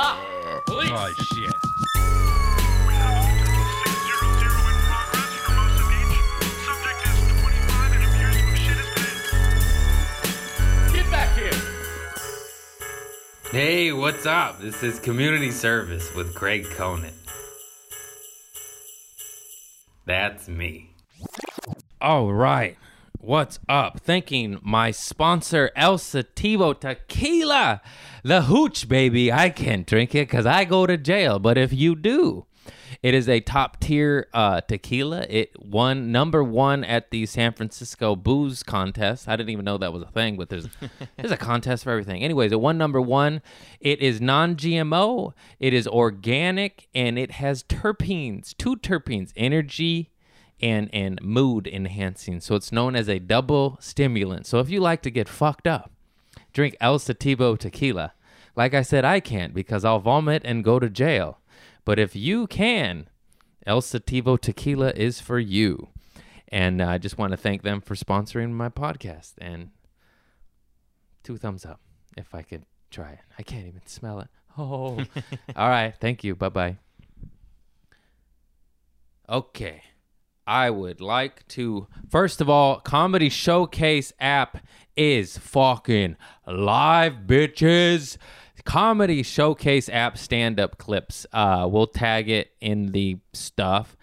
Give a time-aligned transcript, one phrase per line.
[0.00, 0.16] Stop!
[0.64, 0.90] Police!
[0.90, 1.52] Oh shit.
[2.88, 3.22] We have a
[3.84, 6.16] 600 in progress for Mosa Beach.
[6.64, 9.28] Subject is 25 and appears to have shit his pants.
[10.94, 11.60] Get back here!
[13.50, 14.58] Hey, what's up?
[14.58, 17.12] This is Community Service with Craig Conant.
[20.06, 20.94] That's me.
[22.00, 22.78] All right.
[23.30, 24.00] What's up?
[24.00, 27.80] Thanking my sponsor, El Sativo Tequila.
[28.24, 29.30] The hooch, baby.
[29.32, 31.38] I can't drink it because I go to jail.
[31.38, 32.46] But if you do,
[33.04, 35.26] it is a top tier uh, tequila.
[35.30, 39.28] It won number one at the San Francisco Booze Contest.
[39.28, 40.66] I didn't even know that was a thing, but there's
[41.16, 42.24] there's a contest for everything.
[42.24, 43.42] Anyways, it won number one.
[43.78, 45.34] It is non-GMO.
[45.60, 50.10] It is organic, and it has terpenes, two terpenes, energy
[50.62, 52.40] and and mood enhancing.
[52.40, 54.46] So it's known as a double stimulant.
[54.46, 55.92] So if you like to get fucked up,
[56.52, 58.12] drink El Sativo tequila.
[58.56, 61.38] Like I said, I can't because I'll vomit and go to jail.
[61.84, 63.08] But if you can,
[63.66, 65.88] El Sativo tequila is for you.
[66.48, 69.34] And I just want to thank them for sponsoring my podcast.
[69.38, 69.70] And
[71.22, 71.80] two thumbs up
[72.16, 73.20] if I could try it.
[73.38, 74.28] I can't even smell it.
[74.58, 74.98] Oh,
[75.56, 75.94] all right.
[76.00, 76.34] Thank you.
[76.34, 76.76] Bye bye.
[79.28, 79.80] Okay.
[80.50, 84.58] I would like to first of all, Comedy Showcase app
[84.96, 88.16] is fucking live, bitches.
[88.64, 91.24] Comedy Showcase app stand up clips.
[91.32, 93.96] Uh, we'll tag it in the stuff,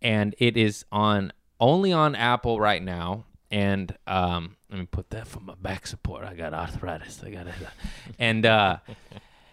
[0.00, 3.26] and it is on only on Apple right now.
[3.50, 6.24] And um, let me put that for my back support.
[6.24, 7.22] I got arthritis.
[7.22, 7.54] I got it.
[8.18, 8.78] And uh,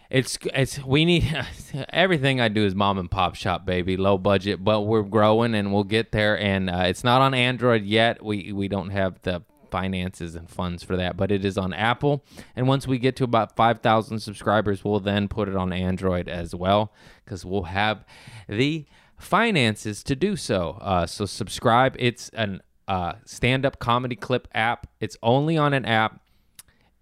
[0.10, 1.46] it's it's we need
[1.90, 5.74] everything I do is mom and pop shop baby low budget but we're growing and
[5.74, 6.40] we'll get there.
[6.40, 8.24] And uh, it's not on Android yet.
[8.24, 12.24] We we don't have the finances and funds for that but it is on Apple.
[12.56, 16.56] And once we get to about 5000 subscribers we'll then put it on Android as
[16.56, 16.94] well
[17.26, 18.06] cuz we'll have
[18.48, 18.86] the
[19.18, 20.78] finances to do so.
[20.82, 21.96] Uh, so subscribe.
[22.00, 24.88] It's an uh, stand-up comedy clip app.
[25.00, 26.22] It's only on an app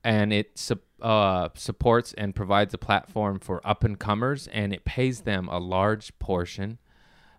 [0.04, 4.84] and it sup- uh, supports and provides a platform for up and comers, and it
[4.86, 6.80] pays them a large portion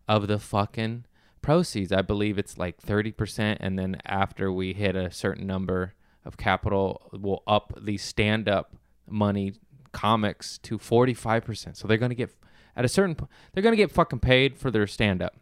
[0.07, 1.05] of the fucking
[1.43, 1.93] proceeds.
[1.93, 5.95] I believe it's like thirty percent, and then after we hit a certain number
[6.25, 8.77] of capital, we'll up the stand-up
[9.09, 9.55] money
[9.93, 11.77] comics to forty five percent.
[11.77, 12.31] So they're gonna get
[12.77, 15.35] at a certain, po- they're gonna get fucking paid for their stand-up.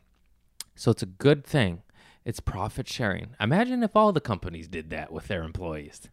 [0.75, 1.83] So it's a good thing.
[2.25, 3.37] It's profit sharing.
[3.39, 6.09] Imagine if all the companies did that with their employees.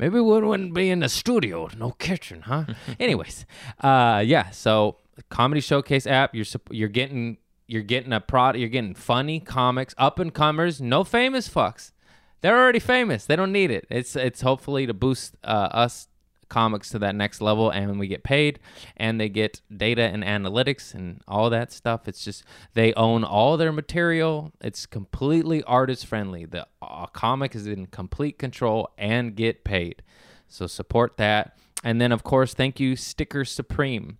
[0.00, 2.64] Maybe we wouldn't be in the studio, no kitchen, huh?
[2.98, 3.44] Anyways,
[3.80, 4.48] uh, yeah.
[4.48, 4.96] So
[5.28, 10.18] comedy showcase app, you're you're getting you're getting a prod, you're getting funny comics, up
[10.18, 11.92] and comers, no famous fucks.
[12.40, 13.26] They're already famous.
[13.26, 13.86] They don't need it.
[13.90, 16.08] It's it's hopefully to boost uh, us
[16.50, 18.58] comics to that next level and we get paid
[18.96, 22.44] and they get data and analytics and all that stuff it's just
[22.74, 24.52] they own all their material.
[24.60, 26.44] It's completely artist friendly.
[26.44, 26.66] The
[27.12, 30.02] comic is in complete control and get paid.
[30.48, 31.56] So support that.
[31.82, 34.18] And then of course thank you sticker supreme.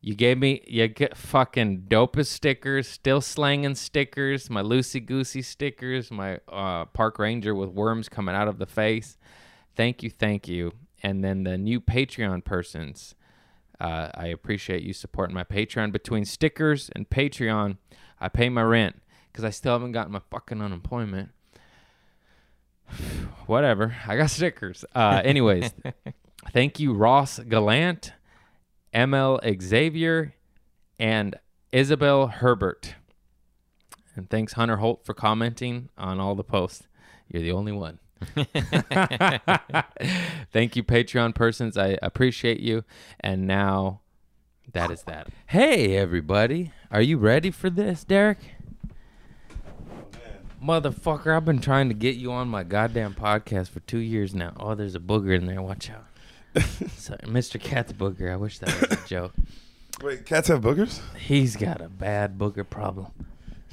[0.00, 6.10] You gave me you get fucking dopest stickers, still slanging stickers, my loosey goosey stickers,
[6.10, 9.16] my uh, park ranger with worms coming out of the face.
[9.76, 10.72] Thank you, thank you.
[11.04, 13.14] And then the new Patreon persons.
[13.80, 15.92] Uh, I appreciate you supporting my Patreon.
[15.92, 17.76] Between stickers and Patreon,
[18.18, 21.30] I pay my rent because I still haven't gotten my fucking unemployment.
[23.46, 23.94] Whatever.
[24.06, 24.84] I got stickers.
[24.94, 25.70] Uh, anyways,
[26.52, 28.12] thank you, Ross Gallant.
[28.94, 30.34] ML Xavier,
[30.98, 31.34] and
[31.72, 32.94] Isabel Herbert.
[34.14, 36.86] And thanks, Hunter Holt, for commenting on all the posts.
[37.28, 37.98] You're the only one.
[40.52, 41.76] Thank you, Patreon persons.
[41.76, 42.84] I appreciate you.
[43.20, 44.00] And now
[44.72, 45.28] that is that.
[45.46, 46.72] Hey, everybody.
[46.90, 48.38] Are you ready for this, Derek?
[50.62, 54.54] Motherfucker, I've been trying to get you on my goddamn podcast for two years now.
[54.58, 55.60] Oh, there's a booger in there.
[55.60, 56.06] Watch out.
[56.96, 57.60] Sorry, Mr.
[57.60, 58.32] Cat's booger.
[58.32, 59.34] I wish that was a joke.
[60.02, 61.00] Wait, cats have boogers?
[61.16, 63.12] He's got a bad booger problem.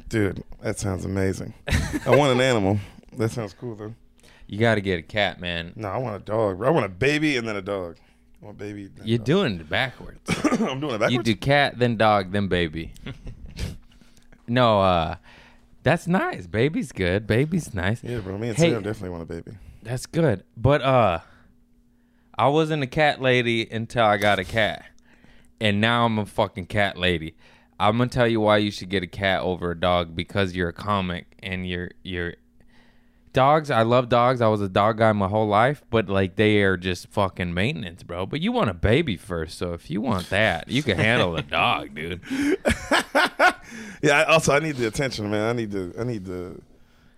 [0.09, 1.53] Dude, that sounds amazing.
[2.05, 2.79] I want an animal.
[3.17, 3.95] That sounds cool though.
[4.51, 5.71] You got to get a cat, man.
[5.77, 6.57] No, I want a dog.
[6.57, 6.67] bro.
[6.67, 7.95] I want a baby and then a dog.
[8.41, 8.89] I want baby.
[9.01, 9.25] You're dog.
[9.25, 10.19] doing it backwards.
[10.59, 11.13] I'm doing it backwards.
[11.13, 12.91] You do cat, then dog, then baby.
[14.49, 15.15] no, uh,
[15.83, 16.47] that's nice.
[16.47, 17.27] Baby's good.
[17.27, 18.03] Baby's nice.
[18.03, 18.37] Yeah, bro.
[18.37, 18.71] Me and Hey.
[18.71, 19.57] Sam definitely want a baby.
[19.83, 20.43] That's good.
[20.57, 21.19] But uh,
[22.37, 24.83] I wasn't a cat lady until I got a cat,
[25.61, 27.35] and now I'm a fucking cat lady.
[27.79, 30.67] I'm gonna tell you why you should get a cat over a dog because you're
[30.69, 32.33] a comic and you're you're
[33.33, 33.71] dogs.
[33.71, 34.41] I love dogs.
[34.41, 38.03] I was a dog guy my whole life, but like they are just fucking maintenance,
[38.03, 38.25] bro.
[38.25, 41.41] But you want a baby first, so if you want that, you can handle a
[41.41, 42.21] dog, dude.
[44.01, 44.19] Yeah.
[44.19, 45.49] I, also, I need the attention, man.
[45.49, 45.93] I need the.
[45.99, 46.59] I need the.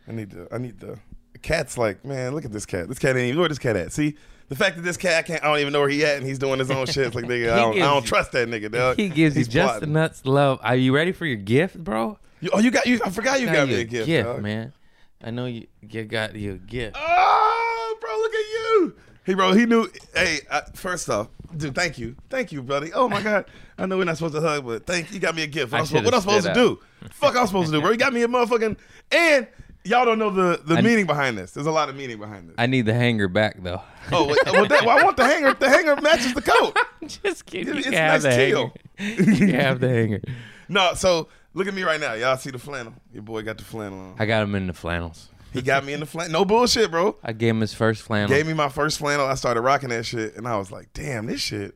[0.07, 0.47] I need the.
[0.53, 0.99] I need the.
[1.33, 2.87] the cat's like, man, look at this cat.
[2.89, 3.91] This cat ain't even where this cat at.
[3.93, 4.15] See,
[4.49, 5.43] the fact that this cat, I can't.
[5.43, 7.07] I don't even know where he at, and he's doing his own shit.
[7.07, 8.71] It's like, nigga, I don't, I don't trust that nigga.
[8.71, 8.97] Dog.
[8.97, 9.89] He gives you He's just plotting.
[9.89, 10.59] enough love.
[10.61, 12.19] Are you ready for your gift, bro?
[12.41, 12.99] You- oh, you got you.
[13.05, 14.41] I forgot you got me a gift, dog.
[14.41, 14.73] man.
[15.23, 16.97] I know you, you got you a gift.
[16.99, 18.95] Oh, bro, look at you.
[19.23, 19.89] Hey, bro, he knew.
[20.13, 22.91] Hey, uh, first off, dude, thank you, thank you, buddy.
[22.93, 23.45] Oh my god,
[23.77, 25.19] I know we're not supposed to hug, but thank you.
[25.19, 25.71] Got me a gift.
[25.71, 26.79] What, I I'm, supposed, what I'm should've to do?
[27.11, 27.91] Fuck, I'm supposed to do, bro.
[27.91, 28.77] You got me a motherfucking
[29.11, 29.47] and.
[29.85, 31.51] Y'all don't know the, the I- meaning behind this.
[31.51, 32.55] There's a lot of meaning behind this.
[32.57, 33.81] I need the hanger back though.
[34.13, 35.53] oh, wait, well, that, well, I want the hanger.
[35.55, 36.77] The hanger matches the coat.
[37.05, 37.73] Just kidding.
[37.73, 38.73] You It's nice the teal.
[38.95, 39.21] hanger.
[39.33, 40.21] You have the hanger.
[40.69, 42.13] No, so look at me right now.
[42.13, 42.93] Y'all see the flannel?
[43.13, 44.15] Your boy got the flannel on.
[44.19, 45.29] I got him in the flannels.
[45.51, 46.31] He got me in the flannel.
[46.33, 47.15] No bullshit, bro.
[47.23, 48.27] I gave him his first flannel.
[48.29, 49.27] Gave me my first flannel.
[49.27, 51.75] I started rocking that shit, and I was like, "Damn, this shit,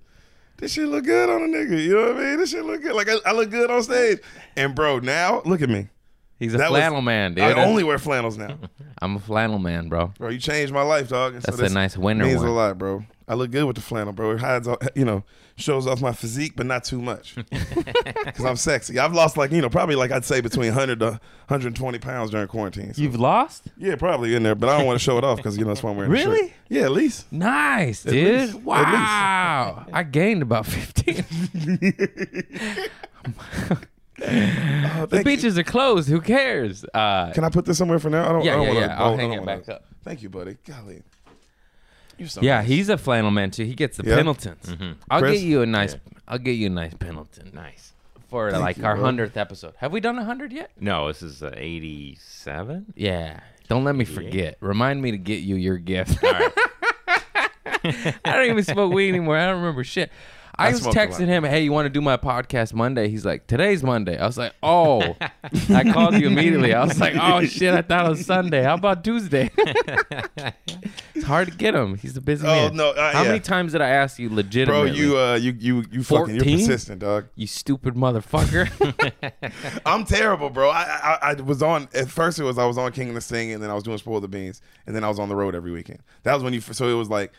[0.58, 2.38] this shit look good on a nigga." You know what I mean?
[2.40, 2.96] This shit look good.
[2.96, 4.20] Like I, I look good on stage.
[4.56, 5.90] And bro, now look at me.
[6.40, 7.44] He's a That was- flannel man, dude.
[7.44, 8.58] I only wear flannels now,
[9.02, 10.12] I'm a flannel man, bro.
[10.18, 10.30] bro.
[10.30, 11.36] You changed my life, dog.
[11.36, 12.48] And so That's a nice winter Means one.
[12.48, 13.04] a lot, bro.
[13.30, 14.32] I look good with the flannel, bro.
[14.32, 15.24] It hides, all, you know,
[15.58, 17.36] shows off my physique, but not too much.
[18.28, 19.00] Because I'm sexy.
[19.00, 21.06] I've lost like you know, probably like I'd say between 100 to
[21.48, 22.94] 120 pounds during quarantine.
[22.94, 23.64] So, You've lost?
[23.78, 25.70] yeah, probably in there, but I don't want to show it off because you know
[25.70, 26.12] that's why I'm wearing.
[26.12, 26.28] the shirt.
[26.30, 26.54] Really?
[26.70, 27.32] Yeah, at least.
[27.32, 28.42] Nice, At dude.
[28.54, 28.62] least.
[28.62, 29.86] Wow.
[29.92, 31.26] I gained about 15.
[34.20, 35.24] Oh, the thank you.
[35.36, 36.10] beaches are closed.
[36.10, 36.84] Who cares?
[36.92, 38.26] Uh, Can I put this somewhere for now?
[38.28, 38.42] I don't.
[38.42, 38.96] I yeah, don't yeah, wanna, yeah.
[39.00, 39.84] I I'll I hang it wanna- back up.
[40.04, 40.58] Thank you, buddy.
[40.66, 41.04] Golly.
[42.18, 42.68] You're so Yeah, nice.
[42.68, 43.64] he's a flannel man too.
[43.66, 44.16] He gets the Yeah?
[44.18, 44.76] Pendletons.
[45.10, 45.40] I'll Chris?
[45.40, 45.96] get you a nice.
[46.28, 47.52] I'll get you a nice Pendleton.
[47.54, 47.94] Nice
[48.30, 49.74] for Thank like you, our hundredth episode.
[49.78, 50.72] Have we done a hundred yet?
[50.80, 52.94] No, this is uh, 87.
[52.96, 53.40] Yeah.
[53.70, 54.58] Don't let me forget.
[54.60, 56.18] Remind me to get you your gift.
[56.24, 59.38] I don't even smoke weed anymore.
[59.38, 60.12] I don't remember shit.
[60.60, 61.10] I, I was smoked a lot.
[61.10, 64.26] texting him, "Hey, you want to do my podcast Monday?" He's like, "Today's Monday." I
[64.26, 65.16] was like, "Oh."
[65.70, 66.74] I called you immediately.
[66.74, 68.64] I was like, "Oh shit, I thought it was Sunday.
[68.64, 69.52] How about Tuesday?"
[71.16, 71.98] it's hard to get him.
[71.98, 72.76] He's a busy Oh, man.
[72.76, 73.28] no, uh, How yeah.
[73.30, 74.92] many times did I ask you legitimately?
[74.92, 74.98] bro.
[75.00, 77.28] You, uh, you, you, you fucking, you're persistent, dog.
[77.36, 78.70] you stupid motherfucker.
[79.86, 80.70] I'm terrible, bro.
[80.70, 80.84] I,
[81.22, 82.40] I, I was on at first.
[82.40, 84.20] It was I was on King of the Sing, and then I was doing Spoil
[84.22, 86.00] the Beans, and then I was on the road every weekend.
[86.24, 86.62] That was when you.
[86.62, 87.32] So it was like,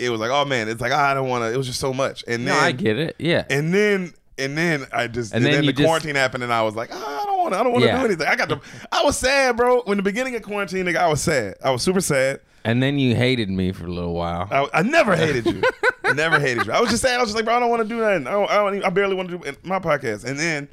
[0.00, 1.52] it was like, oh man, it's like I don't want to.
[1.52, 3.16] It was just so much, and no, then I get it.
[3.18, 3.44] Yeah.
[3.50, 6.52] And then and then I just And and, then then, the just- quarantine happened and
[6.52, 7.98] I was like, ah, I don't want to I don't want to Yeah.
[8.00, 8.26] do anything.
[8.26, 8.60] I got the
[8.90, 9.82] I was sad, bro.
[9.82, 11.56] When the beginning of quarantine, nigga, I was sad.
[11.62, 12.40] I was super sad.
[12.64, 14.48] and then you hated me for a little while.
[14.50, 15.62] I, I never hated you.
[16.04, 16.72] I never hated you.
[16.72, 18.26] I was just saying, I was just like, bro, I don't want to do nothing.
[18.26, 20.24] I, don't, I, don't even, I barely want to do my podcast.
[20.24, 20.68] And then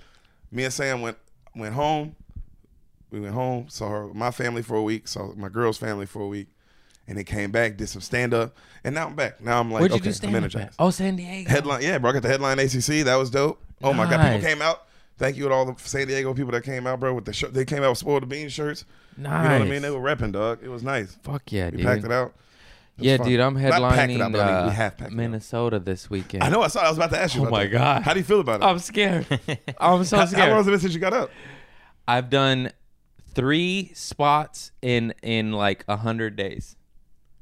[0.51, 1.18] me and Sam went
[1.56, 2.15] went home.
[3.12, 6.21] We went home, saw her, my family for a week, saw my girl's family for
[6.21, 6.47] a week,
[7.07, 9.42] and then came back, did some stand up, and now I'm back.
[9.42, 10.75] Now I'm like, Where'd you okay, I'm energized.
[10.77, 11.50] Oh, San Diego.
[11.50, 12.09] Headline, yeah, bro.
[12.09, 13.06] I got the headline ACC.
[13.06, 13.63] That was dope.
[13.81, 14.83] Oh my god, people came out.
[15.18, 17.13] Thank you to all the San Diego people that came out, bro.
[17.13, 18.86] With the shirt, they came out with spoiled the bean shirts.
[19.18, 19.44] Nice.
[19.44, 19.81] You know what I mean?
[19.81, 20.59] They were repping, dog.
[20.62, 21.18] It was nice.
[21.24, 21.86] Fuck yeah, We dude.
[21.86, 22.36] packed it out.
[23.00, 23.27] It Yeah, fun.
[23.27, 25.18] dude, I'm it headlining out, but I mean, we uh, have packed it out.
[25.18, 26.44] Minnesota this weekend.
[26.44, 26.62] I know.
[26.62, 26.81] I saw.
[26.81, 27.48] I was about to ask you.
[27.48, 27.71] Oh my that.
[27.71, 28.04] God.
[28.04, 28.65] How do you feel about it?
[28.65, 29.25] I'm scared.
[29.80, 30.50] I'm so how, how scared.
[30.50, 31.31] long has it been since you got up?
[32.07, 32.71] I've done
[33.33, 36.75] three spots in in like a hundred days.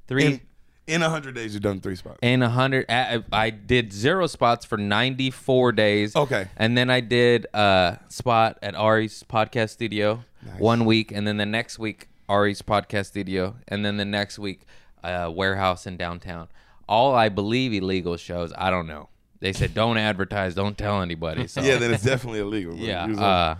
[0.07, 0.42] Three In
[0.88, 2.19] in hundred days, you've done three spots.
[2.22, 2.86] in a hundred.
[2.90, 6.16] I, I did zero spots for 94 days.
[6.16, 6.47] Okay.
[6.57, 10.24] and then I did a spot at Ari's podcast studio
[10.59, 14.62] one week, and then the next week Ari's podcast studio, and then the next week
[15.04, 16.50] uh, warehouse in downtown.
[16.88, 18.54] All I believe illegal shows.
[18.56, 19.09] I don't know.
[19.40, 21.47] They said don't advertise, don't tell anybody.
[21.47, 22.76] So Yeah, then it's definitely illegal.
[22.76, 22.85] bro.
[22.85, 23.57] yeah.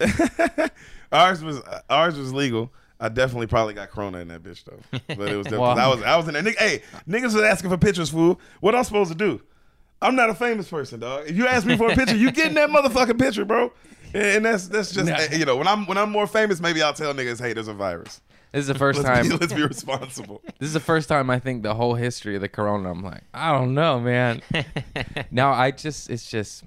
[0.00, 0.68] Uh,
[1.12, 1.60] ours was
[1.90, 2.72] ours was legal.
[3.00, 4.80] I definitely probably got corona in that bitch though.
[5.08, 6.42] But it was definitely, I was I was in there.
[6.42, 8.40] Nigga, hey, niggas was asking for pictures, fool.
[8.60, 9.42] What I'm supposed to do?
[10.00, 11.28] I'm not a famous person, dog.
[11.28, 13.72] If you ask me for a picture, you getting that motherfucking picture, bro.
[14.12, 15.16] And that's that's just Nah.
[15.16, 17.68] Eh, you know when I'm when I'm more famous, maybe I'll tell niggas, hey, there's
[17.68, 18.20] a virus.
[18.52, 19.28] this is the 1st Let's time.
[19.28, 20.40] be, let's be responsible.
[20.60, 22.90] This is the first time I think the whole history of the corona.
[22.92, 24.40] I'm like, I don't know, man.
[25.32, 26.62] now I just, it's just,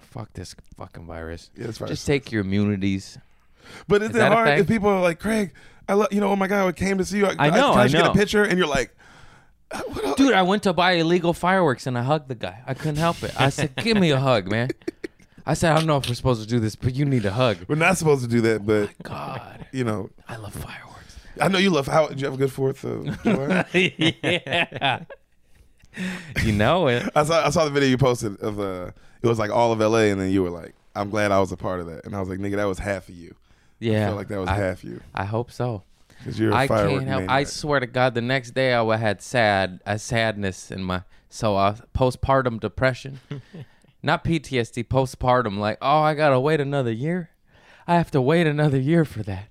[0.00, 1.50] fuck this fucking virus.
[1.56, 3.18] Yeah, virus just take your immunities.
[3.88, 5.52] But is, Is it hard if people are like, Craig,
[5.88, 7.26] I love you know, oh my god, I came to see you.
[7.26, 8.94] I know, can I just get a picture, and you're like,
[9.70, 10.14] uh?
[10.16, 12.62] Dude, I went to buy illegal fireworks and I hugged the guy.
[12.66, 13.38] I couldn't help it.
[13.40, 14.70] I said, "Give me a hug, man."
[15.46, 17.32] I said, "I don't know if we're supposed to do this, but you need a
[17.32, 21.18] hug." we're not supposed to do that, but God, you know, I love fireworks.
[21.40, 21.86] I know you love.
[21.86, 23.66] How did you have a good Fourth of July?
[24.22, 25.04] yeah,
[26.42, 27.08] you know it.
[27.14, 28.90] I saw I saw the video you posted of uh
[29.22, 31.50] it was like all of LA and then you were like, I'm glad I was
[31.50, 32.04] a part of that.
[32.04, 33.34] And I was like, nigga, that was half of you.
[33.78, 35.00] Yeah, I felt like that was I, half you.
[35.14, 35.82] I hope so.
[36.18, 37.24] Because you're a I firework can't help.
[37.28, 41.56] I swear to God, the next day I had sad a sadness in my so
[41.56, 43.20] uh, postpartum depression,
[44.02, 45.58] not PTSD, postpartum.
[45.58, 47.30] Like, oh, I gotta wait another year.
[47.86, 49.48] I have to wait another year for that.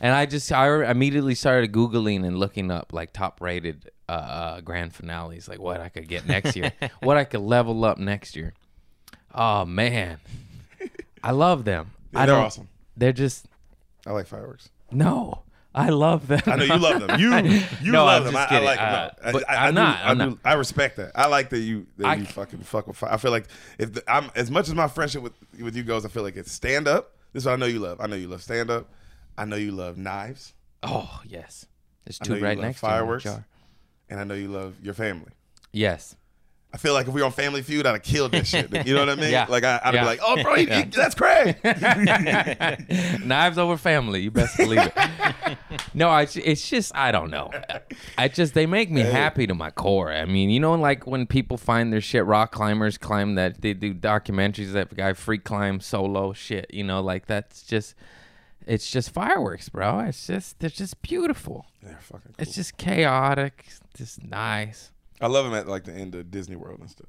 [0.00, 4.60] And I just I immediately started googling and looking up like top rated uh, uh,
[4.60, 8.36] grand finales, like what I could get next year, what I could level up next
[8.36, 8.52] year.
[9.34, 10.18] Oh man,
[11.22, 11.92] I love them.
[12.12, 12.68] Yeah, I they're awesome.
[12.96, 13.46] They're just
[14.06, 14.68] I like fireworks.
[14.90, 15.42] no.
[15.74, 16.42] I love them.
[16.44, 17.18] I know you love them.
[17.18, 17.34] You
[17.82, 18.36] you No, love I'm them.
[18.36, 18.64] I, just I kidding.
[18.66, 18.92] like them.
[18.92, 19.96] Uh, No, I- but I, I I'm not.
[20.04, 20.38] I I'm do- not.
[20.44, 21.12] I respect that.
[21.14, 23.10] I like that you that I you fucking fuck with fire.
[23.10, 23.46] I feel like
[23.78, 26.36] if the, I'm as much as my friendship with with you goes, I feel like
[26.36, 27.16] it's stand up.
[27.32, 28.02] This is what I know you love.
[28.02, 28.90] I know you love stand up.
[29.38, 31.64] I know you love knives, Oh yes,
[32.04, 33.22] there's I two know you right love next fireworks.
[33.22, 33.34] to you.
[33.36, 33.44] in
[34.10, 35.32] and I know you love your family.
[35.72, 36.16] Yes,
[36.74, 38.70] I feel like if we were on Family Feud, I'd have killed this shit.
[38.86, 39.30] You know what I mean?
[39.30, 39.46] Yeah.
[39.48, 40.00] Like I, I'd Yeah.
[40.00, 41.56] be like, "Oh, bro, he, he- that's Craig."
[43.24, 44.20] knives over family.
[44.22, 45.58] You best believe it.
[45.94, 47.50] no, I, it's just I don't know.
[48.18, 50.12] I just they make me happy to my core.
[50.12, 53.74] I mean, you know, like when people find their shit, rock climbers climb that they
[53.74, 56.72] do documentaries that guy free climb solo shit.
[56.72, 57.94] You know, like that's just
[58.66, 60.00] it's just fireworks, bro.
[60.00, 61.66] It's just they're just beautiful.
[61.82, 62.34] They're fucking cool.
[62.38, 64.90] It's just chaotic, just nice.
[65.22, 67.08] I love him at like the end of Disney World and stuff.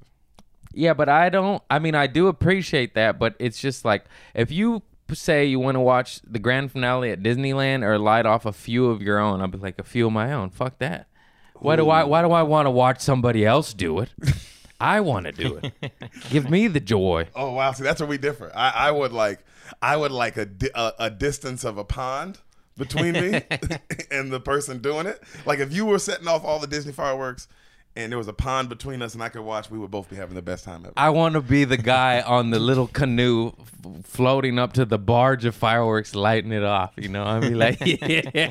[0.73, 1.61] Yeah, but I don't.
[1.69, 5.75] I mean, I do appreciate that, but it's just like if you say you want
[5.75, 9.41] to watch the grand finale at Disneyland or light off a few of your own,
[9.41, 10.49] I'll be like a few of my own.
[10.49, 11.07] Fuck that.
[11.55, 12.03] Why do I?
[12.03, 14.09] Why do I want to watch somebody else do it?
[14.79, 15.93] I want to do it.
[16.29, 17.27] Give me the joy.
[17.35, 18.51] Oh wow, see that's where we differ.
[18.53, 19.45] I, I would like
[19.81, 22.39] I would like a, di- a a distance of a pond
[22.77, 23.41] between me
[24.11, 25.23] and the person doing it.
[25.45, 27.47] Like if you were setting off all the Disney fireworks
[27.95, 30.15] and there was a pond between us and I could watch, we would both be
[30.15, 30.93] having the best time ever.
[30.97, 34.97] I want to be the guy on the little canoe f- floating up to the
[34.97, 36.93] barge of fireworks, lighting it off.
[36.97, 37.77] You know, I'd be like,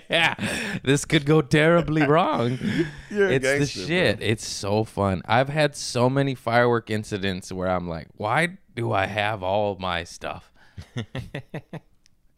[0.08, 2.58] yeah, this could go terribly wrong.
[3.11, 3.87] You're a it's the gangster, bro.
[3.87, 4.22] shit.
[4.22, 5.22] It's so fun.
[5.26, 10.04] I've had so many firework incidents where I'm like, why do I have all my
[10.04, 10.52] stuff?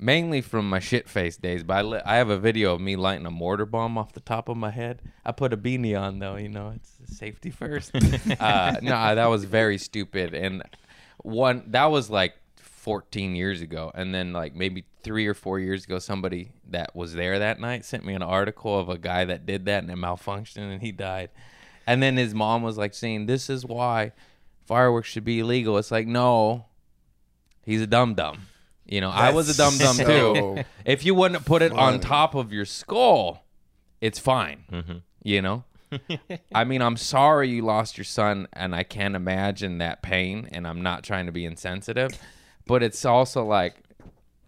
[0.04, 2.94] Mainly from my shit face days, but I, li- I have a video of me
[2.94, 5.00] lighting a mortar bomb off the top of my head.
[5.24, 7.90] I put a beanie on though, you know, it's safety first.
[8.38, 10.62] uh, no, that was very stupid, and
[11.22, 15.86] one that was like 14 years ago, and then like maybe three or four years
[15.86, 19.46] ago, somebody that was there that night sent me an article of a guy that
[19.46, 21.30] did that and it malfunctioned and he died,
[21.86, 24.12] and then his mom was like saying, "This is why
[24.66, 26.66] fireworks should be illegal." It's like no,
[27.64, 28.48] he's a dumb dum.
[28.94, 30.64] You know, I was a dum That's dum so too.
[30.84, 33.44] If you wouldn't put it on top of your skull,
[34.00, 34.62] it's fine.
[34.70, 34.98] Mm-hmm.
[35.24, 35.64] You know?
[36.54, 40.64] I mean, I'm sorry you lost your son, and I can't imagine that pain, and
[40.64, 42.12] I'm not trying to be insensitive,
[42.66, 43.74] but it's also like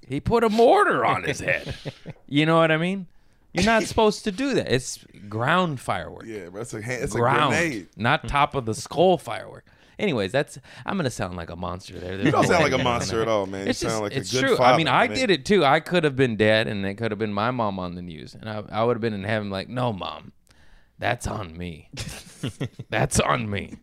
[0.06, 1.74] he put a mortar on his head.
[2.28, 3.06] You know what I mean?
[3.52, 4.72] You're not supposed to do that.
[4.72, 6.24] It's ground firework.
[6.26, 7.88] Yeah, but it's a hand, it's a ground, grenade.
[7.96, 9.64] not top of the skull firework.
[9.98, 12.18] Anyways, that's I'm gonna sound like a monster there.
[12.20, 13.64] You don't sound like a monster at all, man.
[13.64, 14.56] You It's sound just, like it's a good true.
[14.56, 14.74] father.
[14.74, 15.14] I mean, I me.
[15.14, 15.64] did it too.
[15.64, 18.34] I could have been dead, and it could have been my mom on the news,
[18.34, 20.32] and I, I would have been in heaven like, no, mom,
[20.98, 21.88] that's on me.
[22.90, 23.76] that's on me.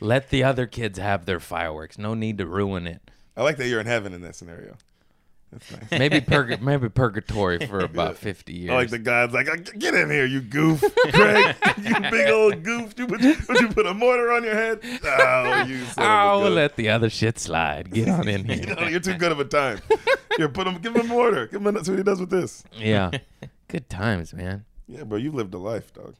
[0.00, 1.98] Let the other kids have their fireworks.
[1.98, 3.00] No need to ruin it.
[3.36, 4.76] I like that you're in heaven in that scenario.
[5.54, 5.90] That's nice.
[6.00, 8.72] Maybe purg- maybe purgatory for about fifty years.
[8.72, 10.82] I like the God's like, "Uh, get in here, you goof,
[11.12, 12.94] Craig, you big old goof.
[12.98, 14.80] You put, would you put a mortar on your head?
[15.04, 16.54] Oh, you son oh, of a we'll gun.
[16.56, 17.92] let the other shit slide.
[17.92, 18.74] Get on in You here.
[18.74, 19.80] know, you're too good of a time.
[20.36, 21.46] Here, put him, give him a mortar.
[21.46, 21.68] Give him.
[21.68, 22.64] A, that's what he does with this.
[22.72, 23.12] yeah,
[23.68, 24.64] good times, man.
[24.88, 26.16] Yeah, bro, you lived a life, dog.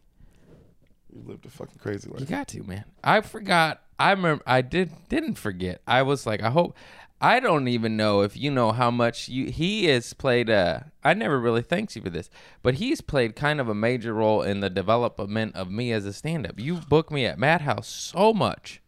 [1.13, 2.21] You lived a fucking crazy life.
[2.21, 2.85] You got to, man.
[3.03, 3.81] I forgot.
[3.99, 4.43] I remember.
[4.47, 5.81] I did didn't forget.
[5.87, 6.77] I was like, I hope.
[7.21, 9.47] I don't even know if you know how much you.
[9.51, 10.51] He has played.
[10.51, 12.29] Uh, I never really thanked you for this,
[12.63, 16.13] but he's played kind of a major role in the development of me as a
[16.13, 16.59] stand-up.
[16.61, 18.83] You booked me at Madhouse so much.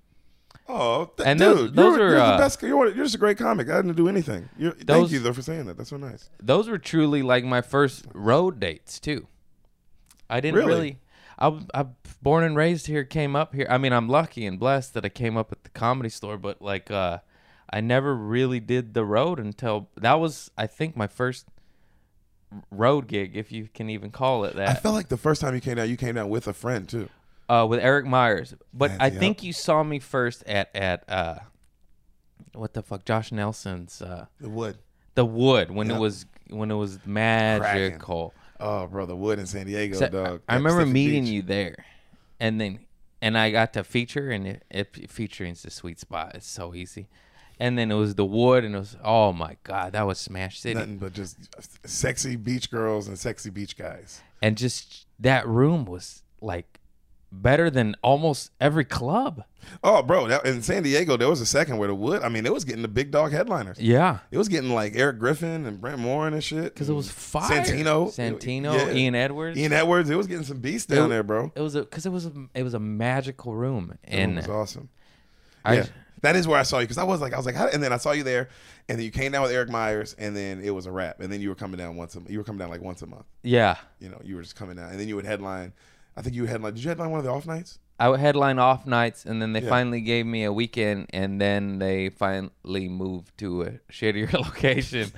[0.68, 2.62] Oh, th- And dude, those- those you're, are, you're uh, the best.
[2.62, 3.71] You're, you're just a great comic.
[3.71, 4.49] I didn't do anything.
[4.59, 5.76] You're, thank you though for saying that.
[5.76, 6.28] That's so nice.
[6.42, 9.28] Those were truly like my first road dates too.
[10.28, 10.73] I didn't Really?
[10.73, 10.99] really.
[11.38, 13.04] I I'm born and raised here.
[13.04, 13.66] Came up here.
[13.71, 16.37] I mean, I'm lucky and blessed that I came up at the comedy store.
[16.37, 17.18] But like, uh,
[17.70, 21.46] I never really did the road until that was, I think, my first
[22.70, 24.68] road gig, if you can even call it that.
[24.68, 26.88] I felt like the first time you came out, you came out with a friend
[26.88, 27.08] too.
[27.49, 28.54] uh, with Eric Myers.
[28.73, 29.18] But Man, I yep.
[29.18, 31.38] think you saw me first at at uh,
[32.54, 34.78] what the fuck, Josh Nelson's uh, The wood.
[35.14, 35.96] the Wood when Yep.
[35.96, 38.32] it was when it was magical.
[38.58, 40.42] Oh, bro, the wood in San Diego, So, dog.
[40.49, 41.32] I At remember Pacific meeting Beach.
[41.32, 41.85] you there,
[42.40, 42.78] and then
[43.20, 46.32] and I got to feature, and it, it featuring's the sweet spot.
[46.35, 47.08] It's so easy.
[47.59, 50.61] And then it was the wood, and it was oh my god, that was Smash
[50.61, 51.37] City, Nothing but just
[51.89, 54.21] sexy beach girls and sexy beach guys.
[54.43, 56.79] and just that room was like
[57.33, 59.43] better than almost every club.
[59.83, 62.23] Oh, bro, that, in San Diego, there was a second where the wood.
[62.23, 63.81] I mean, it was getting the big dog headliners.
[63.81, 66.73] Yeah, It was getting like Eric Griffin and Brent Moore and shit.
[66.73, 67.51] because it was fire.
[67.65, 68.93] Santino, Santino, Yeah.
[68.95, 69.59] Ian Edwards.
[69.59, 70.09] Ian Edwards.
[70.09, 71.51] It was getting some beasts down It- there, bro.
[71.57, 74.89] It was because it was a it was a magical room, It was awesome.
[75.65, 75.87] I yeah,
[76.23, 77.68] that is where I saw you because I was like, I was like, how?
[77.68, 78.49] and then I saw you there,
[78.88, 81.32] and then you came down with Eric Myers, and then it was a wrap, and
[81.32, 83.26] then you were coming down once a you were coming down like once a month.
[83.42, 83.76] yeah.
[84.00, 85.73] You know, you were just coming down, and then you would headline.
[86.16, 86.75] I think you would headline.
[86.75, 87.78] Did you headline one of the off nights?
[87.99, 89.70] I would headline off nights, and then they Yeah.
[89.70, 95.11] finally gave me a weekend, and then they finally moved to a shittier location,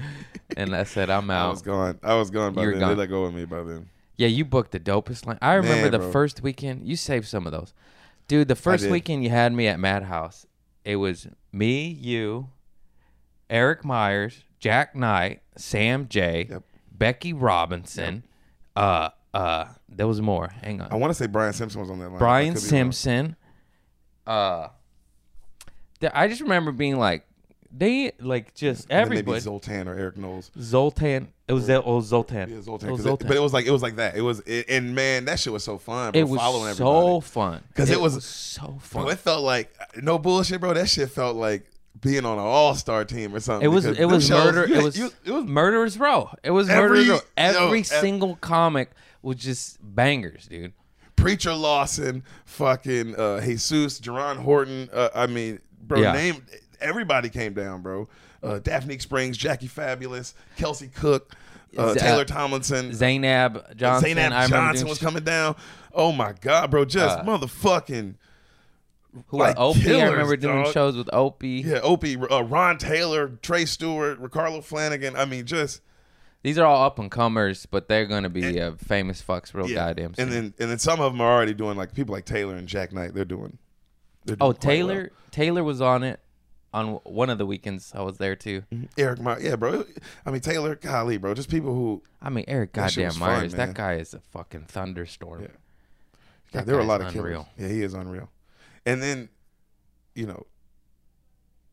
[0.57, 1.99] and I said I'm out." I was gone.
[2.03, 2.81] I was gone by You were then.
[2.81, 2.89] gone.
[2.91, 3.89] They let go of me by then.
[4.17, 5.39] Yeah, you booked the dopest line.
[5.43, 6.11] I remember Man, the bro.
[6.13, 6.87] first weekend.
[6.89, 7.73] You saved some of those,
[8.27, 8.49] dude.
[8.49, 10.45] The first weekend you had me at Madhouse,
[10.89, 12.49] it was me, you,
[13.51, 16.63] Eric Myers, Jack Knight, Sam J, Yep.
[16.91, 18.25] Becky Robinson.
[18.75, 20.49] Uh, uh, there was more.
[20.49, 20.91] Hang on.
[20.91, 22.19] I want to say Brian Simpson was on that line.
[22.19, 22.69] Brian could be wrong.
[22.93, 23.37] Simpson.
[24.27, 24.69] Uh,
[26.01, 27.27] th- I just remember being like,
[27.71, 29.41] they like just And everybody.
[29.41, 30.51] Zoltan or Eric Knowles.
[30.61, 31.29] Zoltan.
[31.47, 32.51] It was it was Zoltan.
[32.51, 32.89] Yeah, Zoltan.
[32.89, 33.29] It was 'cause it- Zoltan.
[33.29, 34.17] but it was like it was like that.
[34.17, 36.13] It was, it, and man, that shit was so fun.
[36.13, 37.21] Bro, it was following so everybody.
[37.27, 39.03] fun 'Cause it was- so fun.
[39.05, 40.75] Bro, it felt like no bullshit, bro.
[40.75, 41.65] That shit felt like
[42.01, 43.65] being on an all star team or something.
[43.65, 44.69] It was because it was shows- murder.
[44.69, 46.31] you- it was you- it was Murderers Row.
[46.43, 47.15] It was Every- Murderers Row.
[47.17, 48.91] yo, Every ev- single comic
[49.23, 50.73] was just bangers, dude.
[51.17, 54.89] Preacher Lawson, fucking uh, Jesus, Jerron Horton.
[54.93, 56.13] Uh, I mean, bro, Yeah.
[56.13, 56.45] name
[56.81, 58.09] everybody came down, bro.
[58.43, 61.35] Uh, Daphne Springs, Jackie Fabulous, Kelsey Cook,
[61.77, 64.15] uh, Z- Taylor Tomlinson, Zainab Johnson.
[64.15, 65.57] Zainab I Johnson was coming down.
[65.93, 68.15] Oh my god, bro, just Uh, motherfucking
[69.29, 69.81] Who like Opie?
[69.81, 70.73] I killers, remember doing dog.
[70.73, 71.65] shows with Opie.
[71.67, 75.17] yeah, Opie, uh, Ron Taylor, Trey Stewart, Ricardo Flanagan.
[75.17, 75.81] I mean, just
[76.43, 79.75] These are all up and comers, but they're gonna be uh, famous fucks real yeah.
[79.87, 80.25] goddamn soon.
[80.25, 82.69] And then and then some of them are already doing like people like Taylor and
[82.69, 83.15] Jack Knight.
[83.15, 83.59] They're doing.
[84.25, 85.11] They're oh, doing quite Taylor.
[85.33, 86.21] Taylor was on it
[86.73, 87.93] on one of the weekends.
[87.95, 88.63] I was there too.
[88.73, 88.85] Mm-hmm.
[88.99, 89.85] Eric Myers, yeah, bro.
[90.27, 91.35] I mean Taylor, golly, bro.
[91.35, 93.55] Just people who I mean, Eric That Goddamn fun, Myers.
[93.57, 93.69] man.
[93.69, 95.43] that guy is a fucking thunderstorm.
[95.43, 95.49] Yeah.
[96.53, 97.23] God, there were a lot of unreal.
[97.23, 97.47] killers.
[97.59, 98.31] Yeah, he is unreal.
[98.87, 99.29] And then,
[100.15, 100.47] you know,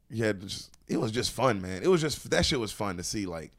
[0.10, 1.82] yeah, just it was just fun, man.
[1.84, 3.52] It was just that shit was fun to see like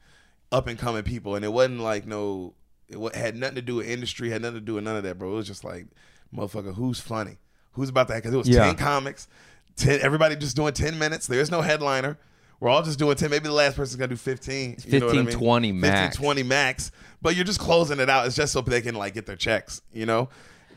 [0.51, 2.53] up and coming people, and it wasn't like no,
[2.87, 5.17] it had nothing to do with industry, had nothing to do with none of that,
[5.19, 5.31] bro.
[5.33, 5.87] It was just like,
[6.33, 7.37] motherfucker, who's funny,
[7.73, 8.15] who's about that?
[8.17, 8.65] Because it was Yeah.
[8.65, 9.27] ten comics,
[9.77, 11.27] ten everybody just doing ten minutes.
[11.27, 12.17] There is no headliner.
[12.59, 13.29] We're all just doing 10.
[13.29, 14.77] Maybe the last person's going to do 15.
[14.87, 15.31] you know what I mean?
[15.31, 16.15] 20 max.
[16.15, 16.91] 15, 20 max.
[17.21, 18.25] But you're just closing it out.
[18.25, 20.29] It's just so they can like get their checks, you know?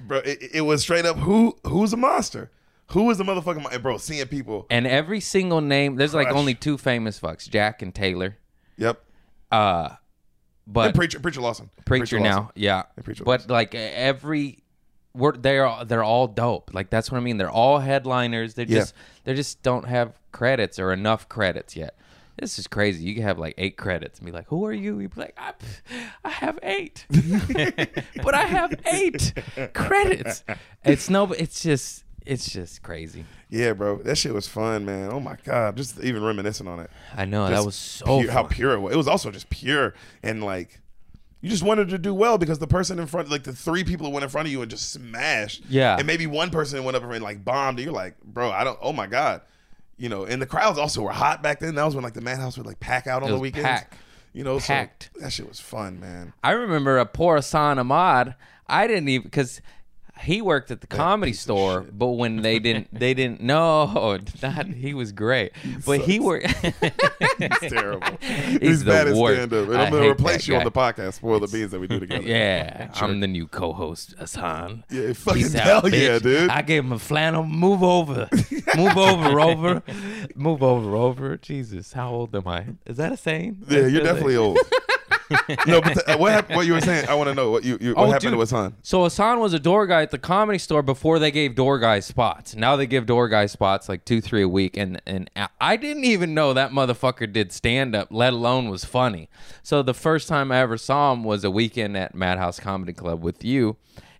[0.07, 2.51] Bro, it, it was straight up who who's a monster?
[2.93, 3.99] Who is the motherfucking mon- bro?
[3.99, 4.67] Seeing people.
[4.71, 8.37] And every single name, there's like only two famous fucks, Jack and Taylor.
[8.79, 9.01] Yep.
[9.53, 9.91] Uh,
[10.67, 11.71] but and preacher preacher Lawson.
[11.85, 12.23] Preacher, Lawson.
[12.23, 12.83] now, yeah.
[13.05, 13.51] Preacher but Lawson.
[13.51, 14.65] like every,
[15.15, 16.71] we're they're all- they're all dope.
[16.73, 17.37] Like that's what I mean.
[17.39, 18.55] They're all headliners.
[18.55, 18.79] They Yeah.
[18.81, 18.95] just
[19.25, 21.97] they just don't have credits or enough credits yet.
[22.39, 23.05] This is crazy.
[23.05, 25.37] You can have like eight credits and be like, "Who are you?" You'd be like,
[25.39, 25.53] "I,
[26.25, 27.05] I have eight,
[28.23, 29.35] but I have eight
[29.75, 30.43] credits."
[30.85, 33.25] It's no, it's just it's just crazy.
[33.51, 33.99] Yeah, bro.
[34.03, 35.11] That shit was fun, man.
[35.13, 36.91] Oh my god, just even reminiscing on it.
[37.17, 38.95] I know that was so pure, how pure it was.
[38.95, 39.93] It was also just pure
[40.23, 40.81] and like
[41.41, 44.05] you just wanted to do well because the person in front, like the three people
[44.07, 45.63] that went in front of you and just smashed.
[45.69, 45.97] Yeah.
[45.97, 47.79] And maybe one person went up and like bombed.
[47.79, 48.79] And you're like, bro, I don't.
[48.83, 49.43] Oh my god.
[49.97, 51.75] You know, and the crowds also were hot back then.
[51.75, 53.67] That was when like the Madhouse would like pack out on the weekends.
[53.69, 53.95] packed.
[54.33, 55.11] You know, so Packed.
[55.21, 56.33] that shit was fun, man.
[56.45, 58.37] I remember a poor Hassan Ahmad.
[58.69, 59.61] I didn't even because
[60.23, 63.41] he worked at the comedy store, but when they didn't, they didn't.
[63.41, 65.53] No, not he was great,
[65.87, 66.47] but he worked.
[66.63, 68.07] It's terrible.
[68.21, 69.37] He's, He's, the bad at worst.
[69.37, 69.69] stand up.
[69.69, 71.15] I'm gonna replace you on the podcast.
[71.15, 72.23] Spoil the beans that we do together.
[72.23, 74.85] Yeah, I'm the new co-host, Hassan.
[74.91, 76.51] Yeah, fucking Peace hell out, yeah, dude.
[76.51, 77.45] I gave him a flannel.
[77.45, 78.29] Move over,
[78.77, 79.83] move over, Rover.
[80.35, 81.37] Move over, Rover.
[81.37, 82.67] Jesus, how old am I?
[82.87, 83.65] Is that a saying?
[83.69, 84.59] Yeah, That's you're definitely old.
[85.67, 86.57] No, but the, uh, what happened?
[86.57, 87.09] What you were saying?
[87.09, 88.33] I want to know what you, you what Oh, happened dude.
[88.33, 88.75] to Hassan.
[88.83, 92.07] So Hassan was a door guy at the comedy store before they gave door guys
[92.07, 92.57] spots.
[92.57, 96.05] Now they give door guy spots like two, three a week, and and I didn't
[96.05, 99.29] even know that motherfucker did stand up, let alone was funny.
[99.63, 103.23] So the first time I ever saw him was a weekend at Madhouse Comedy Club
[103.23, 103.77] with you,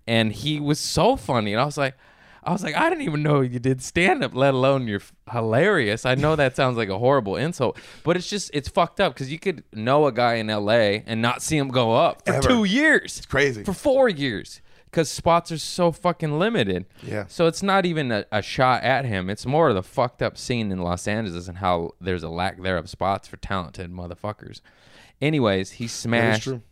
[0.07, 1.95] and he was so funny, and I was like.
[2.43, 5.13] I was like, I didn't even know you did stand up, let alone you're f-
[5.31, 6.07] hilarious.
[6.07, 9.31] I know that sounds like a horrible insult, but it's just, it's fucked up because
[9.31, 12.49] you could know a guy in LA and not see him go up for Ever.
[12.49, 13.19] two years.
[13.19, 13.63] It's crazy.
[13.65, 14.63] For four years.
[14.87, 16.87] because spots are so fucking limited.
[17.03, 17.27] Yeah.
[17.29, 19.29] So it's not even a, a shot at him.
[19.31, 22.61] It's more of the fucked up scene in Los Angeles and how there's a lack
[22.63, 24.63] there of spots for talented motherfuckers.
[25.23, 26.63] Anyways, he smashed true.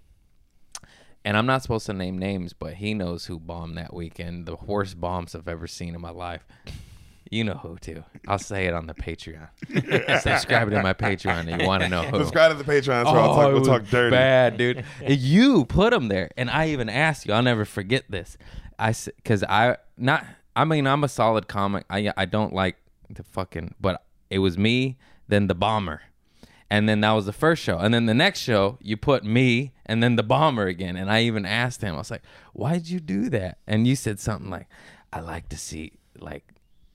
[1.28, 4.46] And I'm not supposed to name names, but he knows who bombed that weekend.
[4.46, 6.46] The worst bombs I've ever seen in my life.
[7.30, 8.02] You know who too.
[8.26, 9.46] I'll say it on the Patreon.
[10.22, 12.20] Subscribe to my Patreon if you want to know who.
[12.20, 14.10] Subscribe to the Patreon so I'll talk, we'll oh, talk dirty.
[14.10, 14.86] Bad, dude.
[15.06, 17.34] you put him there, and I even asked you.
[17.34, 18.38] I'll never forget this.
[18.78, 20.24] I because I not.
[20.56, 21.84] I mean, I'm a solid comic.
[21.90, 22.76] I I don't like
[23.10, 23.74] the fucking.
[23.78, 24.96] But it was me,
[25.28, 26.00] then the bomber,
[26.70, 29.72] and then that was the first show, and then the next show you put me,
[29.87, 30.96] and then the bomber again.
[30.96, 31.94] And I even asked him.
[31.94, 34.68] I was like, "Why'd you do that?" And you said something like,
[35.12, 36.44] "I like to see like."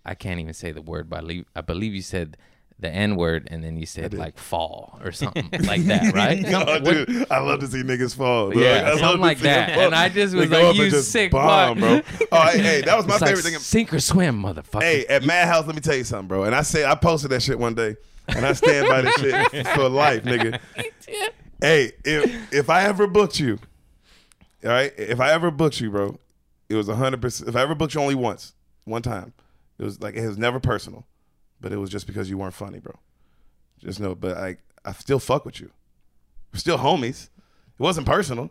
[0.06, 2.36] I can't even say the word, but I believe, I believe you said
[2.78, 6.44] the N word, and then you said like fall or something like that, right?
[6.54, 8.50] Oh, dude, I love to see niggas fall.
[8.50, 8.60] dog.
[8.60, 9.70] Yeah, I something like that.
[9.70, 12.02] And I just was like, "You sick bomb, bro.
[12.02, 13.60] fuck." Oh, hey, hey, that was my It's like favorite thing.
[13.60, 14.82] sink or swim, motherfucker.
[14.84, 16.44] Hey, at Madhouse, let me tell you something, bro.
[16.44, 17.96] And I say I posted that shit one day,
[18.28, 20.60] and I stand by this shit for life, nigga.
[21.62, 23.58] Hey, if if I ever booked you,
[24.66, 26.20] all right, if I ever booked you, bro,
[26.68, 27.48] it was hundred percent.
[27.48, 29.32] If I ever booked you only once, one time,
[29.80, 31.06] it was like it was never personal,
[31.62, 32.94] but it was just because you weren't funny, bro.
[33.80, 35.72] Just know, but like I still fuck with you.
[36.52, 37.30] We're still homies.
[37.80, 38.50] It wasn't personal.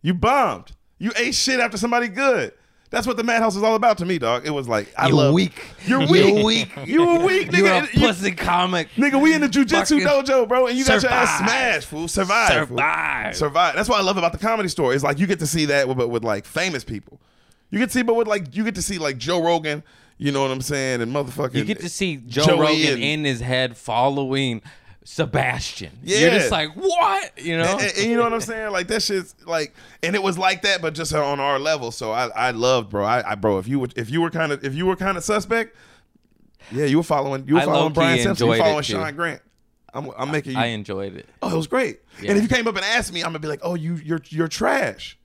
[0.00, 0.72] You bombed.
[0.98, 2.52] You ate shit after somebody good.
[2.94, 4.46] That's what the Madhouse was all about to me, dog.
[4.46, 5.70] It was like I You're love weak.
[5.84, 6.34] You're weak.
[6.34, 6.68] You're weak.
[6.86, 8.88] You're weak, You're a You- pussy comic.
[8.96, 12.06] Nigga, we in the jujitsu dojo, bro, and you got your ass smashed, fool.
[12.06, 12.78] Survive, fool.
[12.78, 13.36] Survive.
[13.36, 13.74] Survive.
[13.74, 14.94] That's what I love about the comedy store.
[14.94, 17.20] Is like you get to see that, but with like famous people.
[17.70, 19.82] You get to see, but with like you get to see like Joe Rogan.
[20.16, 21.00] You know what I'm saying?
[21.02, 21.54] And motherfucking.
[21.54, 24.62] You get to see Joe Joey Rogan and- in his head following
[25.04, 25.92] Sebastian.
[26.02, 26.38] You're Yeah.
[26.38, 27.38] just like, what?
[27.38, 27.64] You know?
[27.78, 28.72] And, and- you know what I'm saying?
[28.72, 31.90] Like that shit's like, and it was like that, but just on our level.
[31.92, 33.04] So I, I loved, bro.
[33.04, 35.16] I, I, bro, if you were, if you were kind of, if you were kind
[35.18, 35.76] of suspect,
[36.72, 38.82] yeah, you were following, you were I following Brian Simpson, you were following.
[38.82, 39.42] Sean Grant.
[39.92, 40.58] I'm, I'm making you.
[40.58, 41.28] I enjoyed it.
[41.42, 42.00] oh, it was great.
[42.20, 42.30] Yeah.
[42.30, 44.22] And if you came up and asked me, I'm gonna be like, oh, you, you're,
[44.30, 45.16] you're trash.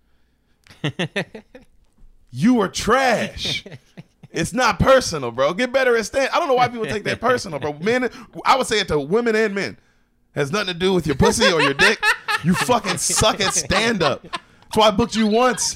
[2.31, 3.63] you were trash.
[4.31, 5.53] It's not personal, bro.
[5.53, 6.29] Get better at stand.
[6.33, 7.73] I don't know why people take that personal, bro.
[7.73, 8.09] Men,
[8.45, 9.77] I would say it to women and men.
[10.35, 11.99] Has nothing to do with your pussy or your dick.
[12.43, 14.21] You fucking suck at stand up.
[14.23, 15.75] That's why I booked you once.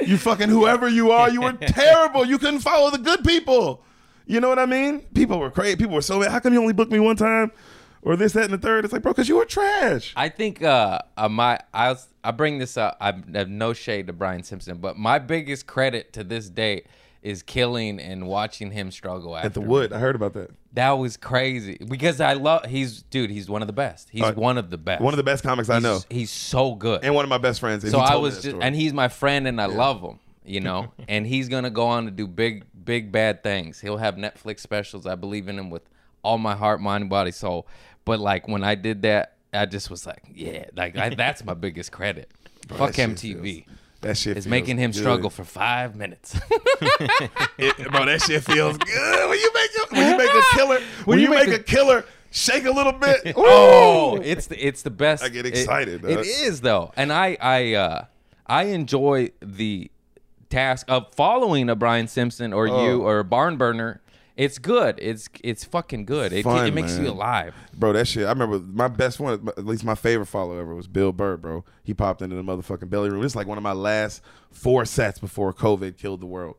[0.00, 2.24] You fucking whoever you are, you were terrible.
[2.24, 3.82] You couldn't follow the good people.
[4.26, 5.00] You know what I mean?
[5.14, 5.76] People were crazy.
[5.76, 6.30] People were so mad.
[6.30, 7.52] How come you only booked me one time?
[8.02, 8.84] Or this, that, and the third?
[8.84, 10.12] It's like, bro, because you were trash.
[10.16, 12.96] I think uh, uh my I I bring this up.
[13.00, 16.84] I have no shade to Brian Simpson, but my biggest credit to this day
[17.22, 19.92] is killing and watching him struggle after At the wood.
[19.92, 20.50] I heard about that.
[20.74, 22.64] That was crazy because I love.
[22.66, 23.30] He's dude.
[23.30, 24.08] He's one of the best.
[24.10, 25.02] He's Uh, one of the best.
[25.02, 26.00] One of the best comics I He's- know.
[26.10, 27.04] He's so good.
[27.04, 27.84] And one of my best friends.
[27.84, 28.64] And so he I told me was that just, story.
[28.64, 30.18] and he's my friend, and I love him.
[30.44, 33.80] You know, and he's gonna go on to do big, big bad things.
[33.80, 35.06] He'll have Netflix specials.
[35.06, 35.82] I believe in him with
[36.24, 37.68] all my heart, mind, body, soul.
[38.04, 41.54] But like when I did that, I just was like, yeah, like I, that's my
[41.54, 42.30] biggest credit.
[42.68, 43.42] Fuck that shit MTV.
[43.66, 43.66] feels-
[44.02, 44.98] that shit is making him good.
[45.00, 46.38] struggle for five minutes.
[47.58, 50.80] It- bro, that shit feels good when you make a, when you make a killer
[51.04, 53.32] when, you, make, a killer shake a little bit.
[53.36, 55.22] Oh, it's the it's the best.
[55.24, 56.24] I get excited, it dog.
[56.26, 58.04] is though, and I I uh
[58.46, 59.90] I enjoy the
[60.50, 62.84] task of following a Brian Simpson or Oh.
[62.86, 64.00] you or a Barn Burner.
[64.36, 64.98] It's good.
[65.00, 66.32] It's it's fucking good.
[66.32, 67.04] It, Fun, it makes man.
[67.04, 67.54] you alive.
[67.74, 68.24] Bro, that shit.
[68.26, 71.64] I remember my best one, at least my favorite follower ever was Bill Burr, bro.
[71.84, 73.24] He popped into the motherfucking belly room.
[73.24, 76.56] It's like one of my last four sets before COVID killed the world.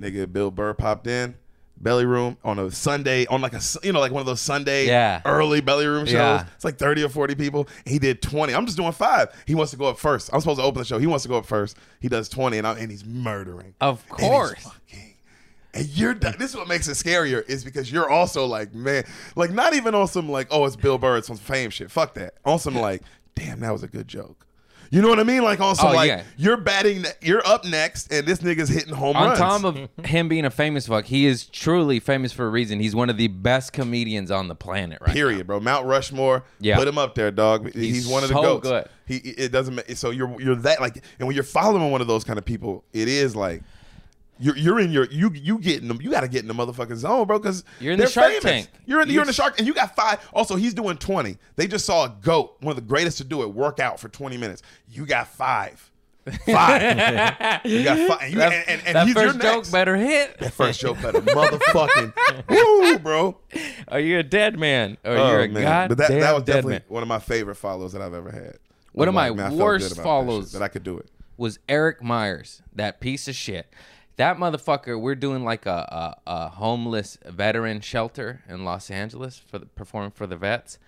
[0.00, 1.34] Nigga, Bill Burr popped in
[1.80, 4.86] belly room on a Sunday on like a you know like one of those Sunday
[4.86, 5.20] Yeah.
[5.24, 6.12] early belly room shows.
[6.14, 6.46] Yeah.
[6.56, 7.68] It's like 30 or 40 people.
[7.86, 8.52] He did 20.
[8.52, 9.44] I'm just doing 5.
[9.46, 10.30] He wants to go up first.
[10.32, 10.98] I'm supposed to open the show.
[10.98, 11.76] He wants to go up first.
[12.00, 13.74] He does 20 and I, and he's murdering.
[13.80, 14.68] Of course.
[15.74, 16.34] And you're done.
[16.38, 19.04] This is what makes it scarier is because you're also like, man,
[19.36, 21.90] like not even on some like, oh, it's Bill Burr, it's some fame shit.
[21.90, 22.34] Fuck that.
[22.44, 23.02] On some like,
[23.34, 24.44] damn, that was a good joke.
[24.90, 25.42] You know what I mean?
[25.42, 26.22] Like also, Oh, like, yeah.
[26.38, 29.38] you're batting, you're up next, and this nigga's hitting home On runs.
[29.38, 32.80] top of him being a famous fuck, he is truly famous for a reason.
[32.80, 35.60] He's one of the best comedians on the planet right Period, bro.
[35.60, 36.42] Mount Rushmore.
[36.58, 36.78] Yeah.
[36.78, 37.70] Put him up there, dog.
[37.74, 38.66] He's, He's one of the so goats.
[38.66, 38.88] good.
[39.04, 42.24] He it doesn't so you're you're that like and when you're following one of those
[42.24, 43.62] kind of people, it is like
[44.38, 46.96] you're you're in your you you getting them you got to get in the motherfucking
[46.96, 48.68] zone, bro, because You're in the Shark Tank.
[48.86, 50.26] You're in You you're in the shark and you got five.
[50.32, 51.38] Also, he's doing twenty.
[51.56, 54.08] They just saw a goat, one of the greatest to do it, work out for
[54.08, 54.62] twenty minutes.
[54.88, 55.90] You got five.
[56.46, 56.82] Five.
[57.64, 58.18] you got five.
[58.22, 60.38] And, you, That, and, and, and that first joke better hit.
[60.38, 63.38] That first joke better motherfucking woo, bro.
[63.88, 64.98] Are you a dead man?
[65.04, 65.62] Or Oh, you're a man.
[65.62, 66.82] goddamn But that, that was definitely man.
[66.88, 68.58] one of my favorite follows that I've ever had.
[68.92, 71.08] One of my Like, man, worst about that follows- shit, that I could do it.
[71.36, 73.72] was Eric Myers, that piece of shit.
[74.18, 79.60] That motherfucker, we're doing like a, a, a homeless veteran shelter in Los Angeles for
[79.60, 80.78] the, performing for the vets.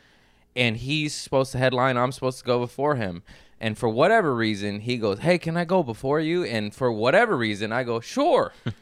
[0.57, 1.97] And he's supposed to headline.
[1.97, 3.23] I'm supposed to go before him.
[3.61, 6.43] And for whatever reason, he goes, Hey, can I go before you?
[6.43, 8.53] And for whatever reason, I go, Sure.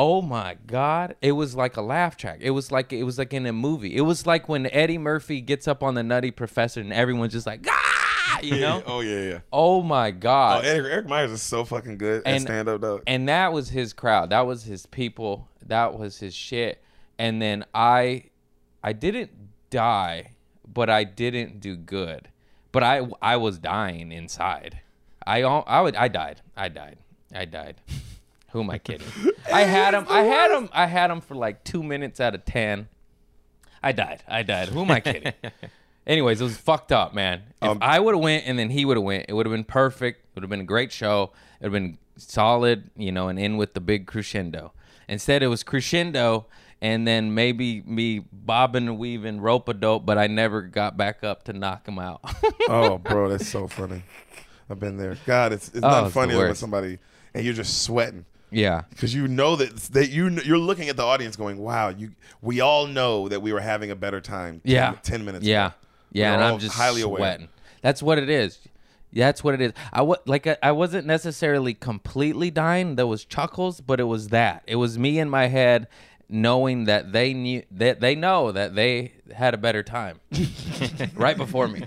[0.00, 1.16] Oh my God!
[1.20, 2.38] It was like a laugh track.
[2.40, 3.96] It was like it was like in a movie.
[3.96, 7.48] It was like when Eddie Murphy gets up on the Nutty Professor and everyone's just
[7.48, 7.97] like, ah,
[8.42, 8.82] you know.
[8.86, 9.38] Oh yeah, yeah.
[9.52, 10.64] Oh my Oh, God!
[10.64, 13.00] Eric, Eric Myers is so fucking good at And- stand up though.
[13.06, 14.30] and that was his crowd.
[14.30, 15.48] That was his people.
[15.66, 16.82] That was his shit.
[17.18, 18.24] And then I,
[18.82, 19.30] I didn't
[19.70, 20.32] die,
[20.72, 22.28] but I didn't do good.
[22.70, 24.80] But I, I was dying inside.
[25.26, 26.42] I, I would, I died.
[26.56, 26.98] I died.
[27.34, 27.80] I died.
[28.52, 29.06] Who am I kidding?
[29.52, 30.06] I had him.
[30.08, 30.68] I had him.
[30.72, 32.88] I had him for like two minutes out of ten.
[33.82, 34.22] I died.
[34.26, 34.68] I died.
[34.68, 35.32] Who am I kidding?
[36.08, 37.42] Anyways, it was fucked up, man.
[37.62, 39.52] If Um, I would have went and then he would have went, it would have
[39.52, 40.20] been perfect.
[40.24, 41.32] It would have been a great show.
[41.60, 44.72] It would have been solid, you know, and in with the big crescendo.
[45.06, 46.46] Instead, it was crescendo
[46.80, 51.22] and then maybe me bobbing and weaving rope a dope, but I never got back
[51.24, 52.20] up to knock him out.
[52.68, 54.02] oh, bro, that's so funny.
[54.70, 55.16] I've been there.
[55.26, 56.98] God, it's it's Oh, not it's funny when somebody
[57.34, 58.82] and you're just sweating yeah.
[58.90, 62.60] because you know that that you you're looking at the audience going, "Wow, you we
[62.60, 64.94] all know that we were having a better time." 10, Yeah.
[65.02, 65.44] ten minutes.
[65.46, 65.74] Yeah, ago.
[66.12, 67.38] Yeah, We're and I'm just highly aware.
[67.82, 68.58] That's what it is.
[69.12, 69.72] That's what it is.
[69.92, 72.96] I wa- like I, I wasn't necessarily completely dying.
[72.96, 74.62] There was chuckles, but it was that.
[74.66, 75.88] It was me in my head
[76.28, 80.20] knowing that they knew that they know that they had a better time
[81.14, 81.80] right before me.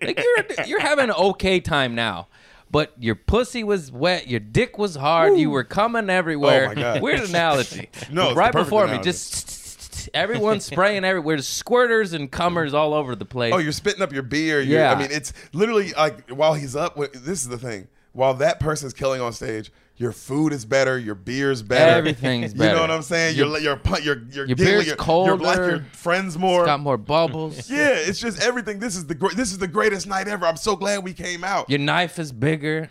[0.00, 2.28] Like you're you're having an okay time now.
[2.70, 6.64] But your pussy was wet, your dick was hard, you were coming everywhere.
[6.64, 7.02] Oh my God.
[7.02, 7.88] Weird analogy.
[8.10, 9.10] No, But it's the right before me, analogy.
[9.94, 11.36] just everyone's spraying everywhere.
[11.36, 13.52] There's squirters and cummers all over the place.
[13.54, 14.60] Oh, you're spitting up your beer.
[14.60, 14.92] You're, Yeah.
[14.92, 16.96] I mean, it's literally like while he's up.
[17.12, 17.88] This is the thing.
[18.12, 22.70] While that person's killing on stage, your food is better, your beer's better, Everything's better.
[22.70, 23.36] You know what I'm saying?
[23.36, 26.62] You're pu- you're you're, your giggling, beer's you're, You're like your friends more.
[26.62, 27.68] It's got more bubbles.
[27.74, 28.78] Yeah, it's just everything.
[28.78, 30.46] This is the gr- this is the greatest night ever.
[30.46, 31.68] I'm so glad we came out.
[31.70, 32.90] Your knife is bigger.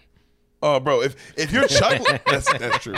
[0.62, 2.96] Oh, bro, if if you're chuckling, that's that's true.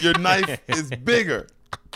[0.00, 1.46] Your knife is bigger.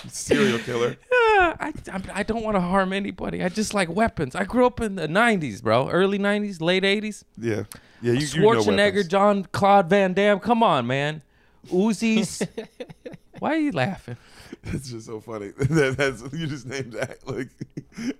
[0.08, 0.96] Serial killer.
[1.40, 3.44] Ah, I, I, I don't want to harm anybody.
[3.44, 4.34] I just like weapons.
[4.34, 5.88] I grew up in the 90s, bro.
[5.88, 7.22] Early 90s, late 80s.
[7.36, 7.62] Yeah,
[8.02, 8.12] yeah.
[8.12, 9.08] You, you know Schwarzenegger.
[9.08, 10.40] Jean-Claude Van Damme.
[10.40, 11.22] Come on, man.
[11.68, 12.46] Uzis.
[13.38, 14.16] Why are you laughing?
[14.64, 15.50] It's just so funny.
[15.50, 17.48] that, that's you just named act, like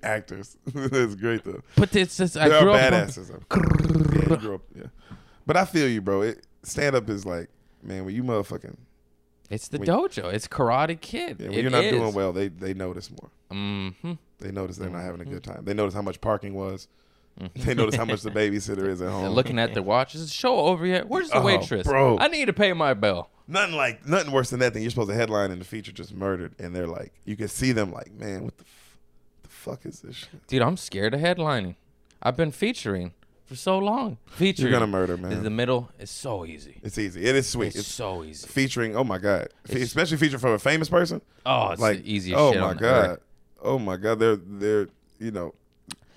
[0.02, 0.56] actors.
[0.66, 1.62] that's great though.
[1.74, 2.80] But it's just, I They are grew up.
[2.92, 3.30] badasses.
[4.14, 4.60] yeah, you grew up.
[4.76, 4.84] Yeah,
[5.46, 6.20] but I feel you, bro.
[6.22, 7.48] It, stand up is like,
[7.82, 8.76] man, when you motherfucking
[9.50, 10.32] It's the dojo.
[10.32, 11.40] It's Karate Kid.
[11.40, 11.92] yeah, when It you're not is.
[11.92, 13.30] doing well, they they notice more.
[13.50, 14.12] Mm-hmm.
[14.40, 15.64] They notice they're not having a good time.
[15.64, 16.88] They notice how much parking was.
[17.54, 19.26] They notice how much the babysitter is at home.
[19.26, 21.08] And looking at their watches, show over yet?
[21.08, 21.86] Where's the Oh, waitress?
[21.86, 22.18] bro.
[22.18, 23.30] I need to pay my bill.
[23.46, 24.72] nothing like nothing worse than that.
[24.74, 27.48] Thing you're supposed to headline and the feature just murdered, and they're like, you can
[27.48, 28.98] see them like, man, what the, f-
[29.44, 30.46] the fuck is this shit?
[30.48, 31.76] Dude, I'm scared of headlining.
[32.22, 33.12] I've been featuring
[33.48, 34.18] for so long.
[34.26, 34.70] Featuring.
[34.70, 35.32] You're gonna murder, man.
[35.32, 36.78] In the middle is so easy.
[36.82, 37.24] It's easy.
[37.24, 37.68] It is sweet.
[37.68, 38.46] It's, It's, so easy.
[38.46, 38.94] featuring.
[38.94, 41.20] Oh my god, Fe- It's- especially featuring from a famous person.
[41.46, 43.20] Oh, it's like the easiest oh shit my on god, earth.
[43.62, 45.54] oh my god, they're they're you know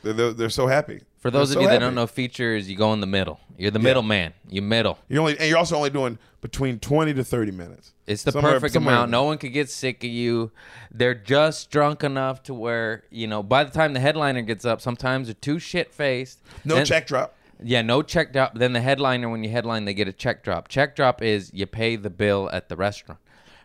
[0.03, 1.01] they're they're, they're so happy.
[1.21, 3.39] For those They're of you so that don't know features, you go in the middle.
[3.57, 4.33] You're the middle man.
[4.49, 4.97] You middle.
[5.07, 7.93] you're only and you're also only doing between twenty to thirty minutes.
[8.07, 9.11] It's the Somewhere- perfect somewhere amount.
[9.11, 10.51] No one could get sick of you.
[10.91, 14.81] They're just drunk enough to where, you know, by the time the headliner gets up,
[14.81, 16.39] sometimes they're too shit faced.
[16.65, 17.35] No check drop.
[17.63, 18.55] Yeah, no check drop.
[18.55, 20.67] Then the headliner, when you headline, they get a check drop.
[20.67, 23.19] Check drop is you pay the bill at the restaurant.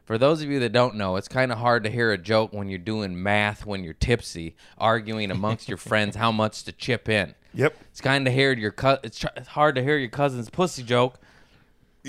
[0.04, 2.52] For those of you that don't know, it's kind of hard to hear a joke
[2.52, 7.08] when you're doing math when you're tipsy, arguing amongst your friends how much to chip
[7.08, 7.34] in.
[7.56, 7.76] Yep.
[7.90, 10.82] It's kind of heard your co- it's, tr- it's hard to hear your cousin's pussy
[10.82, 11.18] joke.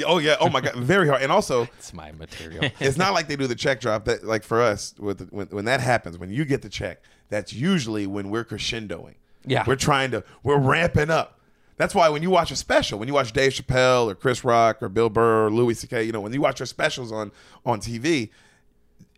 [0.05, 0.35] Oh yeah.
[0.39, 0.75] Oh my god.
[0.77, 1.21] Very hard.
[1.23, 2.65] And also, It's my material.
[2.79, 4.05] it's not like they do the check drop.
[4.05, 7.51] That like for us, with when when that happens, when you get the check, that's
[7.53, 9.15] usually when we're crescendoing.
[9.45, 9.63] Yeah.
[9.65, 10.23] We're trying to.
[10.43, 11.39] We're ramping up.
[11.77, 14.81] That's why when you watch a special, when you watch Dave Chappelle or Chris Rock
[14.81, 17.31] or Bill Burr or Louis C.K., you know, when you watch your specials on
[17.65, 18.29] on TV,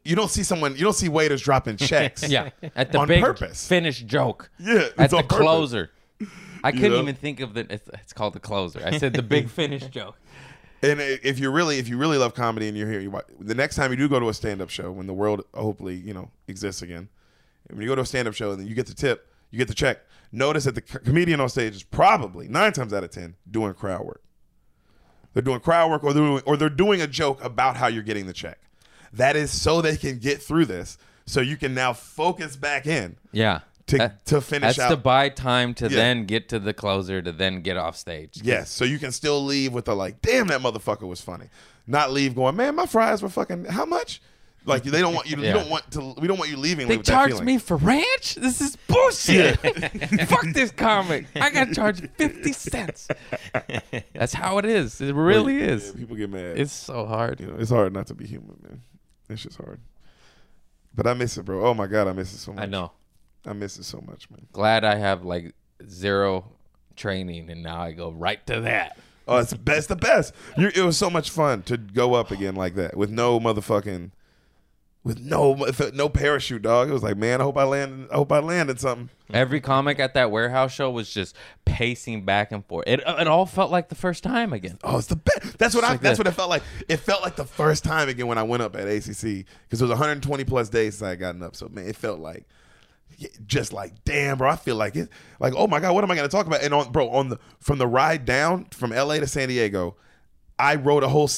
[0.06, 0.74] you don't see someone.
[0.76, 2.28] You don't see waiters dropping checks.
[2.28, 3.68] yeah, at the on big purpose.
[3.68, 4.50] finished joke.
[4.60, 5.38] Yeah, it's at the on purpose.
[5.38, 5.92] closer.
[6.64, 7.02] I couldn't know?
[7.02, 7.66] even think of the.
[7.72, 8.82] It's, it's called the closer.
[8.86, 10.18] I said the big finish joke.
[10.82, 13.56] And if you really, if you really love comedy and you're here, you watch, the
[13.56, 16.14] next time you do go to a stand up show, when the world hopefully you
[16.14, 17.10] know exists again,
[17.68, 19.68] when you go to a stand up show and you get the tip, you get
[19.68, 20.00] the check.
[20.32, 24.06] Notice that the comedian on stage is probably nine times out of ten doing crowd
[24.06, 24.22] work.
[25.34, 28.04] They're doing crowd work, or they're doing, or they're doing a joke about how you're
[28.04, 28.60] getting the check.
[29.14, 33.18] That is so they can get through this, so you can now focus back in
[33.32, 33.60] Yeah.
[33.90, 34.90] To That- to finish That's out.
[34.90, 35.96] to buy time to Yeah.
[35.96, 38.40] then get to the closer to then get off stage.
[38.44, 41.46] Yes, so you can still leave with a like, damn, that motherfucker was funny.
[41.88, 43.66] Not leave going, man, my fries were fucking.
[43.66, 44.22] How much?
[44.66, 45.38] Like they don't want you.
[45.38, 45.48] to Yeah.
[45.48, 46.14] You don't want to.
[46.20, 46.88] We don't want you leaving.
[46.90, 48.36] They with charged me for ranch?
[48.36, 49.58] This is bullshit.
[50.28, 51.26] Fuck this comic.
[51.36, 53.08] I got charged 50 cents.
[54.14, 55.00] That's how it is.
[55.02, 55.92] It really Yeah, is.
[55.94, 56.60] people get mad.
[56.60, 57.40] It's so hard.
[57.40, 58.82] you know, it's hard not to be human, man.
[59.30, 59.80] It's just hard.
[60.94, 61.66] But I miss it, bro.
[61.66, 62.64] Oh my god, I miss it so much.
[62.64, 62.92] I know.
[63.46, 64.48] I miss it so much, man.
[64.52, 65.54] Glad I have like
[65.88, 66.52] zero
[66.96, 68.98] training and now I go right to that.
[69.28, 70.34] Oh, it's the best, the best.
[70.58, 74.10] You, it was so much fun to go up again like that with no motherfucking,
[75.04, 75.54] with no
[75.94, 76.90] no parachute, dog.
[76.90, 78.10] It was like, man, I hope I landed.
[78.12, 79.10] I hope I landed something.
[79.32, 82.88] Every comic at that warehouse show was just pacing back and forth.
[82.88, 84.80] It, it all felt like the first time again.
[84.84, 85.60] Oh, it's the best.
[85.60, 85.92] That's what I.
[85.92, 86.26] like that's this.
[86.26, 86.64] what it felt like.
[86.88, 89.82] It felt like the first time again when I went up at ACC because it
[89.82, 91.56] was 120 plus days since I had gotten up.
[91.56, 92.48] So man, it felt like
[93.46, 94.50] just like damn, bro.
[94.50, 95.10] I feel like it.
[95.40, 96.64] Like oh my god, what am I going to talk about?
[96.64, 99.96] And on bro, on the from the ride down from LA to San Diego,
[100.58, 101.30] I wrote a whole.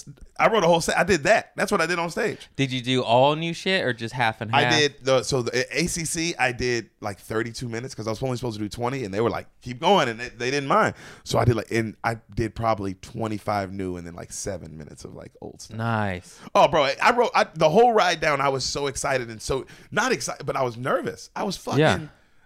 [0.41, 0.97] I wrote a whole set.
[0.97, 1.51] I did that.
[1.55, 2.49] That's what I did on stage.
[2.55, 4.73] Did you do all new shit or just half and half?
[4.73, 6.39] I did the so the ACC.
[6.39, 9.21] I did like 32 minutes because I was only supposed to do 20, and they
[9.21, 10.95] were like, "Keep going," and they, they didn't mind.
[11.23, 15.05] So I did like, and I did probably 25 new, and then like seven minutes
[15.05, 15.77] of like old stuff.
[15.77, 16.39] Nice.
[16.55, 18.41] Oh, bro, I wrote I, the whole ride down.
[18.41, 21.29] I was so excited and so not excited, but I was nervous.
[21.35, 21.99] I was fucking, Yeah.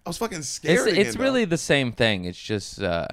[0.05, 0.87] I was fucking scared.
[0.89, 2.25] it's again, really the same thing.
[2.25, 3.07] It's just uh,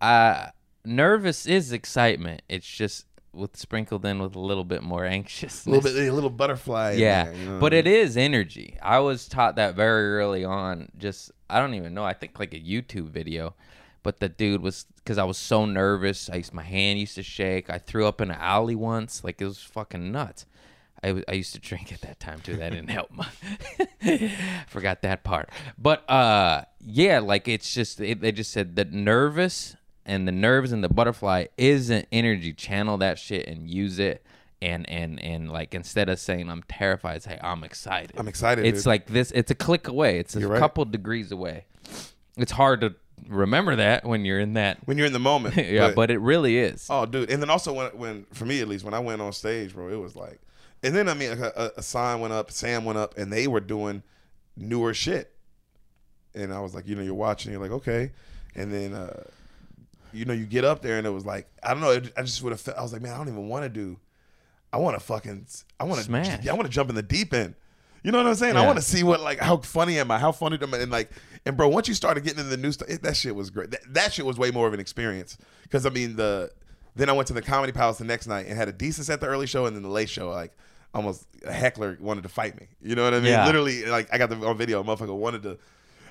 [0.00, 0.46] uh,
[0.84, 2.42] nervous is excitement.
[2.48, 5.66] It's just with sprinkled in with a little bit more anxious.
[5.66, 6.92] a little bit, a little butterfly.
[6.92, 7.86] in Yeah, there, you know but what I mean?
[7.94, 8.78] is energy.
[8.82, 10.88] I was taught that very early on.
[10.98, 12.04] Just I don't even know.
[12.04, 13.54] I think like a YouTube video,
[14.02, 16.30] but the dude was because I was so nervous.
[16.30, 17.68] I used my hand used to shake.
[17.70, 19.22] I threw up in an alley once.
[19.24, 20.46] Like it was fucking nuts.
[21.02, 22.56] I, I used to drink at that time too.
[22.56, 23.10] That didn't help.
[23.10, 23.28] My,
[24.68, 25.50] forgot that part.
[25.78, 30.72] But uh, yeah, like it's just it, they just said that nervous and the nerves
[30.72, 32.52] and the butterfly is an energy.
[32.52, 34.24] Channel that shit and use it.
[34.62, 38.12] And and and like instead of saying I'm terrified, say I'm excited.
[38.16, 38.86] I'm excited, It's dude.
[38.86, 39.30] like this.
[39.32, 40.18] It's a click away.
[40.18, 40.58] It's a You're right.
[40.58, 41.66] couple degrees away.
[42.36, 42.94] It's hard to
[43.28, 44.78] remember that when you're in that.
[44.86, 45.56] when you're in the moment.
[45.58, 46.86] yeah, but, it really is.
[46.88, 47.30] Oh, dude!
[47.30, 49.88] And then also when, when for me at least, when I went on stage, bro,
[49.88, 50.40] it was like,
[50.82, 53.60] and then I mean, a, a sign went up, Sam went up, and they were
[53.60, 54.02] doing
[54.56, 55.34] newer shit,
[56.34, 58.12] and I was like, you know, you're watching, you're like, okay,
[58.54, 59.24] and then, uh,
[60.14, 62.22] you know, you get up there, and it was like, I don't know, it, I
[62.22, 63.98] just would have, felt, I was like, man, I don't even want to do,
[64.72, 65.46] I want to fucking,
[65.78, 66.10] I want to
[66.42, 67.54] yeah, I want to jump in the deep end.
[68.02, 68.54] You know what I'm saying?
[68.54, 68.62] Yeah.
[68.62, 70.18] I want to see what like how funny am I?
[70.18, 70.78] How funny am I?
[70.78, 71.10] And like,
[71.46, 73.70] and bro, once you started getting into the new stuff, it- that shit was great.
[73.70, 76.50] That, that shit was way more of an experience because I mean the
[76.94, 79.20] then I went to the Comedy Palace the next night and had a decent set
[79.22, 80.52] the early show and then the late show like
[80.92, 82.68] almost a heckler wanted to fight me.
[82.82, 83.32] You know what I mean?
[83.32, 83.46] Yeah.
[83.46, 85.58] Literally, like I got the on video, a motherfucker wanted to.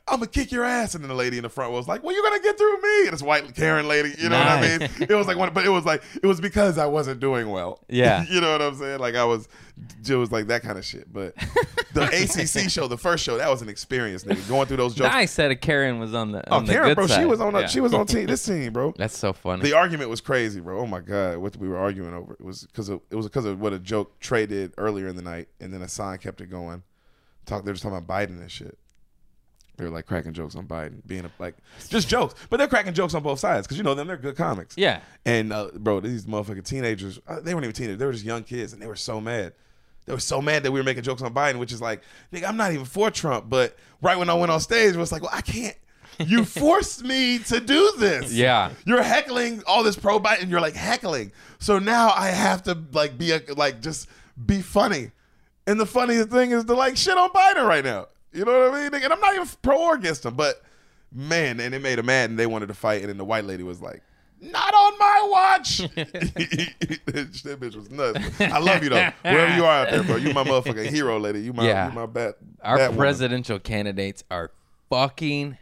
[0.06, 2.14] I'm gonna kick your ass, and then the lady in the front was like, "Well,
[2.14, 4.90] you're gonna get through me." And this white Karen lady, you know what I mean?
[5.00, 7.80] It was like one, but it was like it was because I wasn't doing well.
[7.88, 8.26] Yeah.
[8.30, 9.00] you know what I'm saying?
[9.00, 9.48] Like I was,
[10.06, 11.12] it was like that kind of shit.
[11.12, 11.36] But
[11.94, 12.04] the
[12.64, 14.46] ACC show, the first show, that was an experience, nigga.
[14.50, 15.14] Going through those jokes.
[15.14, 17.40] Nice that a Karen was on the Oh, on the Karen, good bro, she was
[17.40, 17.56] on.
[17.56, 17.68] A, Yeah.
[17.68, 18.26] She was on team.
[18.28, 18.94] This team, bro.
[18.98, 19.64] That's so funny.
[19.64, 20.80] The argument was crazy, bro.
[20.80, 23.46] Oh my god, what we were arguing over it was because of it was because
[23.46, 26.42] of what a joke Trey did earlier in the night, and then a sign kept
[26.42, 26.84] it going.
[27.46, 28.78] Talk, they were just talking about Biden and shit.
[29.78, 31.56] They were like cracking jokes on Biden, being a, like
[31.90, 34.36] just jokes, but they're cracking jokes on both sides because you know them, they're good
[34.36, 34.78] comics.
[34.78, 35.00] yeah.
[35.26, 38.44] And uh, bro, these motherfucking teenagers, uh, they weren't even teenagers, they were just young
[38.44, 39.54] kids, and they were so mad.
[40.06, 42.48] They were so mad that we were making jokes on Biden, which is like, nigga,
[42.48, 45.22] I'm not even for Trump, but right when I went on stage, it was like,
[45.22, 45.76] well, I can't.
[46.20, 48.32] You forced me to do this.
[48.32, 48.72] Yeah.
[48.86, 51.32] You're heckling all this pro Biden, you're like heckling.
[51.60, 54.08] So now I have to like be a like just
[54.46, 55.12] be funny.
[55.66, 58.08] And the funniest thing is to like shit on Biden right now.
[58.34, 59.04] You know what I mean?
[59.04, 60.62] And I'm not even pro or against him, but
[61.12, 63.02] man, and it made them mad and they wanted to fight.
[63.02, 64.02] And then the white lady was like,
[64.42, 65.78] not on my watch.
[65.96, 68.20] that bitch was nuts.
[68.42, 69.10] I love you though.
[69.22, 70.18] Wherever you are out there, bro.
[70.18, 71.42] You my motherfucking hero, lady.
[71.42, 71.88] You my Yeah.
[71.88, 72.36] you my bat.
[72.62, 73.00] Our bat woman.
[73.00, 74.52] presidential candidates are
[74.90, 75.58] fucking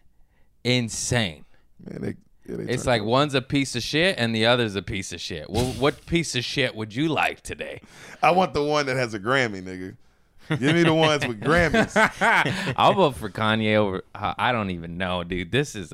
[0.63, 1.45] insane.
[1.85, 2.15] Man, they,
[2.47, 5.49] yeah, It's like one's a piece of shit and the other's a piece of shit.
[5.49, 7.81] Well, what piece of shit would you like today?
[8.23, 9.95] I want the one that has a Grammy, nigga.
[10.59, 12.73] Give me the ones with Grammys.
[12.77, 14.03] I'll vote for Kanye over.
[14.13, 15.51] I don't even know, dude.
[15.51, 15.93] This is,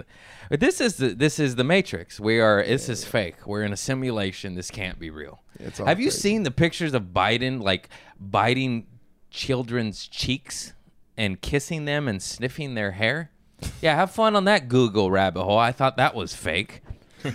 [0.50, 2.20] this is the this is the Matrix.
[2.20, 2.64] We are.
[2.64, 3.45] This is fake.
[3.45, 4.55] We're in a simulation.
[4.55, 5.41] This can't be real.
[5.60, 7.89] It's all Have you seen the pictures of Biden like
[8.20, 8.88] biting
[9.30, 10.74] children's cheeks
[11.16, 13.32] and kissing them and sniffing their hair?
[13.82, 15.58] Yeah, have fun on that Google rabbit hole.
[15.58, 16.84] I thought that was fake.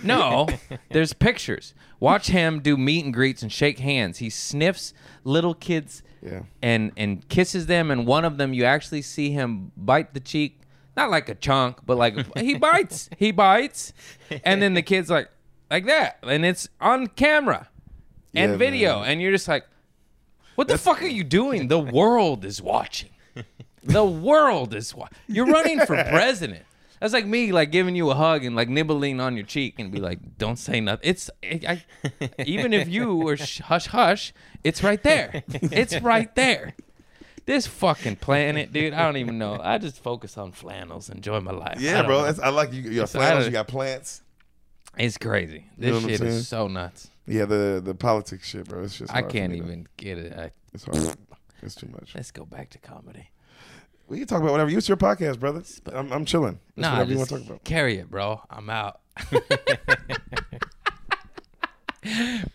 [0.03, 0.47] No,
[0.89, 1.73] there's pictures.
[1.99, 4.19] Watch him do meet and greets and shake hands.
[4.19, 4.93] He sniffs
[5.23, 6.43] little kids Yeah.
[6.61, 10.59] and and kisses them and one of them you actually see him bite the cheek
[10.95, 13.93] not like a chunk, but like he bites, he bites,
[14.45, 15.27] and then the kid's like
[15.71, 17.67] like that, and it's on camera
[18.35, 19.09] and Yeah, video, man.
[19.09, 19.65] and you're just like,
[20.55, 21.67] what the fuck are you doing?
[21.67, 23.09] The world is watching.
[23.85, 25.17] The world is watching.
[25.27, 26.63] You're running for president.
[27.03, 29.91] That's like me, like giving you a hug and like nibbling on your cheek and
[29.91, 31.83] be like, "Don't say nothing." It's I,
[32.45, 34.33] even if you were sh- hush hush,
[34.63, 35.43] it's right there.
[35.49, 36.75] It's right there.
[37.45, 38.93] This fucking planet, dude.
[38.93, 39.59] I don't even know.
[39.61, 41.81] I just focus on flannels, enjoy my life.
[41.81, 42.23] Yeah, don't bro.
[42.23, 42.83] That's, I like you.
[42.83, 43.45] You got uh, flannels.
[43.47, 44.21] You got plants.
[44.97, 45.65] It's crazy.
[45.77, 47.09] You know This shit is so nuts.
[47.27, 48.81] Yeah, the the politics shit, bro.
[48.81, 50.39] It's just I can't me to- even get it.
[50.39, 51.17] I, It's hard.
[51.61, 52.15] It's too much.
[52.15, 53.27] let's go back to comedy.
[54.07, 54.69] We can talk about whatever.
[54.69, 55.63] Use your podcast, brother.
[55.91, 56.59] I'm, I'm chilling.
[56.69, 57.63] It's Nah, whatever you want to talk about.
[57.63, 58.41] carry it, bro.
[58.49, 58.99] I'm out.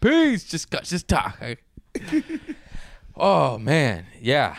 [0.00, 0.44] Peace.
[0.44, 1.40] Just go- just talk.
[3.16, 4.56] oh man, yeah.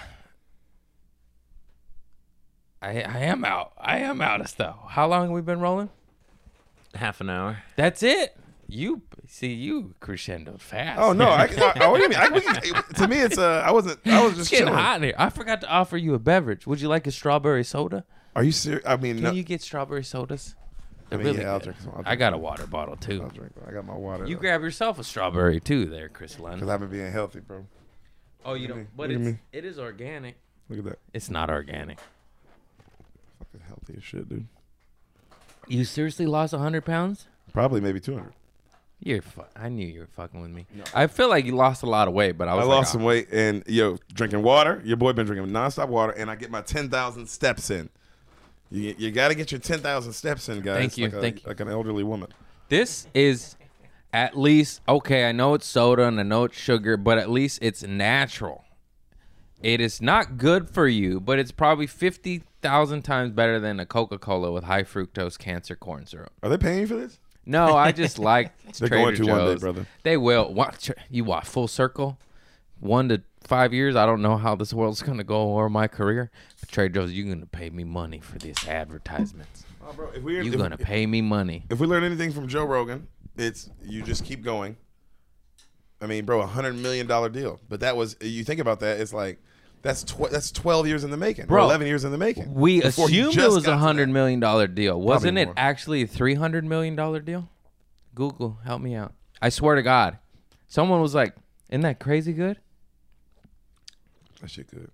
[2.82, 3.74] I I am out.
[3.78, 4.76] I am out of stuff.
[4.90, 5.90] How long have we been rolling?
[6.96, 7.60] Half an hour.
[7.76, 8.36] That's it.
[8.72, 11.00] You see, you crescendo fast.
[11.02, 11.26] Oh no!
[11.30, 12.20] I, I, I, what do you mean?
[12.20, 14.00] I, we can- to me, it's uh, I wasn't.
[14.06, 14.80] I was it's just getting chilling.
[14.80, 15.16] hot in here.
[15.18, 16.68] I forgot to offer you a beverage.
[16.68, 18.06] Would you like a strawberry soda?
[18.36, 18.84] Are you serious?
[18.86, 19.32] I mean, Can no.
[19.32, 20.56] you get strawberry sodas?
[21.12, 21.64] I They're mean, really yeah, I'll good.
[21.66, 21.94] drink some.
[21.94, 23.24] I'll I drink got a water bottle too.
[23.24, 23.54] I'll drink.
[23.68, 24.28] I got my water.
[24.28, 26.70] You grab yourself a strawberry too, there, Chris Cause Lund.
[26.70, 27.66] I've been being healthy, bro.
[28.46, 28.88] Oh, you don't.
[28.96, 29.40] But Look at it's me.
[29.52, 30.36] it is organic.
[30.70, 31.00] Look at that.
[31.14, 31.98] It's not organic.
[33.40, 34.46] Fucking healthy as shit, dude.
[35.68, 37.28] You seriously lost hundred pounds?
[37.52, 38.32] Probably maybe 200.
[39.02, 39.22] You're.
[39.22, 40.66] Fu- I knew you were fucking with me.
[40.94, 42.68] I feel like you lost a lot of weight, but I I was.
[42.68, 44.82] lost like, some "Oh." weight and yo, drinking water.
[44.84, 47.90] Your boy been drinking nonstop water, and I get my 10,000 steps in.
[48.72, 50.78] You, you got to get your 10,000 steps in, guys.
[50.78, 51.48] Thank you, Like, a, thank you.
[51.48, 52.30] like an elderly woman.
[52.68, 53.56] This is
[54.14, 55.28] at least okay.
[55.30, 58.66] I know it's soda and I know it's sugar, but at least it's natural.
[59.62, 63.86] It is not good for you, but it's probably fifty thousand times better than a
[63.86, 66.32] Coca Cola with high fructose cancer corn syrup.
[66.44, 67.20] Are they paying you for this?
[67.46, 69.60] No, I just like They're Trader going to one day, Joe's.
[69.62, 69.86] brother.
[70.04, 70.54] They will.
[70.54, 72.18] Watch you watch full circle,
[72.80, 73.96] one to five years.
[73.96, 76.30] I don't know how this world's gonna go or my career.
[76.60, 79.66] But Trader Joe's, you're gonna pay me money for this advertisements.
[79.82, 81.66] Oh, bro, if we're You're if, gonna pay me money.
[81.70, 84.78] if we learn anything from Joe Rogan, it's you just keep going.
[86.02, 87.60] I mean, bro, a hundred million dollar deal.
[87.68, 89.40] But that was you think about that, it's like
[89.82, 92.54] that's tw- that's twelve years in the making, Bro, eleven years in the making.
[92.54, 94.14] We Before he assumed it just was got a to hundred that.
[94.14, 95.00] million dollar deal.
[95.00, 95.54] Wasn't it more.
[95.58, 97.50] actually a three hundred million dollar deal?
[98.16, 99.14] Google, help me out.
[99.42, 100.18] I swear to God,
[100.68, 101.36] someone was like,
[101.70, 102.58] "Isn't that crazy good?"
[104.42, 104.90] That shit good.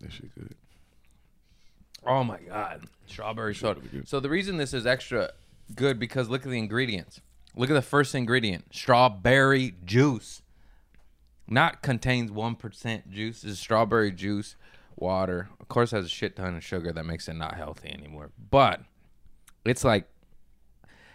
[0.00, 0.54] That shit good.
[2.06, 3.80] Oh my God, strawberry soda.
[4.06, 5.30] So the reason this is extra
[5.74, 7.20] good because look at the ingredients.
[7.54, 10.42] Look at the first ingredient: strawberry juice.
[11.50, 13.42] Not contains one percent juice.
[13.44, 14.54] Is strawberry juice,
[14.96, 15.48] water.
[15.60, 18.30] Of course, has a shit ton of sugar that makes it not healthy anymore.
[18.50, 18.80] But
[19.64, 20.06] it's like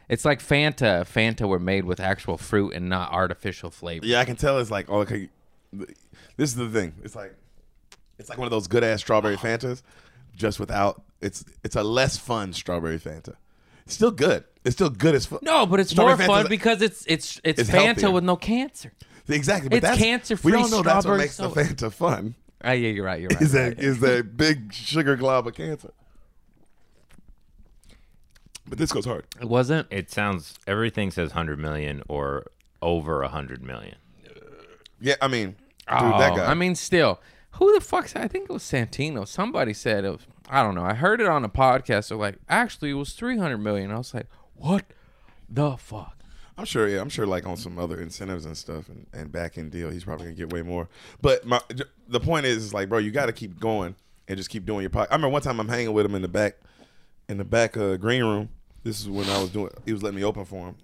[0.10, 1.04] it's like Fanta.
[1.06, 4.06] Fanta were made with actual fruit and not artificial flavor.
[4.06, 5.30] Yeah, I can tell it's like oh, okay.
[5.72, 6.94] This is the thing.
[7.04, 7.34] It's like
[8.20, 9.82] it's like one of those good ass strawberry Fantas,
[10.36, 13.36] just without it's it's a less fun strawberry Fanta.
[13.86, 14.44] It's still good.
[14.66, 15.44] It's still good as fuck.
[15.44, 18.12] No, but it's more fun Fanta's- because it's it's it's, It's Fanta healthier.
[18.12, 18.92] with no cancer.
[19.28, 21.54] Exactly, but It's that's cancer-free We all know that's what makes soda.
[21.56, 22.36] the Fanta fun.
[22.64, 23.20] Ah, yeah, you're right.
[23.22, 23.42] You're right.
[23.42, 23.84] Is you're that right.
[23.86, 25.92] is that big sugar glob of cancer?
[28.68, 29.26] But this goes hard.
[29.40, 29.88] It wasn't.
[29.92, 32.46] It sounds everything says hundred million or
[32.82, 33.96] over a hundred million.
[35.00, 35.58] Yeah, I mean, dude,
[35.90, 36.46] Oh, that guy.
[36.50, 37.20] I mean, still,
[37.52, 38.16] who the fuck's?
[38.16, 39.28] I think it was Santino.
[39.28, 40.22] Somebody said it was.
[40.50, 40.84] I don't know.
[40.84, 42.10] I heard it on a podcast.
[42.10, 43.92] They're like, actually, it was three hundred million.
[43.92, 44.86] I was like, what
[45.50, 46.15] the fuck?
[46.58, 46.88] I'm sure.
[46.88, 47.26] Yeah, I'm sure.
[47.26, 50.38] Like on some other incentives and stuff, and, and back end deal, he's probably gonna
[50.38, 50.88] get way more.
[51.22, 51.62] But my
[52.08, 53.96] the point is, is like, bro, you got to keep going
[54.28, 55.08] and just keep doing your podcast.
[55.12, 56.58] I remember one time I'm hanging with him in the back,
[57.28, 58.50] in the back uh, green room.
[58.84, 59.72] This is when I was doing.
[59.86, 60.78] He was letting me open for him.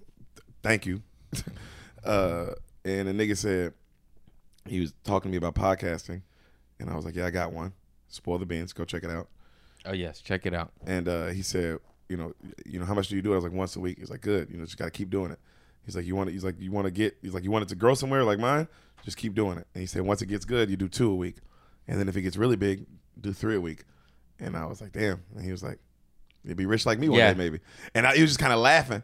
[0.62, 1.02] Thank you.
[2.04, 2.46] uh,
[2.84, 3.74] and the nigga said
[4.66, 6.22] he was talking to me about podcasting,
[6.78, 7.72] and I was like, yeah, I got one.
[8.08, 8.72] Spoil the beans.
[8.72, 9.28] Go check it out.
[9.84, 10.72] Oh yes, check it out.
[10.86, 12.34] And uh, he said, you know,
[12.66, 13.32] you know, how much do you do?
[13.32, 13.98] I was like, once a week.
[13.98, 14.50] He's like, good.
[14.50, 15.38] You know, just got to keep doing it.
[15.84, 16.32] He's like, you want to.
[16.32, 17.16] He's like, you want to get.
[17.22, 18.68] He's like, you want it to grow somewhere like mine.
[19.04, 19.66] Just keep doing it.
[19.74, 21.36] And he said, once it gets good, you do two a week,
[21.88, 22.86] and then if it gets really big,
[23.20, 23.84] do three a week.
[24.38, 25.22] And I was like, damn.
[25.34, 25.78] And he was like,
[26.44, 27.32] you'd be rich like me one Yeah.
[27.32, 27.60] day maybe.
[27.94, 29.02] And I, he was just kind of laughing.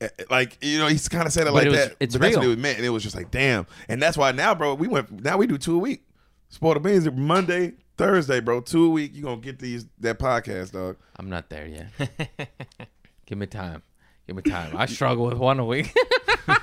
[0.00, 1.96] Eh, eh, Like you know, he's kind of said it But like it was- that.
[2.00, 2.50] it's but that's what real.
[2.52, 3.66] it was meant, and it was just like, damn.
[3.88, 5.22] And that's why now, bro, we went.
[5.24, 6.04] Now we do two a week.
[6.50, 8.60] Spoil the beans Monday, Thursday, bro.
[8.60, 9.14] Two a week.
[9.14, 10.96] You gonna get these that podcast, dog.
[11.16, 12.48] I'm not there yet.
[13.26, 13.82] Give me time.
[14.30, 14.76] Give me time.
[14.76, 15.92] I struggle with one a week.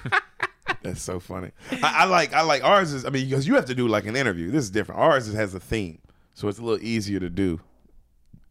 [0.83, 1.51] That's so funny.
[1.83, 4.05] I, I like I like ours is I mean because you have to do like
[4.05, 4.49] an interview.
[4.51, 5.01] This is different.
[5.01, 5.99] Ours is, has a theme,
[6.33, 7.59] so it's a little easier to do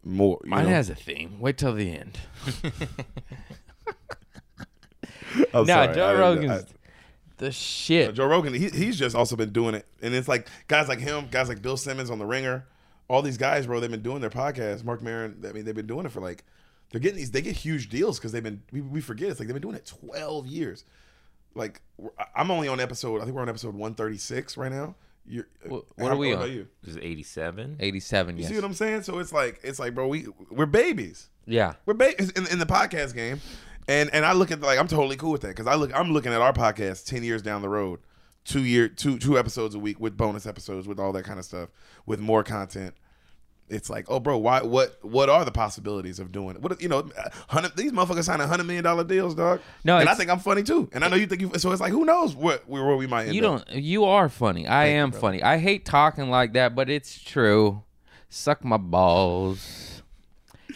[0.05, 0.39] more.
[0.45, 0.69] You Mine know?
[0.69, 1.41] has a theme.
[1.41, 2.19] Wait till the end.
[5.55, 5.65] No.
[5.65, 6.67] Joe Rogan's I-
[7.39, 8.15] the shit.
[8.15, 11.29] Joe Rogan, he, he's just also been doing it, and it's like guys like him,
[11.31, 12.67] guys like Bill Simmons on The Ringer,
[13.09, 13.81] all these guys, bro.
[13.81, 14.85] They've been doing their podcast.
[14.85, 16.45] Marc Maron, I mean, they've been doing it for like
[16.91, 17.31] they're getting these.
[17.31, 18.63] They get huge deals because they've been.
[18.73, 20.85] We, we forget it's like they've been doing it twelve years.
[21.55, 21.81] Like
[22.35, 23.21] I'm only on episode.
[23.21, 24.95] I think we're on episode 136 right now.
[25.29, 26.53] You're, What- what are we old on?
[26.53, 26.69] you?
[26.83, 27.79] This is 87.
[27.81, 28.51] 87, You yes.
[28.51, 29.03] see what I'm saying?
[29.03, 31.31] So it's like it's like, bro, we we're babies.
[31.47, 31.75] yeah.
[31.87, 33.41] We're babies in, in the podcast game,
[33.89, 36.13] and and I look at like I'm totally cool with that because I look I'm
[36.13, 38.01] looking at our podcast ten years down the road,
[38.45, 41.45] two year two two episodes a week with bonus episodes with all that kind of
[41.47, 41.71] stuff
[42.05, 42.95] with more content.
[43.69, 44.63] It's like, oh, bro, why?
[44.63, 44.97] What?
[45.03, 46.63] What are the possibilities of doing it?
[46.63, 47.09] What you know?
[47.49, 49.61] Hundred these motherfuckers signing hundred million dollar deals, dog.
[49.85, 51.51] No, and I think I'm funny too, and I know you think you.
[51.59, 53.67] So it's like, who knows what where, where we might end You up.
[53.67, 54.67] don't you are funny.
[54.69, 55.43] I am funny.
[55.43, 57.83] I hate talking like that, but it's true.
[58.29, 60.03] Suck my balls.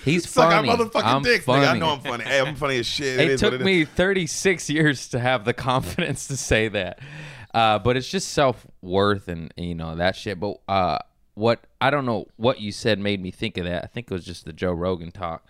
[0.05, 0.69] He's Suck funny.
[0.69, 1.67] our motherfucking I'm dicks, funny.
[1.67, 1.73] nigga.
[1.73, 2.25] I know I'm funny.
[2.25, 3.21] Hey, I'm funny as shit.
[3.21, 3.61] It took is.
[3.61, 7.01] me 36 years to have the confidence to say that.
[7.53, 10.41] Uh, but it's just self worth and, you know that shit.
[10.41, 10.99] But uh,
[11.41, 13.83] what I don't know what you said made me think of that.
[13.83, 15.47] I think it was just the Joe Rogan talk.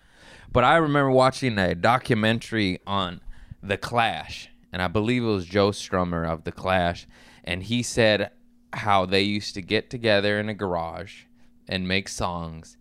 [0.53, 3.21] But I remember watching a documentary on
[3.63, 7.07] the Clash, and I believe it was Joe Strummer of the Clash,
[7.45, 8.31] and he said
[8.73, 11.25] how they used to get together in a garage
[11.69, 12.77] and make songs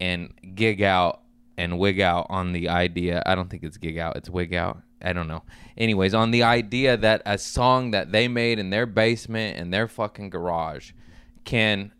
[0.00, 1.22] and gig out
[1.56, 3.22] and wig out on the idea.
[3.24, 4.82] I don't think it's gig out, it's wig out.
[5.00, 5.44] I don't know.
[5.76, 9.86] Anyways, on the idea that a song that they made in their basement in their
[9.86, 10.90] fucking garage
[11.44, 11.92] can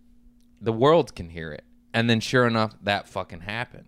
[0.60, 1.64] the world can hear it.
[1.92, 3.86] And then sure enough, that fucking happened.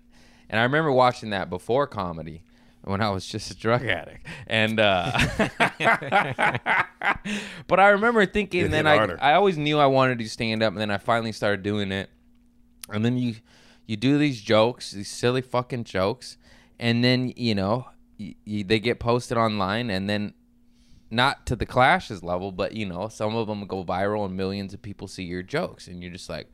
[0.48, 2.42] And I remember watching that before comedy
[2.82, 4.26] when I was just a drug addict.
[4.46, 5.12] And uh
[7.66, 9.18] but I remember thinking then I harder.
[9.20, 12.10] I always knew I wanted to stand up and then I finally started doing it.
[12.88, 13.36] And then you
[13.86, 16.36] you do these jokes, these silly fucking jokes,
[16.78, 17.86] and then you know
[18.18, 20.34] y y they get posted online, and then
[21.10, 24.72] not to the clashes level, but you know some of them go viral and millions
[24.72, 26.48] of people see your jokes, and you're just like,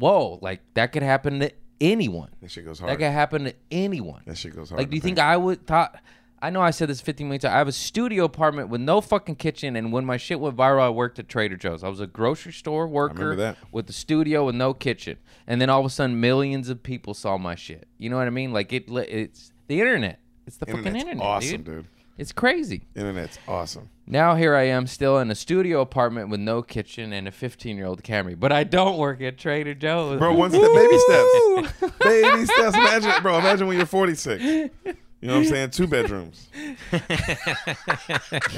[0.00, 2.30] whoa, like that could happen to anyone.
[2.40, 2.90] That shit goes hard.
[2.90, 4.22] That could happen to anyone.
[4.26, 4.80] That shit goes hard.
[4.80, 6.00] Like, do you think I would thought?
[6.42, 7.52] I know I said this 15 million times.
[7.52, 10.80] I have a studio apartment with no fucking kitchen, and when my shit went viral,
[10.80, 11.84] I worked at Trader Joe's.
[11.84, 15.80] I was a grocery store worker with the studio with no kitchen, and then all
[15.80, 17.88] of a sudden, millions of people saw my shit.
[17.98, 18.52] You know what I mean?
[18.52, 20.18] Like it, it's the internet.
[20.46, 21.64] It's the fucking internet, awesome, dude.
[21.64, 21.86] dude.
[22.20, 22.82] It's crazy.
[22.94, 23.88] Internet's awesome.
[24.06, 27.78] Now here I am, still in a studio apartment with no kitchen and a 15
[27.78, 30.18] year old Camry, but I don't work at Trader Joe's.
[30.18, 31.94] Bro, one step, baby steps.
[32.00, 32.76] baby steps.
[32.76, 34.44] Imagine, bro, imagine when you're 46.
[34.44, 35.70] You know what I'm saying?
[35.70, 36.48] Two bedrooms.
[36.92, 37.00] You're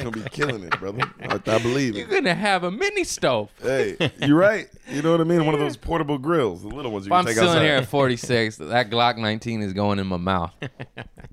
[0.04, 1.02] to be killing it, brother.
[1.20, 1.98] I, I believe it.
[1.98, 2.22] You're it.
[2.22, 3.50] gonna have a mini stove.
[3.60, 4.68] Hey, you're right.
[4.88, 5.44] You know what I mean?
[5.44, 7.62] One of those portable grills, the little ones you If can I'm take still outside.
[7.62, 10.52] in here at 46, that Glock 19 is going in my mouth.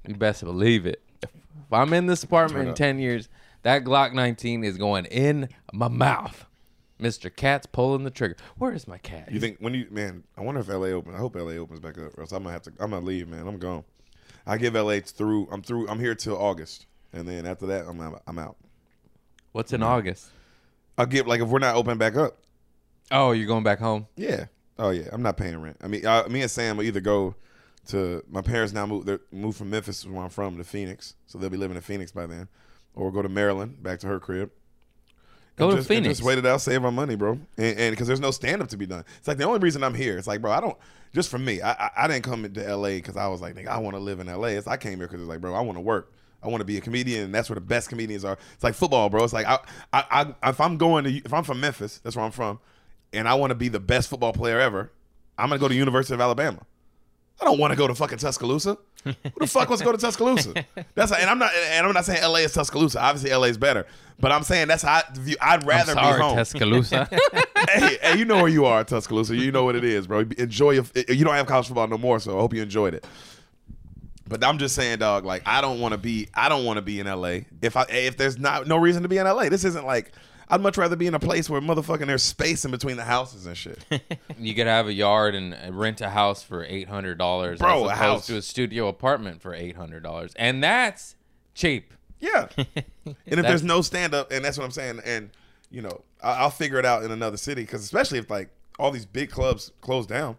[0.08, 1.04] you best believe it.
[1.70, 2.76] If I'm in this apartment in up.
[2.76, 3.30] 10 years,
[3.62, 6.46] that Glock 19 is going in my mouth.
[7.00, 7.34] Mr.
[7.34, 8.36] Cat's pulling the trigger.
[8.58, 9.32] Where is my cat?
[9.32, 10.24] You think when you man?
[10.36, 11.14] I wonder if LA open.
[11.14, 12.74] I hope LA opens back up, or else I'm gonna have to.
[12.80, 13.48] I'm gonna leave, man.
[13.48, 13.84] I'm gone.
[14.46, 15.48] I give LA through.
[15.52, 15.88] I'm through.
[15.88, 18.22] I'm here till August, and then after that, I'm out.
[18.28, 18.58] I'm out.
[19.54, 20.30] What's in August?
[20.98, 22.40] I'll give like if we're not open back up.
[23.12, 24.08] Oh, you're going back home?
[24.18, 24.48] Yeah.
[24.78, 25.08] Oh yeah.
[25.14, 25.78] I'm not paying rent.
[25.82, 27.36] I mean, I, me and Sam will either go
[27.90, 29.06] to my parents now move.
[29.06, 32.12] They moved from Memphis, where I'm from, to Phoenix, so they'll be living in Phoenix
[32.12, 32.48] by then,
[32.96, 34.52] or go to Maryland, back to her crib.
[35.58, 36.18] Go And to just, Phoenix.
[36.18, 37.40] Just wait it out, save our money, bro.
[37.58, 39.04] And because there's no stand up to be done.
[39.18, 40.18] It's like the only reason I'm here.
[40.18, 40.78] It's like, bro, I don't.
[41.14, 43.68] Just for me, I I, I didn't come to LA because I was like, nigga,
[43.68, 44.50] I want to live in LA.
[44.50, 46.14] It's I came here because it's like, bro, I want to work.
[46.42, 48.38] I want to be a comedian, and that's where the best comedians are.
[48.54, 49.24] It's like football, bro.
[49.24, 49.60] It's like I,
[49.92, 52.60] I, I if I'm going to, if I'm from Memphis, that's where I'm from,
[53.12, 54.92] and I want to be the best football player ever,
[55.38, 56.60] I'm gonna go to University of Alabama.
[57.42, 58.78] I don't want to go to fucking Tuscaloosa.
[59.04, 60.54] Who the fuck wants to go to Tuscaloosa?
[60.96, 63.00] That's and I'm not and I'm not saying LA is Tuscaloosa.
[63.00, 63.88] Obviously LA is better,
[64.20, 65.38] but I'm saying that's how I view.
[65.40, 66.36] I'd I'm rather sorry, be home.
[66.36, 67.08] Tuscaloosa.
[67.70, 69.36] hey, hey, you know where you are, Tuscaloosa.
[69.36, 70.26] You know what it is, bro.
[70.38, 70.86] Enjoy your.
[71.08, 73.06] You don't have college football no more, so I hope you enjoyed it.
[74.28, 75.24] But I'm just saying, dog.
[75.24, 76.28] Like I don't want to be.
[76.34, 77.40] I don't want to be in LA.
[77.62, 80.12] If I if there's not no reason to be in LA, this isn't like.
[80.50, 83.46] I'd much rather be in a place where motherfucking there's space in between the houses
[83.46, 83.80] and shit.
[84.40, 87.66] you could have a yard and uh, rent a house for $800 Bro, as a
[87.66, 88.28] opposed house.
[88.28, 90.34] to a studio apartment for $800.
[90.38, 91.16] And that's
[91.54, 91.94] cheap.
[92.20, 92.48] Yeah.
[92.58, 95.30] and if there's no stand up, and that's what I'm saying, and
[95.72, 98.90] you know, I- I'll figure it out in another city because especially if like all
[98.92, 100.36] these big clubs close down.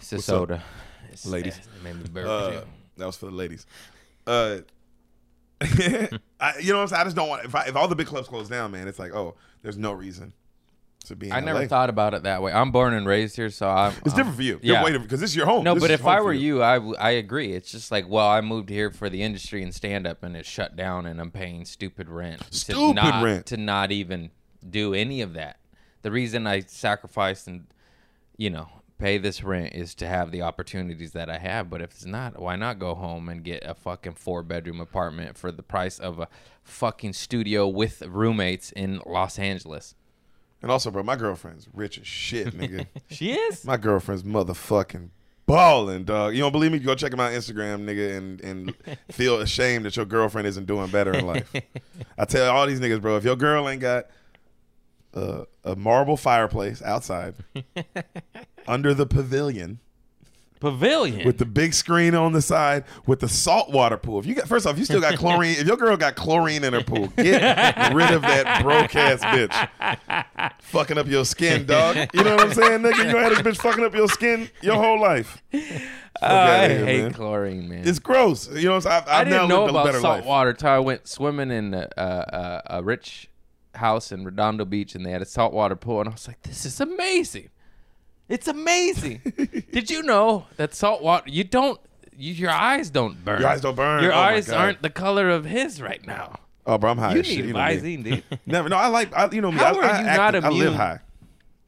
[0.00, 0.62] It's a What's soda.
[1.04, 1.58] It's- ladies?
[1.58, 2.60] it made me burp, Uh,
[2.96, 3.66] that was for the ladies.
[4.26, 4.58] Uh,
[5.60, 7.00] I, you know what I'm saying?
[7.00, 8.86] I just don't want if I, if all the big clubs close down, man.
[8.88, 10.32] It's like oh, there's no reason.
[11.06, 12.52] to be in I never thought about it that way.
[12.52, 13.92] I'm born and raised here, so I'm.
[14.04, 14.60] It's I'm- different for you.
[14.62, 14.88] Yeah.
[14.98, 15.64] because this is your home.
[15.64, 17.52] No, This but if I were you, I, w- I agree.
[17.54, 20.48] It's just like, well, I moved here for the industry and stand up, and it's
[20.48, 22.40] shut down, and I'm paying stupid rent.
[22.50, 23.46] to Stupid not, rent.
[23.46, 24.30] to not even
[24.68, 25.58] do any of that.
[26.02, 27.66] The reason I sacrificed and
[28.36, 28.68] you know
[28.98, 31.70] pay this rent is to have the opportunities that I have.
[31.70, 35.38] But if it's not, why not go home and get a fucking four bedroom apartment
[35.38, 36.28] for the price of a
[36.62, 39.94] fucking studio with roommates in Los Angeles?
[40.60, 42.86] And also, bro, my girlfriend's rich as shit, nigga.
[43.10, 43.64] She is.
[43.64, 45.10] my girlfriend's motherfucking
[45.46, 46.34] balling, dog.
[46.34, 46.78] You don't believe me?
[46.78, 48.74] Go check my Instagram, nigga, and and
[49.10, 51.52] feel ashamed that your girlfriend isn't doing better in life.
[52.18, 54.06] I tell all these niggas, bro, if your girl ain't got
[55.18, 57.34] uh, a marble fireplace outside
[58.68, 59.80] under the pavilion
[60.60, 61.24] Pavilion.
[61.24, 64.18] with the big screen on the side with the saltwater pool.
[64.18, 65.56] If you got first off, you still got chlorine.
[65.56, 70.52] if your girl got chlorine in her pool, get rid of that broke ass bitch.
[70.62, 71.96] Fucking up your skin, dog.
[72.12, 72.96] You know what I'm saying, nigga?
[73.06, 75.42] You gonna have this bitch fucking up your skin your whole life.
[75.52, 75.62] Fuck
[76.22, 77.12] I here, hate man.
[77.12, 77.86] chlorine, man.
[77.86, 78.48] It's gross.
[78.52, 79.02] You know what I'm saying?
[79.04, 80.64] I've, I I've now didn't know about better salt life.
[80.64, 83.28] I went swimming in a, a, a, a rich
[83.78, 86.64] house in Redondo Beach, and they had a saltwater pool, and I was like, "This
[86.64, 87.48] is amazing!
[88.28, 89.20] It's amazing!"
[89.72, 91.28] Did you know that salt water?
[91.30, 91.80] You don't.
[92.16, 93.40] You, your eyes don't burn.
[93.40, 94.02] Your eyes don't burn?
[94.02, 94.56] Your Oh my eyes God.
[94.56, 96.40] aren't the color of his right now.
[96.66, 97.36] Oh, bro, I'm high you as shit.
[97.38, 97.76] need You know me.
[97.76, 98.24] Visine, dude.
[98.46, 98.68] Never.
[98.68, 99.16] No, I like.
[99.16, 99.58] I, you know me.
[99.58, 100.74] How I, are I you act- not I live immune?
[100.74, 100.98] high.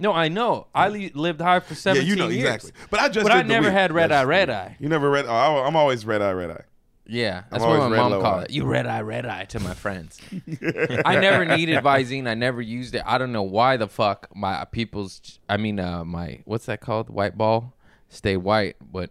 [0.01, 0.67] No, I know.
[0.75, 2.45] I li- lived high for Yeah, you know years.
[2.65, 2.73] exactly.
[2.91, 3.23] But I just.
[3.25, 3.73] But I did the never weed.
[3.75, 4.77] had red eye, That's- red eye.
[4.81, 5.27] You never read.
[5.27, 6.65] Oh, I, I'm always red eye, red eye.
[7.11, 8.51] Yeah, that's what my mom called it.
[8.53, 10.21] You red eye, red eye to my friends.
[11.05, 12.29] I never needed Visine.
[12.29, 13.03] I never used it.
[13.05, 15.41] I don't know why the fuck my people's.
[15.49, 17.11] I mean, uh, my what's that called?
[17.11, 17.75] White ball,
[18.09, 19.11] stay white, but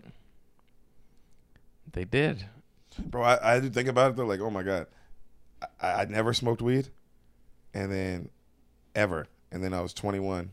[1.92, 2.46] they did.
[2.98, 4.26] Bro, I, I had to think about it though.
[4.26, 4.88] Like, oh my god,
[5.82, 6.88] I, I never smoked weed,
[7.74, 8.30] and then
[8.96, 10.52] ever, and then I was 21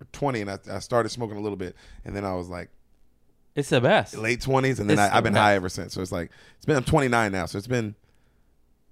[0.00, 2.70] or 20, and I, I started smoking a little bit, and then I was like
[3.56, 4.16] It's the best.
[4.16, 5.42] late 20s, and then It's I, the I've been best.
[5.42, 5.94] high ever since.
[5.94, 6.76] So it's like it's been.
[6.76, 7.94] I'm 29 now, so it's been.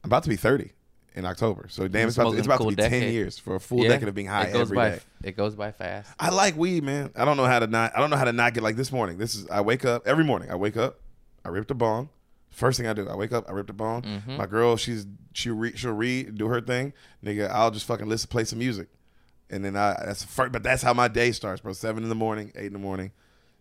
[0.05, 0.71] I'm about to be 30
[1.15, 1.67] in October.
[1.69, 3.13] So damn, it's about, to, it's about cool to be 10 decade.
[3.13, 4.89] years for a full decade of being high it goes every by.
[4.91, 5.01] day.
[5.25, 6.11] It goes by fast.
[6.19, 7.11] I like weed, man.
[7.17, 7.93] I don't know how to not.
[7.97, 9.19] I don't know how to not get like this morning.
[9.19, 9.49] This is.
[9.49, 10.51] I wake up every morning.
[10.51, 11.01] I wake up.
[11.45, 12.09] I rip the bong.
[12.51, 13.49] First thing I do, I wake up.
[13.49, 14.03] I rip the bong.
[14.03, 14.37] Mm-hmm.
[14.37, 16.93] My girl, she's she re, she'll read, do her thing.
[17.25, 18.89] Nigga, I'll just fucking listen, play some music,
[19.49, 20.53] and then I that's first.
[20.53, 21.73] But that's how my day starts, bro.
[21.73, 23.11] Seven in the morning, eight in the morning,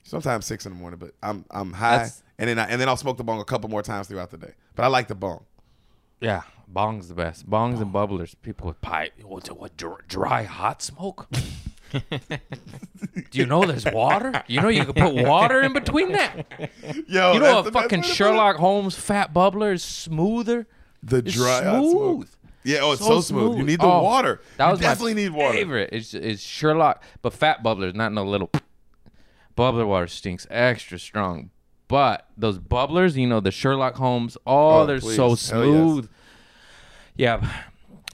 [0.03, 0.99] sometimes six in the morning.
[0.99, 3.45] But I'm I'm high, That's- and then I, and then I'll smoke the bong a
[3.45, 4.53] couple more times throughout the day.
[4.75, 5.45] But I like the bong.
[6.19, 7.49] Yeah, bong's the best.
[7.49, 8.35] Bongs and bubblers.
[8.43, 9.13] People with pipe.
[9.23, 9.57] What's it?
[9.57, 9.75] What
[10.07, 11.27] dry hot smoke?
[11.91, 14.43] Do you know there's water?
[14.47, 16.45] You know you can put water in between that.
[17.07, 18.05] Yo, You know a fucking way to put it.
[18.05, 20.67] Sherlock Holmes fat bubbler is smoother.
[21.03, 21.91] The It's dry hot smoke.
[21.91, 22.29] smooth.
[22.63, 23.57] Yeah, oh, it's so, smooth.
[23.57, 24.39] You need the Oh, water.
[24.57, 25.57] That you was definitely my need water.
[25.57, 28.51] Favorite is is Sherlock, but fat bubblers, not no little.
[29.55, 31.49] Bubbler water stinks extra strong,
[31.87, 35.15] but those bubblers, you know, the Sherlock Holmes, oh, Oh, they're please.
[35.15, 35.39] so Hell yes.
[35.41, 36.09] smooth.
[37.15, 37.37] Yeah,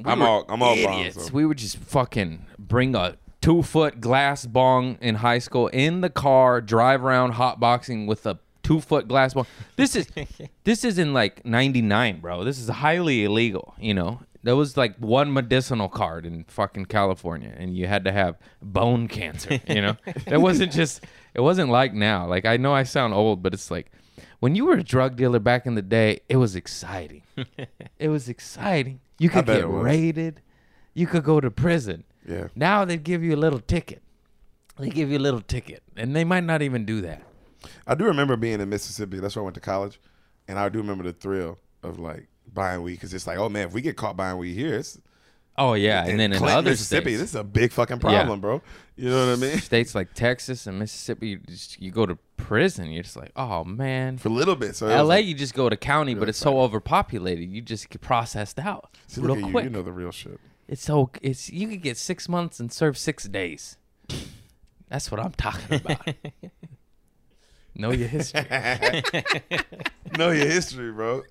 [0.04, 1.32] we I'm all- I'm all idiots.
[1.32, 6.10] We would just fucking bring a two foot glass bong in high school in the
[6.10, 9.46] car, drive around hotboxing with a two foot glass bong.
[9.76, 10.08] This is
[10.64, 12.44] this is in like '99, bro.
[12.44, 13.76] This is highly illegal.
[13.80, 18.12] You know, there was like one medicinal card in fucking California, and you had to
[18.12, 19.60] have bone cancer.
[19.70, 21.04] You know, that wasn't just.
[21.38, 22.28] It wasn't like now.
[22.28, 23.92] Like I know I sound old, but it's like
[24.40, 27.22] when you were a drug dealer back in the day, it was exciting.
[28.00, 29.00] it was exciting.
[29.20, 30.42] You could get raided.
[30.96, 32.04] You could go to prison.
[32.28, 32.48] Yeah.
[32.56, 34.02] Now they give you a little ticket.
[34.80, 37.24] They give you a little ticket, and they might not even do that.
[37.86, 39.20] I do remember being in Mississippi.
[39.20, 40.00] That's where I went to college,
[40.48, 43.68] and I do remember the thrill of like buying weed because it's like, oh man,
[43.68, 45.00] if we get caught buying weed here, it's
[45.58, 48.40] Oh yeah, and then in Clinton, other Mississippi, states, this is a big fucking problem,
[48.40, 48.62] bro.
[48.96, 49.58] You know what I mean?
[49.60, 52.92] states like Texas and Mississippi, you, just, you go to prison.
[52.92, 54.18] You're just like, oh man.
[54.20, 54.76] For a little bit.
[54.76, 55.04] So L.A.
[55.04, 57.50] like, you just go to county, but it's so overpopulated.
[57.50, 59.52] You just get processed out see, real look at you.
[59.52, 59.64] quick.
[59.64, 60.40] You know the real shit.
[60.68, 63.78] It's so it's you could get six months and serve six days.
[64.90, 66.08] That's what I'm talking about.
[67.78, 68.42] know your history.
[70.18, 71.24] know your history, bro.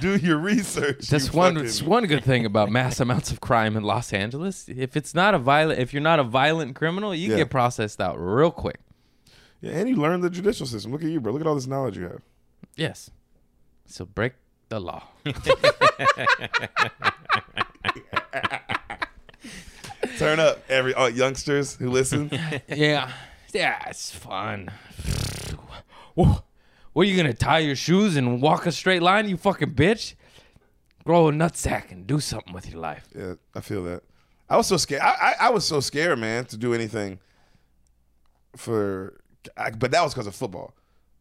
[0.00, 1.08] Do your research.
[1.08, 1.54] That's you one.
[1.54, 4.68] fucking- It's one good thing about mass amounts of crime in Los Angeles.
[4.68, 7.36] If it's not a violent, if you're not a violent criminal, you Yeah.
[7.38, 8.78] get processed out real quick.
[9.60, 10.92] Yeah, and you learn the judicial system.
[10.92, 11.32] Look at you, bro.
[11.32, 12.20] Look at all this knowledge you have.
[12.76, 13.10] Yes.
[13.86, 14.34] So break
[14.68, 15.04] the law.
[20.18, 22.30] Turn up, every uh, youngsters who listen.
[22.68, 23.10] yeah.
[23.52, 24.70] Yeah, it's fun.
[26.16, 26.42] Whoa.
[26.92, 30.14] What are you gonna tie your shoes and walk a straight line, you fucking bitch?
[31.04, 33.06] Grow a nutsack and do something with your life.
[33.14, 34.02] yeah, I feel that.
[34.48, 35.02] I was so scared.
[35.02, 37.18] I, I, I was so scared, man, to do anything
[38.56, 39.20] for.
[39.56, 40.74] I, but that was because of football.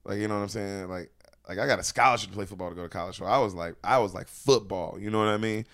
[0.05, 0.89] Like you know what I'm saying?
[0.89, 1.11] Like
[1.47, 3.17] like I got a scholarship to play football to go to college.
[3.17, 4.97] So I was like I was like football.
[4.99, 5.65] You know what I mean?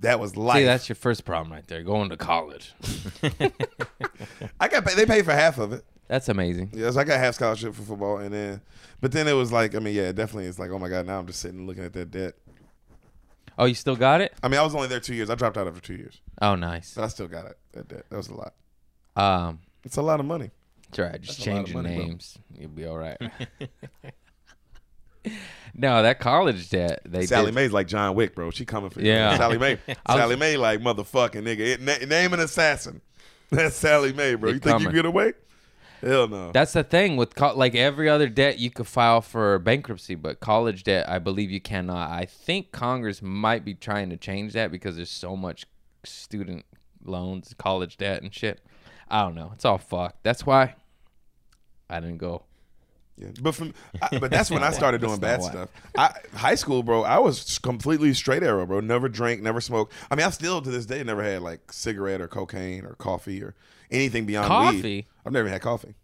[0.00, 0.58] That was life.
[0.58, 1.82] See, that's your first problem right there.
[1.82, 2.72] Going to college.
[4.60, 5.84] I got they paid for half of it.
[6.08, 6.70] That's amazing.
[6.72, 8.60] Yes, I got half scholarship for football, and then
[9.00, 11.18] but then it was like I mean yeah, definitely it's like oh my god, now
[11.18, 12.34] I'm just sitting looking at that debt.
[13.58, 14.32] Oh, you still got it?
[14.42, 15.28] I mean I was only there two years.
[15.30, 16.94] I dropped out after two years, Oh, nice.
[16.94, 17.58] but I still got it.
[17.72, 18.04] That debt.
[18.08, 18.54] That was a lot.
[19.16, 20.50] Um, It's a lot of money.
[20.90, 21.20] That's right.
[21.20, 22.04] Just That's change of your money, bro.
[22.06, 22.38] names.
[22.54, 23.18] You'll be all right.
[25.74, 27.00] no, that college debt.
[27.04, 27.54] They Sally did.
[27.54, 28.50] Mae's like John Wick, bro.
[28.50, 29.08] She coming for you.
[29.08, 29.36] Yeah.
[29.36, 29.78] Sallie Mae.
[30.06, 31.58] I Sallie Mae like motherfucking nigga.
[31.60, 33.00] It, na- name an assassin.
[33.50, 34.50] That's Sallie Mae, bro.
[34.50, 34.94] They You think you coming.
[34.94, 35.32] get away?
[36.00, 36.52] Hell no.
[36.52, 40.40] That's the thing with co- like every other debt you could file for bankruptcy, but
[40.40, 42.10] college debt, I believe you cannot.
[42.10, 45.66] I think Congress might be trying to change that because there's so much
[46.04, 46.64] student
[47.04, 48.60] loans, college debt, and shit.
[49.08, 49.50] I don't know.
[49.54, 50.22] It's all fucked.
[50.22, 50.74] That's why
[51.88, 52.44] I didn't go.
[53.16, 53.28] Yeah.
[53.40, 55.70] But from, I, but that's when I started doing bad stuff.
[55.96, 57.02] I, high school, bro.
[57.02, 58.80] I was completely straight arrow, bro.
[58.80, 59.92] Never drank, never smoked.
[60.10, 63.42] I mean, I still to this day never had like cigarette or cocaine or coffee
[63.42, 63.54] or
[63.90, 64.82] anything beyond Coffee?
[64.82, 65.06] weed.
[65.24, 65.94] I've never had coffee.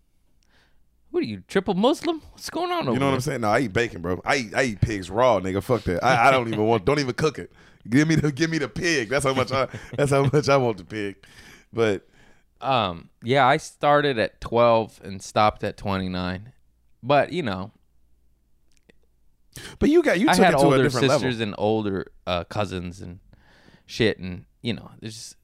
[1.11, 2.20] What are you, triple Muslim?
[2.32, 3.43] What's going on over You know what I'm saying?
[3.43, 4.20] No, I eat bacon, bro.
[4.24, 5.62] I eat, I eat pigs raw, nigga.
[5.62, 6.03] Fuck that.
[6.03, 6.85] I, I don't even want.
[6.85, 7.53] Don't even cook it.
[7.89, 9.11] Give me the give me the pig.
[9.11, 9.68] That's how much I.
[9.97, 11.16] That's how much I want the pig.
[11.72, 12.07] But
[12.61, 16.53] Um, yeah, I started at 12 and stopped at 29.
[17.03, 17.72] But, you know,
[19.78, 21.43] but you got you I took had it to older different sisters level.
[21.43, 23.20] and older uh, cousins and
[23.87, 25.37] shit, and you know, there's just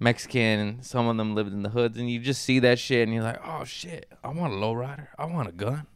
[0.00, 3.14] Mexican, some of them lived in the hoods, and you just see that shit, and
[3.14, 5.86] you're like, oh shit, I want a lowrider, I want a gun,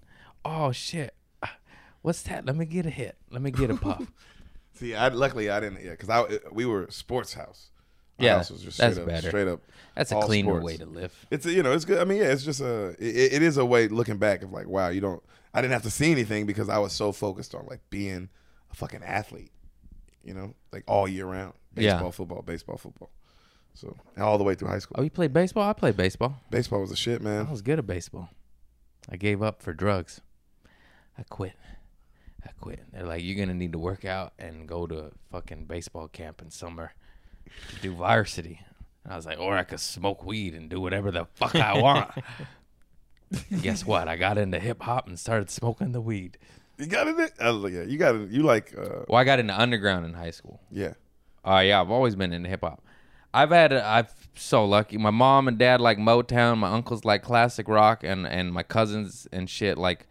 [0.44, 1.56] oh shit, Ah,
[2.02, 2.44] what's that?
[2.46, 4.04] Let me get a hit, let me get a puff.
[4.74, 5.84] See, I luckily I didn't.
[5.84, 7.70] Yeah, because I we were sports house.
[8.18, 9.28] Our Yeah, house was just that's straight up, better.
[9.28, 9.60] Straight up.
[9.94, 10.64] That's a cleaner sports.
[10.64, 11.26] way to live.
[11.30, 11.98] It's a, you know it's good.
[12.00, 14.66] I mean, yeah, it's just a it, it is a way looking back of like
[14.68, 15.22] wow, you don't.
[15.54, 18.28] I didn't have to see anything because I was so focused on like being
[18.72, 19.52] a fucking athlete.
[20.24, 21.54] You know, like all year round.
[21.76, 21.92] Yeah.
[21.92, 23.10] Baseball, football, baseball, football.
[23.74, 24.96] So all the way through high school.
[24.98, 25.68] Oh, you played baseball?
[25.68, 26.40] I played baseball.
[26.50, 27.46] Baseball was a shit, man.
[27.46, 28.28] I was good at baseball.
[29.10, 30.20] I gave up for drugs.
[31.18, 31.54] I quit.
[32.46, 32.80] I quit.
[32.92, 36.50] They're like, you're gonna need to work out and go to fucking baseball camp in
[36.50, 36.92] summer
[37.70, 38.60] to do varsity.
[39.02, 41.78] And I was like, or I could smoke weed and do whatever the fuck I
[41.80, 42.10] want.
[43.62, 44.06] Guess what?
[44.08, 46.38] I got into hip hop and started smoking the weed.
[46.78, 47.32] You got it.
[47.40, 48.30] I like, yeah, you got it.
[48.30, 50.60] You like, uh, Well, I got into underground in high school.
[50.70, 50.94] yeah.
[51.46, 52.82] Oh yeah, I've always been into hip hop.
[53.34, 54.96] I've had a, I've so lucky.
[54.96, 56.58] My mom and dad like Motown.
[56.58, 60.06] My uncles like classic rock, and and my cousins and shit like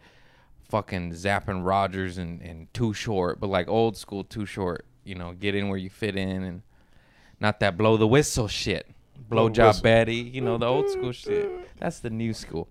[0.68, 4.84] fucking Zapp and Rogers and and Too Short, but like old school Too Short.
[5.04, 6.62] You know, get in where you fit in, and
[7.40, 8.86] not that blow the whistle shit.
[9.28, 9.82] Blow job.
[9.82, 11.50] Betty, you know the old school shit.
[11.78, 12.68] That's the new school.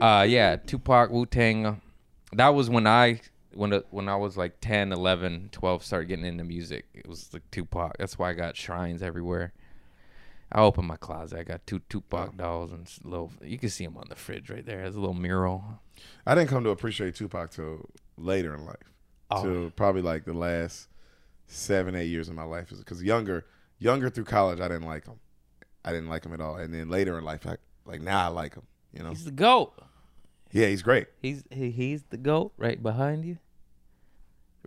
[0.00, 1.80] Uh, yeah, Tupac, Wu Tang.
[2.32, 3.20] That was when I
[3.54, 6.86] when when I was like 10, 11, 12 started getting into music.
[6.94, 7.98] It was like Tupac.
[7.98, 9.52] That's why I got shrines everywhere.
[10.52, 11.38] I opened my closet.
[11.38, 13.32] I got two Tupac dolls and little.
[13.42, 14.82] You can see them on the fridge right there.
[14.82, 15.80] There's a little mural.
[16.26, 17.88] I didn't come to appreciate Tupac till
[18.18, 18.76] later in life.
[19.30, 19.42] Oh.
[19.42, 20.88] Till probably like the last
[21.46, 22.68] seven, eight years of my life.
[22.68, 23.46] Because younger,
[23.78, 25.18] younger through college, I didn't like him.
[25.84, 26.56] I didn't like him at all.
[26.56, 28.66] And then later in life, I, like now I like him.
[28.92, 29.08] You know?
[29.08, 29.72] He's the goat.
[30.52, 31.06] Yeah, he's great.
[31.22, 33.38] He's he, he's the goat right behind you.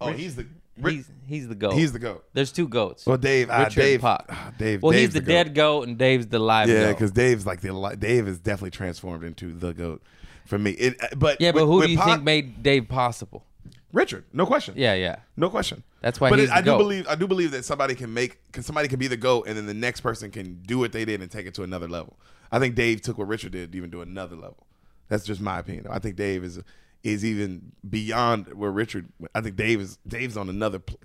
[0.02, 0.48] Oh, he's the
[0.84, 1.74] He's he's the goat.
[1.74, 2.26] he's the goat.
[2.34, 3.06] There's two goats.
[3.06, 4.26] Well, Dave, Richard and Dave, Pac.
[4.30, 4.82] ah, Dave.
[4.84, 5.28] well, Dave's he's the, goat.
[5.34, 9.24] dead goat and Dave's the live Yeah, because Dave's like the Dave is definitely transformed
[9.24, 10.02] into the goat
[10.46, 10.72] for me.
[10.72, 13.46] It, uh, but yeah, but with- who do you Pac- think made Dave possible?
[13.94, 14.26] Richard?
[14.34, 14.74] No question.
[14.78, 15.18] Yeah, yeah.
[15.38, 15.82] No question.
[16.02, 16.78] That's why but he's it, the I do GOAT.
[16.80, 19.56] believe I do believe that somebody can make can somebody can be the goat and
[19.58, 22.20] then the next person can do what they did and take it to another level.
[22.52, 24.68] I think Dave took what Richard did to even to another level.
[25.08, 25.88] That's just my opinion.
[25.90, 26.60] I think Dave is
[27.06, 29.08] is even beyond where Richard.
[29.34, 31.00] I think Dave is Dave's on another pl-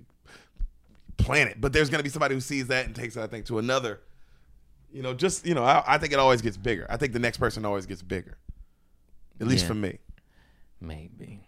[1.17, 1.61] planet.
[1.61, 3.21] But there's going to be somebody who sees that and takes it.
[3.21, 4.01] I think to another.
[4.91, 6.85] You know, just you know, I, I think it always gets bigger.
[6.89, 8.37] I think the next person always gets bigger.
[9.39, 9.67] At least Yeah.
[9.69, 9.99] for me.
[10.81, 11.39] Maybe.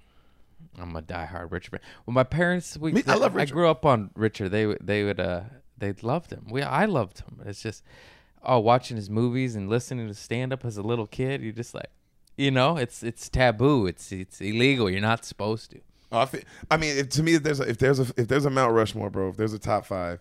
[0.80, 1.72] I'm a diehard Richard.
[1.72, 1.80] fan.
[2.06, 3.52] Well, my parents, we, Me- I love Richard.
[3.52, 4.50] I grew up on Richard.
[4.50, 5.42] They would- they would uh
[5.78, 6.46] they loved him.
[6.50, 7.42] We I loved him.
[7.46, 7.84] It's just
[8.44, 11.42] oh watching his movies and listening to stand up as a little kid.
[11.42, 11.90] You're just like,
[12.38, 13.86] you know, it's it's taboo.
[13.88, 14.90] It's it's illegal.
[14.90, 15.80] You're not supposed to.
[16.12, 18.28] Oh, I, feel, I mean, if, to me, if there's a, if there's a if
[18.28, 20.20] there's a Mount Rushmore, bro, if there's a top five,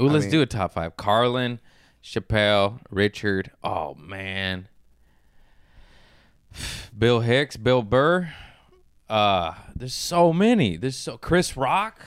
[0.00, 0.96] Ooh, let's mean- do a top five.
[0.96, 1.60] Carlin,
[2.02, 3.50] Chappelle, Richard.
[3.62, 4.68] Oh man.
[6.96, 8.32] Bill Hicks, Bill Burr.
[9.08, 10.76] Uh, there's so many.
[10.76, 12.00] There's so Chris Rock.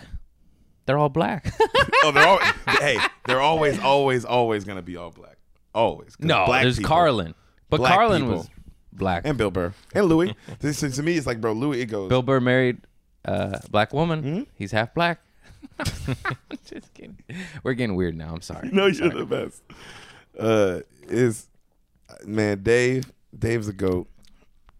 [0.85, 1.53] They're all black.
[2.05, 2.39] Oh, they're all,
[2.81, 2.97] hey,
[3.27, 5.37] they're always, always, always gonna be all black.
[5.73, 6.17] Always.
[6.19, 7.33] no, black there's people- Carlin,
[7.73, 8.37] but black Carlin people.
[8.37, 8.49] was
[8.91, 9.23] black.
[9.25, 10.35] and Bill Burr and Louis.
[10.59, 11.81] this to me, it's like, bro, Louis.
[11.81, 12.09] It goes.
[12.09, 12.77] Bill Burr married
[13.25, 14.23] a black woman.
[14.23, 14.41] Hmm?
[14.55, 15.19] He's half black.
[16.65, 17.17] Just kidding.
[17.63, 18.33] We're getting weird now.
[18.33, 18.69] I'm sorry.
[18.71, 19.61] no, you're the best.
[20.37, 21.47] Uh, is
[22.25, 23.11] man, Dave.
[23.37, 24.07] Dave's a goat.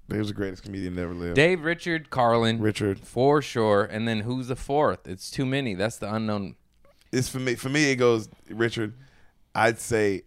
[0.10, 1.36] Dave's the greatest comedian that ever lived.
[1.36, 3.00] Dave, Richard, Carlin, Richard.
[3.00, 3.84] for sure.
[3.84, 5.08] And then who's the fourth?
[5.08, 5.74] It's too many.
[5.74, 6.56] That's the unknown.
[7.12, 7.56] It's for me.
[7.56, 8.94] For me, it goes Richard.
[9.56, 10.24] I'd say,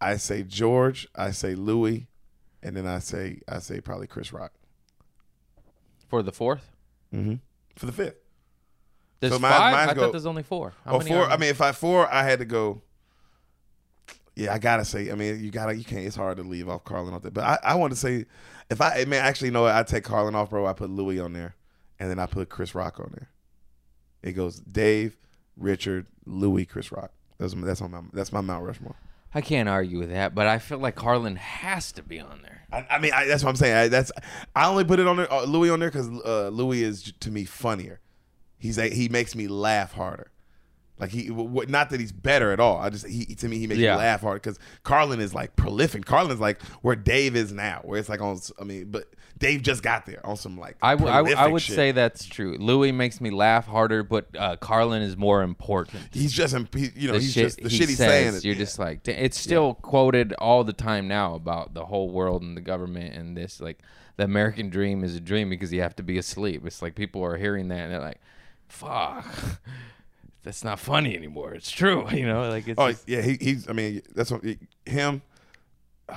[0.00, 1.06] I say George.
[1.14, 2.06] I say Louis,
[2.62, 4.52] and then I say I say probably Chris Rock
[6.08, 6.70] For the fourth?
[7.14, 7.34] Mm-hmm.
[7.76, 8.16] for the fifth.
[9.20, 9.88] There's So mine- five?
[9.90, 10.72] I go- thought there's only four.
[10.84, 11.24] How Oh, many four.
[11.24, 12.82] I mean, if I four, I had to go.
[14.36, 15.10] Yeah, I gotta say.
[15.10, 15.74] I mean, you gotta.
[15.74, 16.06] You can't.
[16.06, 17.30] It's hard to leave off Carlin off there.
[17.30, 18.24] But I, I want to say,
[18.70, 20.64] if I, man, actually, no, I take Carlin off, bro.
[20.66, 21.56] I put Louis on there,
[21.98, 23.28] and then I put Chris Rock on there.
[24.22, 25.16] It goes Dave,
[25.58, 27.10] Richard, Louis, Chris Rock.
[27.38, 28.96] That's that's on my that's my Mount Rushmore.
[29.34, 32.66] I can't argue with that, but I feel like Carlin has to be on there.
[32.72, 33.76] I, I mean, I, that's what I'm saying.
[33.76, 34.10] I, that's
[34.56, 37.30] I only put it on there, uh, Louis on there because uh, Louis is to
[37.30, 38.00] me funnier.
[38.58, 40.30] He's a, he makes me laugh harder.
[41.00, 42.76] Like he, not that he's better at all.
[42.78, 43.92] I just he to me he makes Yeah.
[43.94, 46.04] me laugh hard because Carlin is like prolific.
[46.04, 48.38] Carlin is like where Dave is now, where it's like on.
[48.60, 49.06] I mean, but
[49.38, 50.76] Dave just got there on some like.
[50.82, 51.74] I, w- I, w- I would shit.
[51.74, 52.58] say that's true.
[52.58, 56.02] Louis makes me laugh harder, but uh, Carlin is more important.
[56.12, 58.34] he's just he, you know the he's shit just the he shit he's says, saying.
[58.34, 62.42] is- you're just like, it's still quoted all the time now about the whole world
[62.42, 63.58] and the government and this.
[63.58, 63.78] Like,
[64.18, 66.66] the American dream is a dream because you have to be asleep.
[66.66, 68.20] It's like people are hearing that and they're like,
[68.68, 69.24] fuck,
[70.42, 71.54] that's not funny anymore.
[71.54, 72.06] It's true.
[72.12, 73.68] You know, like, it's Oh just- yeah, he, he's.
[73.68, 74.42] I mean, that's what
[74.86, 75.22] him.
[76.08, 76.14] uh,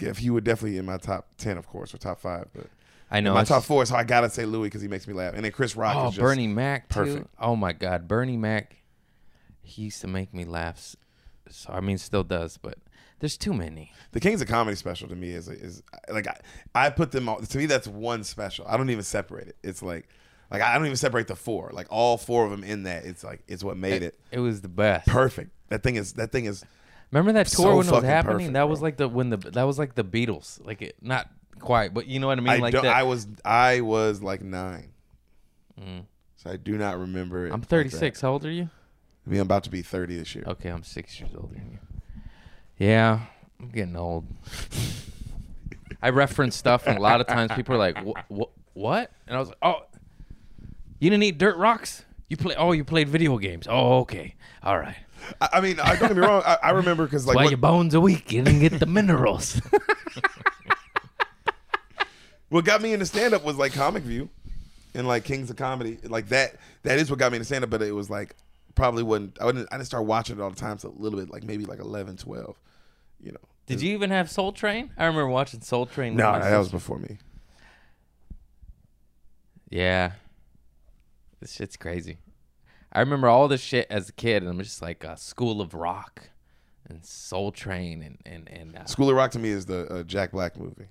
[0.00, 2.46] Yeah, he would definitely in my top ten, of course, or top five.
[2.54, 2.66] But
[3.10, 3.34] I know.
[3.34, 5.52] my top four, so I gotta say Louis because he makes me laugh, and then
[5.52, 5.96] Chris Rock.
[5.96, 6.94] Oh, is just, Bernie Mac, too.
[6.94, 7.26] perfect.
[7.40, 8.76] Oh my God, Bernie Mac.
[9.62, 10.96] He used to make me laugh.
[11.50, 12.78] So I mean, still does, but
[13.20, 13.92] there's too many.
[14.12, 16.38] The Kings of Comedy special to me is is like I,
[16.74, 17.40] I put them all.
[17.40, 18.66] To me, that's one special.
[18.68, 19.56] I don't even separate it.
[19.62, 20.08] It's like
[20.50, 21.70] like I don't even separate the four.
[21.72, 23.04] Like all four of them in that.
[23.04, 25.06] It's like it's what made it It was the best.
[25.08, 25.50] perfect.
[25.68, 26.64] That thing is that thing is.
[27.10, 28.36] Remember that tour So when it was happening?
[28.36, 28.86] perfect, that was bro.
[28.86, 30.64] like the when the that was like the Beatles.
[30.64, 32.48] Like it, not quite, but you know what I mean.
[32.50, 32.84] I like that.
[32.86, 34.92] I was I was like nine,
[35.80, 36.04] mm.
[36.36, 37.52] so I do not remember it.
[37.52, 38.20] I'm like 36.
[38.20, 38.68] How old are you?
[39.26, 40.44] I mean, I'm about to be 30 this year.
[40.46, 41.78] Okay, I'm six years older than you.
[42.78, 43.20] Yeah,
[43.60, 44.24] I'm getting old.
[46.02, 48.50] I reference stuff, and a lot of times people are like, "What?
[48.74, 49.80] What?" And I was like, "Oh,
[50.98, 52.04] you didn't eat dirt rocks?
[52.28, 52.54] You play?
[52.56, 53.66] Oh, you played video games?
[53.68, 54.96] Oh, okay, all right.
[55.40, 56.42] I, I mean, I, don't get me wrong.
[56.44, 58.32] I, I remember because like Why what, your bones are weak?
[58.32, 59.60] You didn't get the minerals."
[62.48, 64.28] what got me into stand up was like Comic View
[64.94, 65.98] and like Kings of Comedy.
[66.02, 68.34] Like that that is what got me into stand up, but it was like
[68.74, 69.40] probably wouldn't.
[69.40, 71.44] I didn't I didn't start watching it all the time, so a little bit like
[71.44, 72.56] maybe like 11, 12,
[73.20, 73.38] you know.
[73.66, 74.90] Did you even have Soul Train?
[74.96, 76.16] I remember watching Soul Train.
[76.16, 77.18] No, my that was before me.
[79.68, 80.12] Yeah.
[81.40, 82.18] This shit's crazy.
[82.92, 85.74] I remember all this shit as a kid, and I'm just like uh, School of
[85.74, 86.30] Rock
[86.88, 90.02] and Soul Train and and and uh, School of Rock to me is the uh,
[90.04, 90.86] Jack Black movie.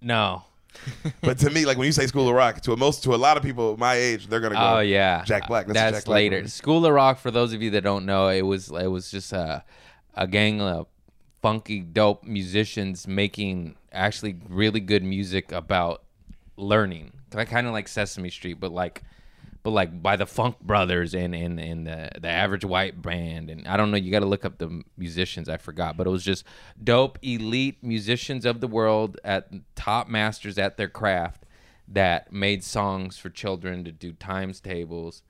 [0.00, 0.44] no.
[1.20, 3.16] But to me, like when you say School of Rock, to a most to a
[3.16, 4.76] lot of people my age, they're gonna go.
[4.76, 5.66] Oh yeah, Jack Black.
[5.66, 6.36] That's, That's, Jack Black later.
[6.38, 6.48] movie.
[6.48, 7.18] School of Rock.
[7.18, 9.64] For those of you that don't know, it was it was just a
[10.14, 10.86] a gang of
[11.42, 16.04] funky, dope musicians making actually really good music about
[16.56, 17.12] learning.
[17.32, 19.02] Kind of like Sesame Street, but like
[19.62, 23.66] but like by the Funk Brothers and and and the the Average White Band, and
[23.66, 23.96] I don't know.
[23.96, 25.48] You got to look up the musicians.
[25.48, 26.44] I forgot, but it was just
[26.82, 31.44] dope, elite musicians of the world at top masters at their craft
[31.88, 35.22] that made songs for children to do times tables,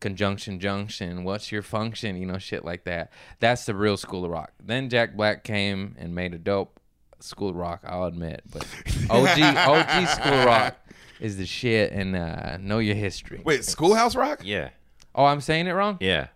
[0.00, 1.22] conjunction junction.
[1.22, 2.16] What's your function?
[2.16, 3.12] You know, shit like that.
[3.38, 4.52] That's the real School of Rock.
[4.62, 6.80] Then Jack Black came and made a dope
[7.20, 7.82] School Rock.
[7.86, 8.66] I'll admit, but
[9.10, 10.76] OG OG School Rock
[11.20, 13.40] is the shit, and uh, know your history.
[13.44, 14.40] Wait, Schoolhouse Rock?
[14.44, 14.70] Yeah.
[15.14, 15.98] Oh, I'm saying it wrong.
[16.00, 16.28] Yeah.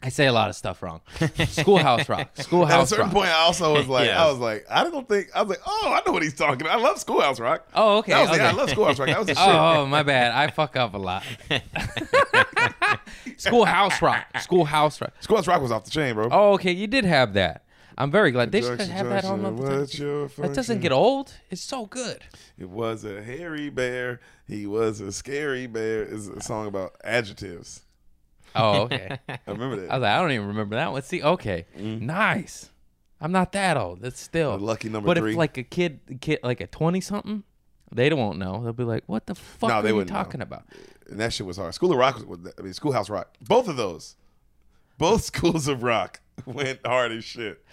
[0.00, 1.00] I say a lot of stuff wrong.
[1.48, 2.30] Schoolhouse Rock.
[2.36, 2.78] Schoolhouse Rock.
[2.78, 3.14] At a certain Rock.
[3.14, 4.22] point, I also was like, Yeah.
[4.24, 6.60] I was like, I don't think I was like, oh, I know what he's talking.
[6.60, 6.78] about.
[6.78, 7.66] I love Schoolhouse Rock.
[7.74, 8.12] Oh, okay.
[8.12, 8.38] I was, okay.
[8.38, 9.08] Yeah, I love Schoolhouse Rock.
[9.08, 9.44] That was the shit.
[9.48, 10.30] Oh, my bad.
[10.30, 11.24] I fuck up a lot.
[13.38, 14.26] Schoolhouse Rock.
[14.40, 15.12] Schoolhouse Rock.
[15.20, 16.28] Schoolhouse Rock was off the chain, bro.
[16.30, 16.72] Oh, okay.
[16.72, 17.64] You did have that.
[18.00, 18.52] I'm very glad.
[18.52, 20.30] They should have that on all the time.
[20.38, 21.34] That doesn't get old.
[21.50, 22.22] It's so good.
[22.56, 24.20] It was a hairy bear.
[24.46, 26.04] He was a scary bear.
[26.04, 27.82] Is a song about adjectives.
[28.54, 29.18] Oh, okay.
[29.28, 29.90] I remember that.
[29.90, 31.02] I was like, I don't even remember that one.
[31.02, 32.06] See, okay, mm-hmm.
[32.06, 32.70] nice.
[33.20, 34.00] I'm not that old.
[34.00, 35.32] That's still The lucky number But three.
[35.32, 37.42] if like a kid, kid like a twenty something,
[37.92, 38.62] They don't know.
[38.62, 40.22] They'll be like, "What the fuck No, are they you wouldn't know.
[40.22, 40.64] talking about?"
[41.10, 41.74] and that shit was hard.
[41.74, 43.34] School of Rock was, I mean, Schoolhouse Rock.
[43.40, 44.14] Both of those,
[44.98, 47.64] both schools of rock went hard as shit.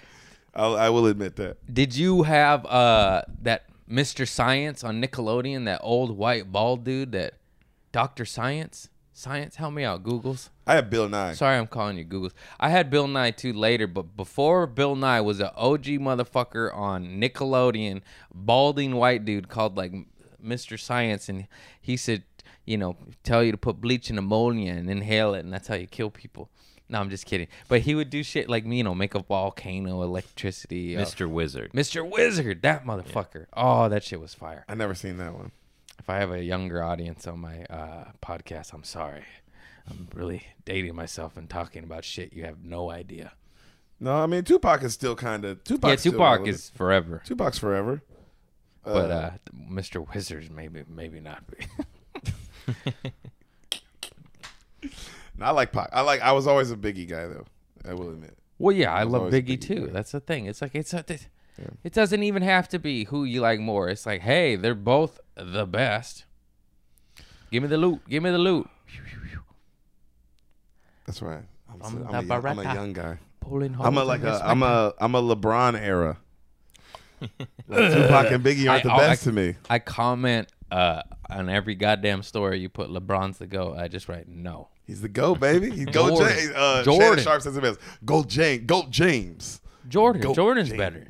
[0.55, 1.57] I'll, I will admit that.
[1.73, 4.27] Did you have uh that Mr.
[4.27, 5.65] Science on Nickelodeon?
[5.65, 7.35] That old white bald dude that
[7.91, 8.89] Doctor Science?
[9.17, 10.49] Science, help me out, Googles.
[10.67, 11.35] I have Bill Nye.
[11.35, 12.33] Sorry, I'm calling you Googles.
[12.59, 17.21] I had Bill Nye too later, but before Bill Nye was an OG motherfucker on
[17.21, 18.01] Nickelodeon,
[18.33, 19.93] balding white dude called like
[20.43, 20.77] Mr.
[20.77, 21.47] Science, and
[21.79, 22.23] he said,
[22.65, 25.75] you know, tell you to put bleach in ammonia and inhale it, and that's how
[25.75, 26.49] you kill people.
[26.87, 27.47] No, I'm just kidding.
[27.67, 30.95] But he would do shit like me, you know, make a volcano, electricity.
[30.95, 31.27] uh, Mr.
[31.29, 31.71] Wizard.
[31.73, 32.07] Mr.
[32.07, 33.47] Wizard, that motherfucker.
[33.53, 34.65] Oh, that shit was fire.
[34.69, 35.51] I never seen that one.
[35.97, 39.23] If I have a younger audience on my uh, podcast, I'm sorry.
[39.89, 43.33] I'm really dating myself and talking about shit you have no idea.
[43.99, 45.89] No, I mean Tupac is still kind of Tupac.
[45.89, 48.01] yeah, Tupac is forever, Tupac's forever.
[48.83, 50.05] but uh, Mr.
[50.13, 51.43] Wizard maybe maybe not.
[55.37, 55.89] No, I like Pac.
[55.93, 56.21] I like.
[56.21, 57.45] I was always a Biggie guy though.
[57.87, 58.37] I will admit.
[58.57, 59.87] well, yeah, I was love Biggie Biggie too.
[59.87, 59.93] guy.
[59.93, 60.45] That's the thing.
[60.45, 61.27] It's like it's a, it,
[61.83, 63.89] it doesn't even have to be who you like more.
[63.89, 66.25] It's like, hey, they're both the best.
[67.51, 68.01] Give me the loot.
[68.09, 68.67] Give me the loot.
[71.05, 71.43] That's right.
[71.71, 73.17] I'm, From so- I'm, a, young, I'm a young guy.
[73.41, 76.17] Pulling I'm a like a I'm a I'm a LeBron era.
[77.21, 77.31] Like,
[77.93, 79.55] Tupac and Biggie aren't I- the I- best to me.
[79.69, 83.75] I comment uh, on every goddamn story you put LeBron's the go.
[83.77, 84.69] I just write no.
[84.85, 85.71] He's the GOAT, baby.
[85.71, 86.35] He's GOAT Jordan.
[86.37, 86.51] James.
[86.55, 87.01] Uh, Jordan.
[87.01, 87.79] Shannon Sharpe says it best.
[88.05, 88.63] GOAT James.
[88.65, 89.61] GOAT James.
[89.87, 90.21] Jordan.
[90.21, 90.77] Goat Jordan's James.
[90.77, 91.07] better.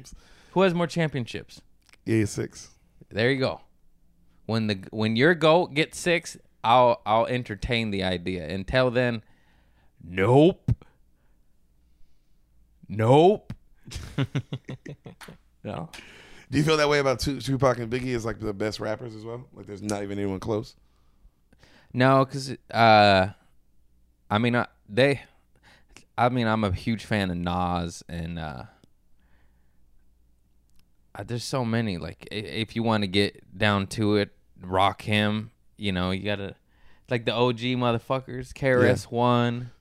[0.52, 1.62] Who has more championships?
[2.06, 2.70] Yeah, six.
[3.10, 3.62] There you go.
[4.46, 8.48] When the when your goat gets six, I'll I'll entertain the idea.
[8.48, 9.22] Until then,
[10.04, 10.72] nope.
[12.88, 13.54] Nope.
[15.64, 15.90] no.
[16.52, 19.16] Do you feel that way about Tu- Tupac and Biggie as like the best rappers
[19.16, 19.48] as well?
[19.54, 20.76] Like there's not even anyone close.
[21.92, 23.30] No, because uh,
[24.30, 25.22] I mean, I, they,
[26.18, 28.64] I mean, I'm a huge fan of Nas, and uh,
[31.14, 31.98] uh, there's so many.
[31.98, 35.50] Like, if you want to get down to it, Rakim.
[35.78, 36.56] You know, you gotta
[37.10, 38.54] like the OG motherfuckers.
[38.54, 39.72] KRS One,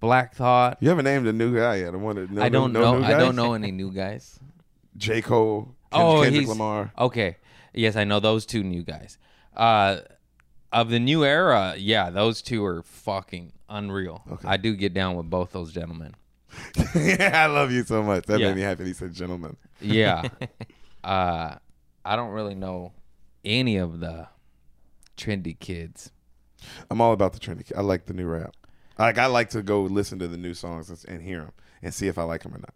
[0.00, 0.78] Black Thought.
[0.80, 1.94] You haven't named a new guy yet.
[1.94, 2.42] I want to know.
[2.42, 2.98] I don't no, know.
[2.98, 4.40] new I don't know any new guys.
[4.96, 5.74] J Cole.
[5.90, 6.92] Ken- oh, Kendrick Lamar.
[6.98, 7.36] okay.
[7.74, 9.18] Yes, I know those two new guys.
[9.56, 9.98] Uh,
[10.72, 14.22] of the new era, yeah, those two are fucking unreal.
[14.30, 14.48] Okay.
[14.48, 16.14] I do get down with both those gentlemen.
[16.94, 18.24] yeah, I love you so much.
[18.26, 18.48] That Yeah.
[18.48, 18.84] made me happy.
[18.84, 20.28] He said, "Gentlemen." Yeah.
[21.04, 21.54] uh,
[22.04, 22.92] I don't really know
[23.44, 24.28] any of the
[25.16, 26.10] trendy kids.
[26.90, 27.70] I'm all about the trendy.
[27.76, 28.54] I like the new rap.
[28.98, 31.52] Like I like to go listen to the new songs and- and hear them
[31.82, 32.74] and see if I like them or not.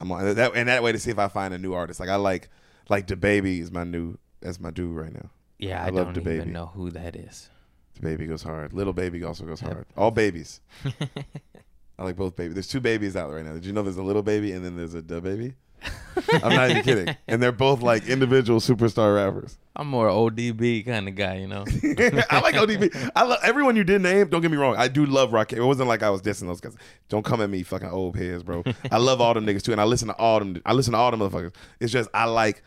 [0.00, 2.00] I'm on that and that way to see if I find a new artist.
[2.00, 2.50] Like I like
[2.88, 5.30] like DaBaby is my new that's my dude right now.
[5.64, 6.36] Yeah, I I, love don't DaBaby.
[6.36, 7.48] even know who that is.
[7.94, 8.72] The baby goes hard.
[8.72, 9.86] Lil Baby also goes hard.
[9.96, 10.60] All babies.
[11.98, 12.54] I like both babies.
[12.54, 13.54] There's two babies out right now.
[13.54, 15.54] Did you know there's a Lil Baby and then there's a DaBaby?
[16.42, 17.16] I'm not even kidding.
[17.28, 19.58] And they're both like individual superstar rappers.
[19.76, 21.64] I'm more ODB kind of guy, you know.
[22.30, 23.10] I like ODB.
[23.14, 24.28] I love everyone you did name.
[24.28, 24.76] Don't get me wrong.
[24.76, 25.52] I do love Rock.
[25.52, 26.76] It wasn't like I was dissing those guys.
[27.08, 28.64] Don't come at me, fucking old heads, bro.
[28.90, 30.60] I love all them niggas too, and I listen to all them.
[30.64, 31.54] I listen to all them motherfuckers.
[31.80, 32.62] It's just I like.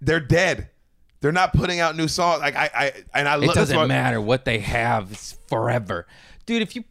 [0.00, 0.70] They're dead.
[1.20, 2.40] They're not putting out new songs.
[2.40, 3.34] Like I, I and I.
[3.36, 6.06] It love that's doesn't matter what they have; it's forever,
[6.46, 6.62] dude.
[6.62, 6.84] If you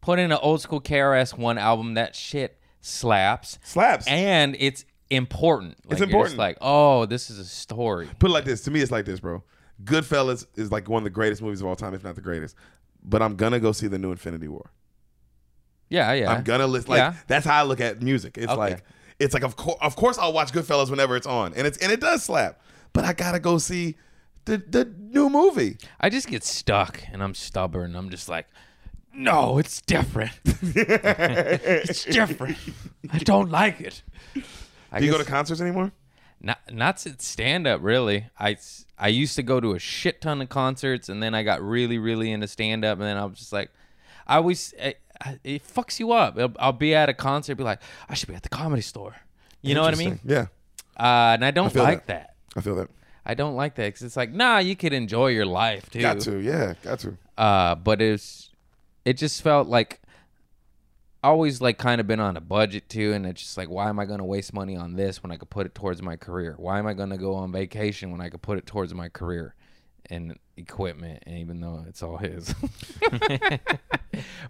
[0.00, 4.06] put in an old school KRS One album, that shit slaps, Slaps.
[4.08, 5.76] and it's important.
[5.84, 6.38] Like, just important.
[6.38, 8.08] like, oh, this is a story.
[8.18, 8.62] Put it like this.
[8.62, 9.44] To me, it's like this, bro.
[9.84, 12.56] Goodfellas is like one of the greatest movies of all time, if not the greatest.
[13.04, 14.72] But I'm gonna go see the new Infinity War.
[15.88, 16.32] Yeah, yeah.
[16.32, 16.90] I'm gonna listen.
[16.90, 17.14] Like Yeah.
[17.28, 18.38] that's how I look at music.
[18.38, 18.56] It's Okay.
[18.58, 18.82] like
[19.20, 21.92] it's like of course, of course, I'll watch Goodfellas whenever it's on, and it's and
[21.92, 22.60] it does slap.
[22.96, 23.96] But I gotta go see
[24.46, 25.76] the the new movie.
[26.00, 27.94] I just get stuck, and I'm stubborn.
[27.94, 28.46] I'm just like,
[29.12, 30.32] no, it's different.
[30.44, 32.56] it's different.
[33.12, 34.02] I don't like it.
[34.90, 35.92] I Do you go to concerts anymore?
[36.40, 38.28] Not not stand up really.
[38.38, 38.56] I
[38.98, 41.98] I used to go to a shit ton of concerts, and then I got really
[41.98, 43.70] really into stand up, and then I was just like,
[44.26, 45.00] I always it,
[45.44, 46.38] it fucks you up.
[46.38, 49.16] I'll, I'll be at a concert, be like, I should be at the comedy store.
[49.60, 50.18] You know what I mean?
[50.24, 50.46] Yeah,
[50.96, 52.20] Uh, and I don't feel like that.
[52.20, 52.35] that.
[52.56, 52.88] I feel that.
[53.24, 56.00] I don't like that because it's like, nah, you could enjoy your life too.
[56.00, 56.38] Got to.
[56.38, 57.16] Yeah, got to.
[57.36, 58.50] Uh, but it's
[59.04, 60.00] it just felt like
[61.22, 63.98] always like kind of been on a budget too, and it's just like, why am
[63.98, 66.54] I going to waste money on this when I could put it towards my career?
[66.56, 69.08] Why am I going to go on vacation when I could put it towards my
[69.08, 69.54] career?
[70.08, 72.54] And equipment, and even though it's all his.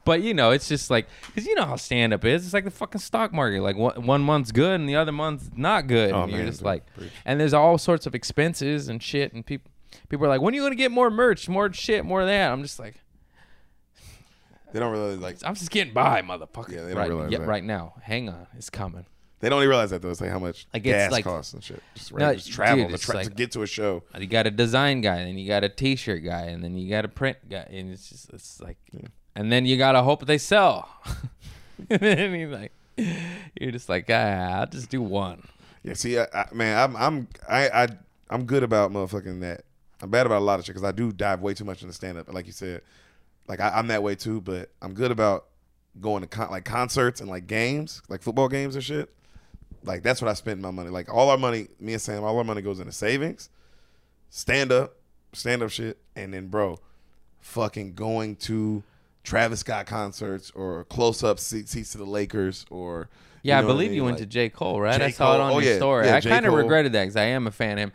[0.04, 2.44] but you know, it's just like because you know how stand up is.
[2.44, 3.62] It's like the fucking stock market.
[3.62, 6.12] Like one, one month's good and the other month's not good.
[6.12, 6.66] Oh, and you're man, just dude.
[6.66, 7.10] like, Preach.
[7.24, 9.70] and there's all sorts of expenses and shit, and people
[10.08, 12.52] people are like, when are you gonna get more merch, more shit, more of that?
[12.52, 12.94] I'm just like,
[14.72, 15.38] They don't really like.
[15.44, 16.70] I'm just getting by, motherfucker.
[16.70, 17.48] Yeah, they don't right, realize yeah, that.
[17.48, 17.94] right now.
[18.02, 19.06] Hang on, it's coming.
[19.40, 20.10] They don't even realize that though.
[20.10, 21.82] It's like how much Like, gas like- costs and shit.
[21.94, 24.02] Just, No, right, just travel dude, to, tra- to get to a show.
[24.18, 27.04] You got a design guy, and you got a T-shirt guy, and then you got
[27.04, 28.78] a print guy, and it's just it's like,
[29.34, 30.88] and then you gotta hope they sell.
[31.90, 32.72] and then you like,
[33.60, 35.42] you're just like, ah, I'll just do one.
[35.82, 37.88] Yeah, see, I, I, man, I'm I'm I, I
[38.30, 39.64] I'm good about motherfucking that.
[40.00, 41.94] I'm bad about a lot of shit because I do dive way too much into
[41.94, 42.32] stand up.
[42.32, 42.80] Like you said,
[43.48, 44.40] like I, I'm that way too.
[44.40, 45.46] But I'm good about
[46.00, 49.10] going to con- like concerts and like games, like football games and shit.
[49.84, 50.90] Like that's what I spend my money.
[50.90, 53.50] Like all our money, me and Sam, all our money goes into savings,
[54.30, 54.96] stand up,
[55.32, 56.78] stand up shit, and then bro,
[57.40, 58.82] fucking going to
[59.22, 63.08] Travis Scott concerts or close up seats, seats to the Lakers or
[63.42, 63.96] Yeah, know I believe mean?
[63.96, 65.00] you went Like- to J Cole, right?
[65.00, 65.76] I saw it on Oh, your yeah.
[65.78, 66.06] story.
[66.06, 66.30] Yeah, I J.
[66.30, 66.58] kind of Cole.
[66.62, 67.92] regretted that because I am a fan of him.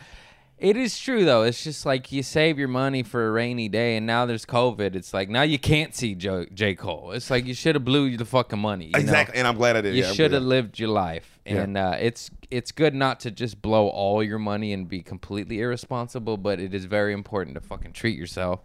[0.62, 1.41] It is true though.
[1.41, 4.93] It's just like you save your money for a rainy day, and now there's COVID.
[4.95, 6.76] It's like now you can't see J, J.
[6.76, 7.14] Cole.
[7.14, 8.86] It's like you should have blew the fucking money.
[8.86, 8.99] you know?
[8.99, 9.95] exactly, and I'm glad I did.
[9.95, 11.62] you yeah, should have lived your life Yeah.
[11.64, 15.62] and uh, it's it's good not to just blow all your money and be completely
[15.62, 18.59] irresponsible but it is very important to fucking treat yourself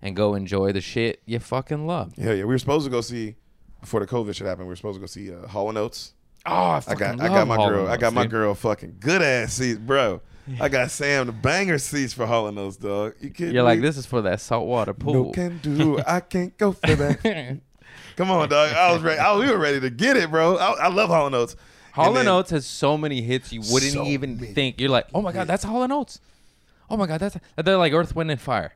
[0.00, 3.00] and go enjoy the shit you fucking love Yeah, yeah, we were supposed to go
[3.00, 3.34] see
[3.80, 4.66] before the COVID shit happened.
[4.68, 6.12] We were supposed to go see uh, Hall and Oates.
[6.46, 8.30] oh i, I got, I got my Hall girl, I got my dude.
[8.30, 10.20] girl fucking good ass seats, bro.
[10.60, 13.14] I got Sam the banger seats for Hall and Oates, dog.
[13.20, 15.26] You kidding you're like this is for that saltwater pool.
[15.26, 15.98] No can do.
[16.06, 17.60] I can't go for that.
[18.16, 18.72] Come on, dog.
[18.72, 19.18] I was ready.
[19.18, 20.56] I, we were ready to get it, bro.
[20.56, 21.56] I, I love Hall Oates.
[21.92, 24.80] Hall and Oates has so many hits you wouldn't So even think.
[24.80, 26.20] You're like, oh my god, that's Hall and Oates.
[26.88, 28.74] Oh my god, that's they're like Earth, Wind, and Fire.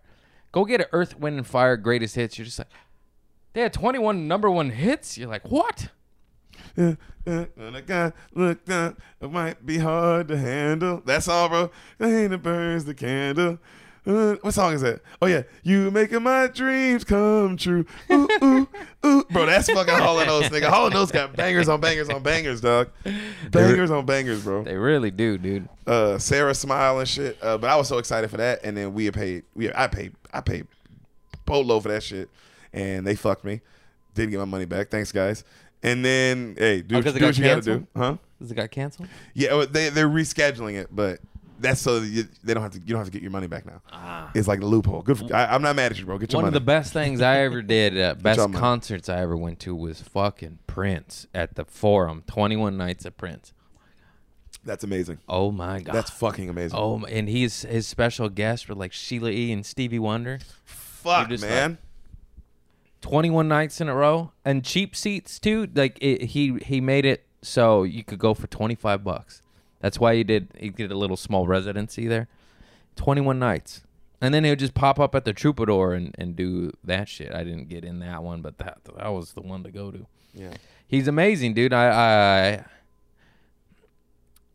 [0.53, 2.39] Go get an Earth, Wind, and Fire greatest hits.
[2.39, 2.69] You're just like,
[3.53, 5.19] they had 21 number one hits.
[5.19, 5.89] You're like, what?
[6.77, 6.95] Uh,
[7.27, 11.03] uh, when I got looked up, it might be hard to handle.
[11.05, 11.71] That's all, bro.
[11.99, 13.59] The hand burns the candle.
[14.07, 15.01] Uh, what song is that?
[15.23, 17.87] Oh yeah, you making my dreams come true.
[18.13, 18.69] Ooh ooh
[19.07, 19.47] ooh, bro.
[19.47, 20.65] That's fucking Hall and Oates, nigga.
[20.69, 22.91] Hall and Oates got bangers on bangers on bangers, dog.
[23.51, 24.63] Bangers on bangers, bro.
[24.63, 25.71] They really do, dude.
[25.87, 27.39] Uh, Sara Smile and shit.
[27.41, 29.45] Uh, but I was so excited for that, and then we paid.
[29.55, 30.15] We I paid.
[30.35, 30.67] I paid
[31.47, 32.29] polo for that shit,
[32.75, 33.63] and they fucked me.
[34.15, 34.91] Didn't get my money back.
[34.91, 35.45] Thanks, guys.
[35.85, 38.17] And then, hey, do, Oh, do what you got to do, huh?
[38.41, 39.09] Does it got canceled?
[39.35, 41.21] Yeah, they they're rescheduling it, but
[41.61, 42.79] that's so that you, they don't have to.
[42.81, 43.81] You don't have to get your money back now.
[43.93, 44.31] Ah.
[44.35, 45.03] It's like a loophole.
[45.03, 45.19] Good.
[45.19, 46.19] For, I, I'm not mad at you, bro.
[46.19, 46.49] Get your One money.
[46.57, 50.01] of the best things I ever did, uh, best concerts I ever went to was
[50.03, 52.25] fucking Prince at the Forum.
[52.27, 53.53] 21 nights at Prince.
[54.65, 55.19] that's amazing.
[55.29, 55.95] Oh my god.
[55.95, 56.79] That's fucking amazing.
[56.79, 59.53] Oh, and he's his special guests were like Sheila E.
[59.53, 60.41] and Stevie Wonder.
[60.65, 61.79] fuck, man.
[63.05, 65.69] 21 nights in a row and cheap seats too.
[65.75, 69.43] Like it, he he made it so you could go for 25 bucks.
[69.81, 72.29] That's why he did he did a little small residency there.
[72.97, 73.83] 21 nights.
[74.23, 77.35] And then he would just pop up at the Troubadour and, and do that shit.
[77.35, 80.07] I didn't get in that one, but that that was the one to go to.
[80.33, 80.55] yeah.
[80.89, 81.75] He's amazing, dude.
[81.75, 82.65] I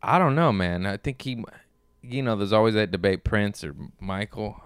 [0.02, 0.86] I I don't know, man.
[0.86, 1.44] I think he
[2.02, 4.60] you know, there's always that debate Prince or Michael.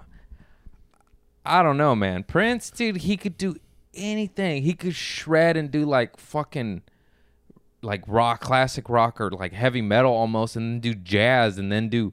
[1.45, 2.24] I don't know, man.
[2.24, 3.57] Prince, dude, he could do
[3.97, 4.62] anything.
[4.62, 6.82] He could shred and do like fucking
[7.82, 11.88] like rock, classic rock or like heavy metal almost, and then do jazz, and then
[11.88, 12.12] do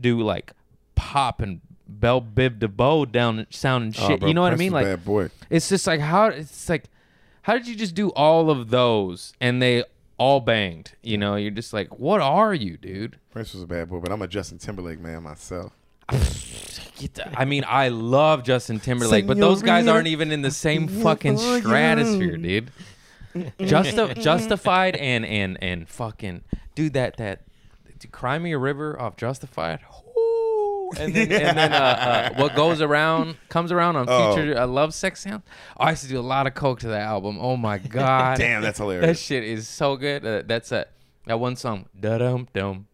[0.00, 0.52] do like
[0.94, 4.20] pop and Bell Biv DeVoe down sounding Oh, shit.
[4.20, 4.72] bro, you know what I mean?
[4.72, 5.30] Like bad boy.
[5.50, 6.84] it's just like how it's like
[7.42, 9.84] how did you just do all of those and they
[10.18, 10.92] all banged?
[11.02, 13.18] You know, you're just like, what are you, dude?
[13.30, 15.72] Prince was a bad boy, but I'm a Justin Timberlake man myself.
[16.98, 20.50] Get the- I mean, I love Justin Timberlake, but those guys aren't even in the
[20.50, 22.70] same fucking stratosphere, dude.
[23.60, 26.42] Justi- justified and and and fucking
[26.74, 27.42] dude that that
[28.10, 29.80] cry me a river off justified
[30.18, 30.90] Ooh.
[30.98, 34.34] and then, and then uh, uh, what goes around comes around on Oh.
[34.34, 35.42] future uh, love sex sound
[35.78, 38.38] Oh, i used to do a lot of coke to that album oh my god
[38.38, 39.06] Damn, that's hilarious.
[39.06, 40.86] that shit is so good uh, that's a
[41.26, 42.86] that one song da dum dum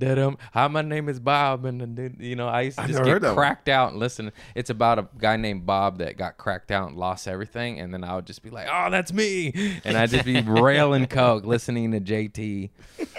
[0.00, 3.04] da dum hi my name is bob and, and you know i used to just
[3.04, 3.36] get that one.
[3.36, 4.32] cracked out and listen.
[4.54, 8.02] It's about a guy named bob that got cracked out and lost everything and then
[8.02, 11.92] i would just be like oh that's me and i'd just be railing coke listening
[11.92, 12.70] to jt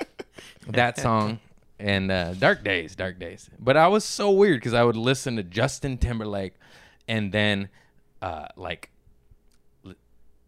[0.67, 1.39] that song
[1.79, 3.49] and uh, dark days dark days.
[3.59, 6.53] But i was so weird because i would listen to justin timberlake
[7.07, 7.69] and then
[8.21, 8.91] uh, like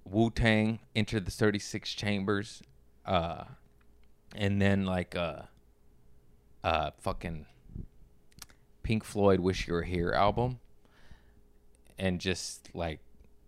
[0.06, 2.62] Wu Tang Enter the 36 Chambers,
[3.06, 3.46] uh,
[4.36, 5.44] and then like uh,
[6.64, 7.46] uh, fucking
[8.84, 10.60] Pink Floyd Wish You Were Here album.
[11.98, 13.00] and just like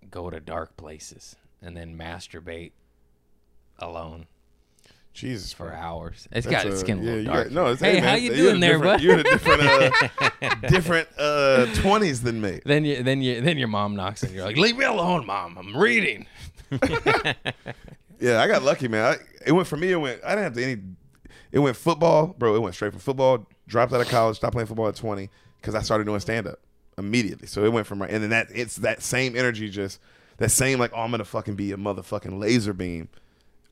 [0.10, 2.72] go to dark places and then masturbate
[3.80, 4.28] alone
[5.14, 5.82] Jesus for Christ.
[5.84, 6.28] hours.
[6.32, 7.44] It's That's got its skin a yeah, little dark.
[7.48, 9.00] got- no, it's, hey, man, how you you're doing there, bud?
[9.02, 12.60] You're in a different, uh, different uh, 20s than me.
[12.66, 15.58] Then you, then you, then your mom knocks and you're like, "Leave me alone, mom.
[15.58, 16.26] I'm reading."
[18.18, 19.04] Yeah, I got lucky, man.
[19.04, 19.16] I,
[19.46, 19.92] it went for me.
[19.92, 20.22] It went.
[20.24, 20.82] I didn't have to any.
[21.56, 22.54] It went football, bro.
[22.54, 23.48] It went straight from football.
[23.66, 24.36] Dropped out of college.
[24.36, 25.30] Stopped playing football at twenty
[25.62, 26.60] because I started doing stand up
[26.98, 27.48] immediately.
[27.48, 30.02] So it went from right, and then that it's that same energy, just
[30.38, 33.08] that same like, oh, I'm gonna fucking be a motherfucking laser beam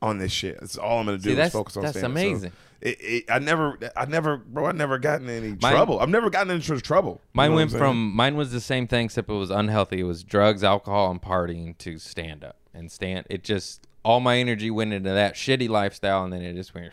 [0.00, 0.58] on this shit.
[0.60, 1.34] That's all I'm gonna do.
[1.34, 2.18] See, is focus on that's stand-up.
[2.18, 2.52] So amazing.
[2.80, 4.66] it, it, I never, I never, bro.
[4.66, 6.00] I never gotten any Mine- trouble.
[6.00, 7.20] I've never gotten into trouble.
[7.22, 10.00] You Mine know went from mine was the same thing, except it was unhealthy.
[10.00, 13.26] It was drugs, alcohol, and partying to stand up and stand.
[13.28, 16.92] It just all my energy went into that shitty lifestyle, and then it just went,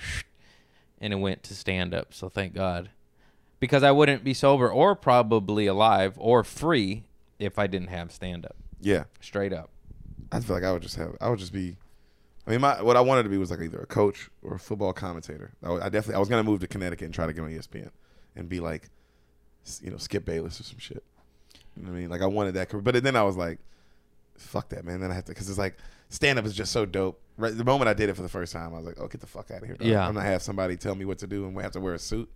[1.01, 2.13] and it went to stand up.
[2.13, 2.91] So thank God,
[3.59, 7.03] because I wouldn't be sober or probably alive or free
[7.39, 8.55] if I didn't have stand up.
[8.79, 9.05] yeah.
[9.19, 9.69] Straight up.
[10.31, 11.17] I feel like I would just have.
[11.19, 11.75] I would just be.
[12.47, 14.59] I mean, my what I wanted to be was like either a coach or a
[14.59, 15.51] football commentator.
[15.61, 17.89] I, I definitely I was gonna move to Connecticut and try to get on ESPN
[18.35, 18.89] and be like,
[19.81, 21.03] you know, Skip Bayless or some shit.
[21.75, 22.09] You know what I mean?
[22.09, 23.59] Like I wanted that career, but then I was like,
[24.37, 25.01] fuck that, man.
[25.01, 25.77] Then I have to because it's like
[26.11, 27.19] stand up is just so dope.
[27.37, 29.21] Right, the moment I did it for the first time, I was like, oh, get
[29.21, 29.75] the fuck out of here.
[29.75, 29.87] dog.
[29.87, 30.05] Yeah.
[30.07, 31.99] I'm gonna have somebody tell me what to do and we have to wear a
[31.99, 32.29] suit.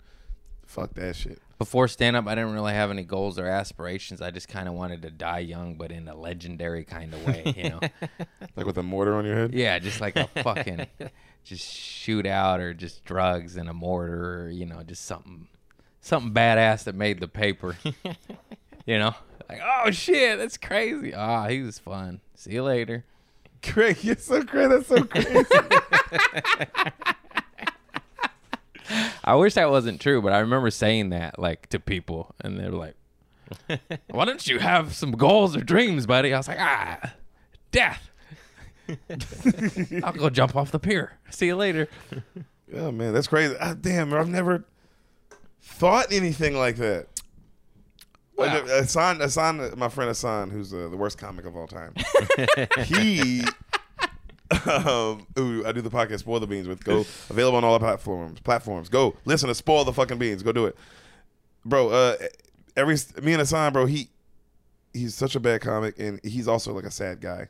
[0.65, 1.39] Fuck that shit.
[1.59, 4.19] Before stand up, I didn't really have any goals or aspirations.
[4.19, 7.53] I just kind of wanted to die young, but in a legendary kind of way,
[7.55, 7.79] you know.
[8.55, 9.53] Like with a mortar on your head.
[9.53, 10.87] Yeah, just like a fucking
[11.43, 15.49] just shoot out or just drugs and a mortar or you know, just something
[15.99, 17.77] something badass that made the paper.
[18.85, 19.13] you know?
[19.49, 21.13] Like, oh shit, that's crazy.
[21.13, 22.21] Ah, he was fun.
[22.35, 23.03] See you later.
[23.65, 24.69] Craig, you're so crazy.
[24.69, 25.45] That's so crazy.
[29.23, 32.69] I wish that wasn't true, but I remember saying that like to people and they
[32.69, 32.95] were like,
[34.07, 36.33] Why don't you have some goals or dreams, buddy?
[36.33, 37.13] I was like, ah,
[37.71, 38.09] death.
[40.03, 41.13] I'll go jump off the pier.
[41.31, 41.87] See you later.
[42.71, 43.55] Yeah, man, that's crazy.
[43.59, 44.65] Ah, damn, I've never
[45.61, 47.07] thought anything like that.
[48.37, 48.63] Wow.
[48.65, 51.93] Hassan, Hassan, my friend Hassan, who's uh, the worst comic of all time,
[52.85, 53.41] he,
[54.65, 57.79] um, who I do the podcast Spoil the Beans with, go available on all the
[57.79, 58.39] platforms.
[58.41, 60.43] Platforms, go listen to Spoil the fucking Beans.
[60.43, 60.75] Go do it,
[61.63, 61.89] bro.
[61.89, 62.15] Uh,
[62.75, 64.09] every me and Hassan, bro, he
[64.93, 67.47] he's such a bad comic, and he's also like a sad guy.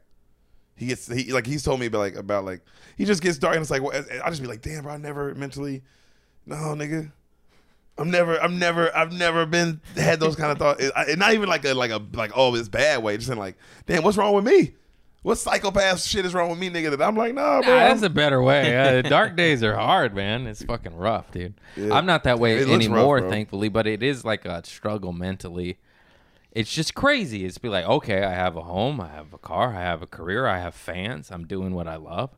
[0.76, 2.62] He gets he like he's told me about like about like
[2.98, 3.94] he just gets dark and it's like well,
[4.24, 5.84] I just be like damn bro I never mentally
[6.45, 7.12] no nigga
[7.97, 11.47] I'm never I'm never I've never been had those kind of thoughts I- not even
[11.47, 13.55] like a like a like oh it's bad way just in like
[13.85, 14.73] damn what's wrong with me
[15.22, 18.01] what psychopath shit is wrong with me nigga that I'm like nah bro Nah, that's
[18.03, 18.77] a better way.
[18.77, 20.45] Uh, dark days are hard, man.
[20.45, 21.55] It's fucking rough, dude.
[21.76, 21.93] Yeah.
[21.95, 25.11] I'm not that way It looks rough, anymore, thankfully, but it is like a struggle
[25.13, 25.77] mentally.
[26.51, 27.43] It's just crazy.
[27.43, 30.07] It's be like, okay, I have a home, I have a car, I have a
[30.07, 32.38] career, I have fans, I'm doing what I love.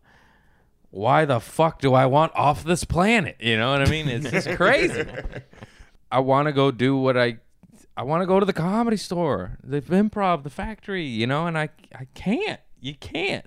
[0.98, 3.36] Why the fuck do I want off this planet?
[3.40, 4.08] You know what I mean?
[4.10, 5.06] It's just crazy.
[6.12, 7.38] I want to go do what I
[7.96, 11.56] I want to go to the comedy store, the improv, the factory, you know, and
[11.58, 12.60] I I can't.
[12.82, 13.46] You can't.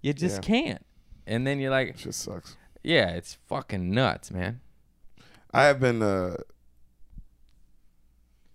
[0.00, 0.40] You just Yeah.
[0.40, 0.86] can't.
[1.26, 4.60] And then you're like, it just sucks yeah, it's fucking nuts, man.
[5.52, 6.36] I have been uh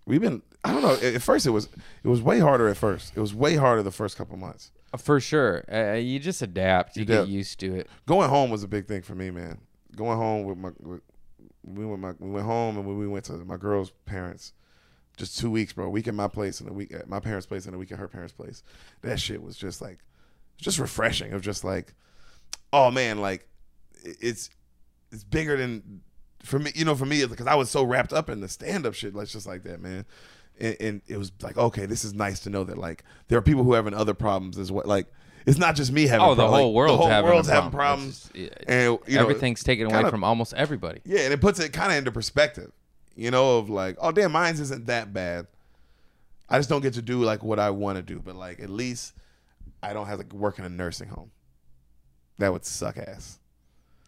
[0.06, 1.68] we've been I don't know at at first it was
[2.02, 5.20] it was way harder at first it was way harder the first couple months For
[5.20, 5.64] sure.
[5.72, 6.96] Uh, you just adapt.
[6.96, 7.88] You, You get used to it.
[8.06, 9.58] going home was a big thing for me, man.
[9.94, 11.00] Going home with my, with,
[11.62, 14.52] we went my, we went home and we went to my girl's parents.
[15.16, 15.86] Just two weeks, bro.
[15.86, 17.92] A week at my place and a week at my parents' place and a week
[17.92, 18.62] at her parents' place.
[19.02, 19.98] That shit was just like,
[20.56, 21.32] just refreshing.
[21.32, 21.94] Of just like,
[22.72, 23.46] oh man, like
[24.02, 24.50] it's
[25.12, 26.00] it's bigger than
[26.42, 26.72] for me.
[26.74, 29.14] You know, for me, because I was so wrapped up in the stand up shit,
[29.14, 30.06] like just like that, man.
[30.60, 33.42] And, and it was like, okay, this is nice to know that like there are
[33.42, 34.84] people who are having other problems as well.
[34.86, 35.06] Like
[35.46, 36.26] it's not just me having.
[36.26, 36.60] Oh, the problems.
[36.60, 38.30] whole Like, the whole world's having problems.
[38.34, 41.00] Just- and you know, Everything's taken away kinda- from almost everybody.
[41.04, 42.72] yeah, and it puts it kind of into perspective,
[43.16, 45.46] you know, of like, oh damn, mine's isn't that bad.
[46.48, 48.68] I just don't get to do like what I want to do, but like at
[48.70, 49.14] least
[49.82, 51.30] I don't have to work in a nursing home.
[52.38, 53.38] That would suck ass.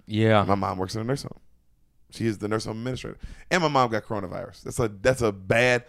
[0.07, 0.45] Yeah.
[0.45, 1.41] My mom works in a nursing home.
[2.11, 3.17] She is the nursing home administrator,
[3.51, 4.63] and my mom got coronavirus.
[4.65, 5.85] That's a that's a bad.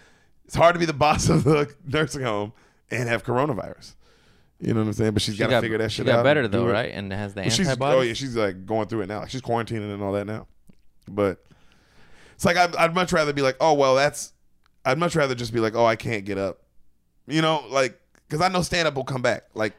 [0.54, 2.54] It's hard to be the boss of the nursing home
[2.92, 3.96] and have coronavirus.
[4.60, 5.14] You know what I'm saying?
[5.14, 6.24] But she's She got to figure that shit she got out.
[6.24, 6.94] better though, right?
[6.94, 7.98] And has the Well, she's oh, antibodies.
[7.98, 9.22] oh yeah, she's like going through it now.
[9.22, 10.46] Like she's quarantining and all that now.
[11.08, 11.44] But
[12.36, 14.32] it's like I'd, I'd much rather be like, oh well, that's.
[14.86, 16.62] I'd much rather just be like, oh, I can't get up.
[17.26, 18.00] You know, like
[18.30, 19.46] because I know stand up will come back.
[19.56, 19.74] Like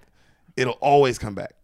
[0.57, 1.55] it'll always come back.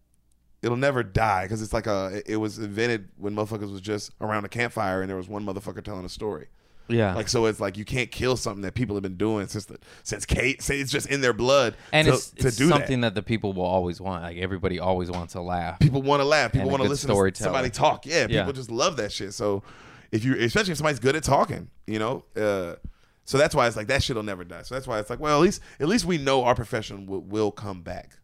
[0.61, 2.21] It'll never die because it's like a.
[2.25, 5.83] It was invented when motherfuckers was just around a campfire and there was one motherfucker
[5.83, 6.47] telling a story.
[6.93, 7.15] Yeah.
[7.15, 9.77] Like so, it's like you can't kill something that people have been doing since the
[10.03, 10.61] since Kate.
[10.61, 11.75] Say it's just in their blood.
[11.91, 13.15] and to, it's, to it's do something that.
[13.15, 13.21] that.
[13.21, 14.23] the people will always want.
[14.23, 15.79] Like everybody always wants to laugh.
[15.79, 16.51] People want to laugh.
[16.51, 18.05] People want to listen to somebody talk.
[18.05, 18.51] Yeah, people Yeah.
[18.51, 19.33] just love that shit.
[19.33, 19.63] So
[20.11, 22.25] if you, especially if somebody's good at talking, you know.
[22.35, 22.75] Uh,
[23.23, 24.63] so that's why it's like that shit will never die.
[24.63, 27.21] So that's why it's like, well, at least at least we know our profession will,
[27.21, 28.17] will come back.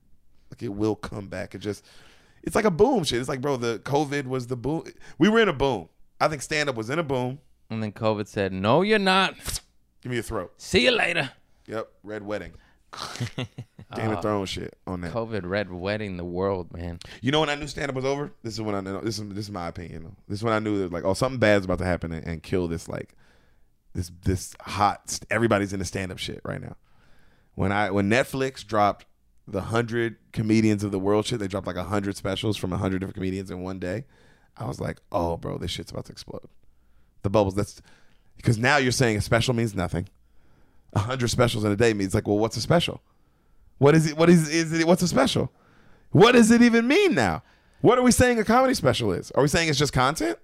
[0.52, 1.56] Like it will come back.
[1.56, 1.86] It just
[2.44, 3.20] it's like a boom shit.
[3.20, 4.84] It's like, bro, the COVID was the boom.
[5.18, 5.90] We were in a boom.
[6.20, 7.40] I think stand up was in a boom.
[7.70, 9.36] And then COVID said, "No, you're not.
[10.02, 10.54] Give me a throat.
[10.58, 11.32] See you later."
[11.68, 12.54] Yep, Red Wedding.
[13.96, 15.14] Game of uh, Thrones shit on that.
[15.14, 17.00] COVID red wedding the world, man.
[17.22, 18.34] You know when I knew stand up was over?
[18.44, 19.00] This is when I know.
[19.00, 20.16] This is this is my opinion.
[20.28, 22.44] This is when I knew that like oh something bad's about to happen and, and
[22.44, 23.16] kill this like
[23.94, 25.20] this this hot.
[25.30, 26.76] Everybody's in the stand up shit right now.
[27.56, 29.06] When I when Netflix dropped
[29.48, 32.78] the hundred comedians of the world shit, they dropped like a hundred specials from a
[32.78, 34.06] hundred different comedians in one day.
[34.58, 36.50] I was like, oh bro, this shit's about to explode.
[37.28, 37.56] The bubbles.
[37.56, 37.82] That's
[38.38, 40.08] because now you're saying a special means nothing.
[40.94, 43.02] A hundred specials in a day means like, well, what's a special?
[43.80, 44.18] What is it?
[44.18, 44.88] What is is it?
[44.88, 45.52] What's a special?
[46.12, 47.44] What does it even mean now?
[47.82, 49.30] What are we saying a comedy special is?
[49.32, 50.40] Are we saying it's just content?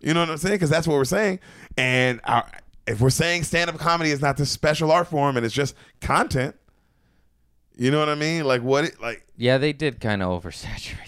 [0.00, 0.54] You know what I'm saying?
[0.54, 1.40] Because that's what we're saying.
[1.76, 2.50] And our,
[2.86, 5.74] if we're saying stand up comedy is not this special art form and it's just
[6.00, 6.56] content,
[7.76, 8.44] you know what I mean?
[8.44, 8.84] Like what?
[8.84, 11.07] It, like Yeah, they did kind of oversaturate.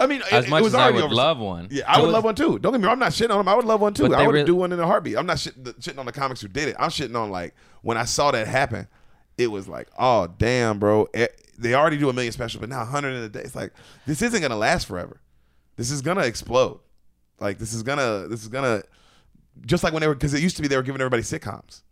[0.00, 1.68] I mean, As it, much it was as I already would over- love one.
[1.70, 2.58] Yeah, I It would was- love one too.
[2.58, 2.94] Don't get me wrong.
[2.94, 3.48] I'm not shitting on them.
[3.48, 4.12] I would love one too.
[4.14, 5.16] I would really- do one in a heartbeat.
[5.16, 6.76] I'm not shitting, shitting on the comics who did it.
[6.78, 8.88] I'm shitting on like when I saw that happen.
[9.38, 11.08] It was like, oh damn, bro.
[11.14, 11.26] Eh,
[11.58, 13.40] They already do a million specials, but now 100 in a day.
[13.40, 13.72] It's like
[14.06, 15.20] this isn't gonna last forever.
[15.76, 16.80] This is gonna explode.
[17.40, 18.26] Like this is gonna.
[18.28, 18.82] This is gonna.
[19.66, 21.82] Just like when they were, because it used to be they were giving everybody sitcoms.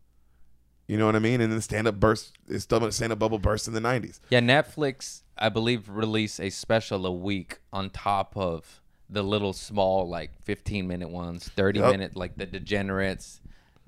[0.91, 1.41] You know what I mean?
[1.41, 2.33] And then stand up burst.
[2.49, 4.19] It's still a stand up bubble burst in the 90s.
[4.29, 10.09] Yeah, Netflix, I believe, release a special a week on top of the little small,
[10.09, 11.91] like 15 minute ones, 30 Yep.
[11.93, 13.41] minute, like the degenerates,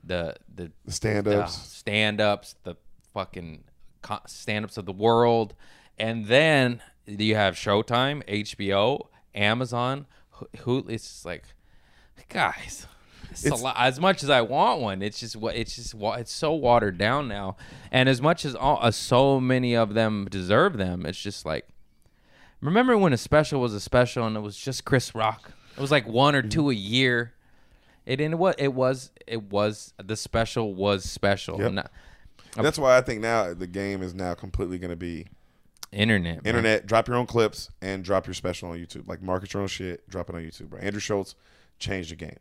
[0.04, 1.54] the the stand ups.
[1.72, 2.76] stand ups, the
[3.12, 3.64] fucking
[4.28, 5.54] stand ups of the world.
[5.98, 10.06] And then you have Showtime, HBO, Amazon,
[10.60, 11.42] who it's just like,
[12.28, 12.86] guys.
[13.32, 13.76] It's, It's- lot.
[13.78, 17.28] As much as I want one, it's just what it's just it's so watered down
[17.28, 17.56] now.
[17.90, 21.66] And as much as all, uh, so many of them deserve them, it's just like
[22.60, 25.52] remember when a special was a special and it was just Chris Rock.
[25.76, 27.32] It was like one or two a year.
[28.04, 31.60] It and what it was it was the special was special.
[31.60, 31.72] Yep.
[31.72, 31.92] Not-
[32.56, 35.26] That's why I think now the game is now completely going to be
[35.92, 36.46] internet.
[36.46, 36.86] internet.
[36.86, 39.06] Drop your own clips and drop your special on YouTube.
[39.08, 40.08] Like market your own shit.
[40.08, 40.68] Drop it on YouTube.
[40.70, 40.80] Bro.
[40.80, 41.34] Andrew Schulz
[41.78, 42.36] changed the game,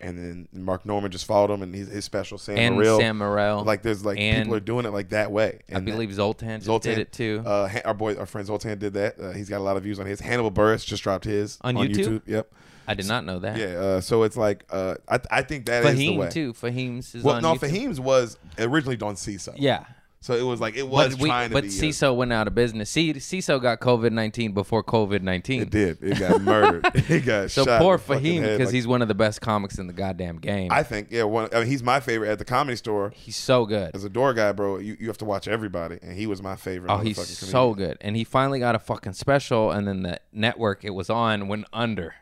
[0.00, 2.98] and then Mark Normand just followed him and his, his special Sam and Morril.
[2.98, 3.64] Sam Morril.
[3.64, 5.60] Like there's like and people are doing it like that way.
[5.68, 7.42] I And that- believe Zoltan just Zoltan did it too.
[7.44, 9.18] Uh, our boy, our friend Zoltan did that.
[9.20, 10.20] Uh, he's got a lot of views on his.
[10.20, 12.22] Hannibal Buress just dropped his On YouTube?
[12.26, 12.50] Yep.
[12.86, 13.58] I did not know that.
[13.58, 13.66] Yeah.
[13.66, 16.26] Uh, so it's like uh, I I think that is the way.
[16.26, 16.52] Fahim too.
[16.54, 17.68] Fahim's is Well, on no, YouTube.
[17.70, 19.54] Fahim's was originally on Seeso.
[19.56, 19.84] Yeah.
[20.20, 21.68] So it was like it was But, we, trying to but be.
[21.68, 22.90] a- Seeso went out of business.
[22.90, 25.62] C- Seeso got COVID nineteen before COVID nineteen.
[25.62, 25.98] It did.
[26.02, 26.84] It got murdered.
[26.94, 29.86] it got So poor fucking Fahim because like- he's one of the best comics in
[29.86, 30.72] the goddamn game.
[30.72, 31.22] I think yeah.
[31.22, 31.48] One.
[31.54, 33.10] I mean, he's my favorite at the comedy store.
[33.14, 33.92] he's so good.
[33.94, 36.56] As a door guy, bro, you, you have to watch everybody, and he was my
[36.56, 36.92] favorite.
[36.92, 37.88] Oh, he's so comedian.
[37.90, 37.98] good.
[38.00, 41.66] And he finally got a fucking special, and then the network it was on went
[41.72, 42.16] under.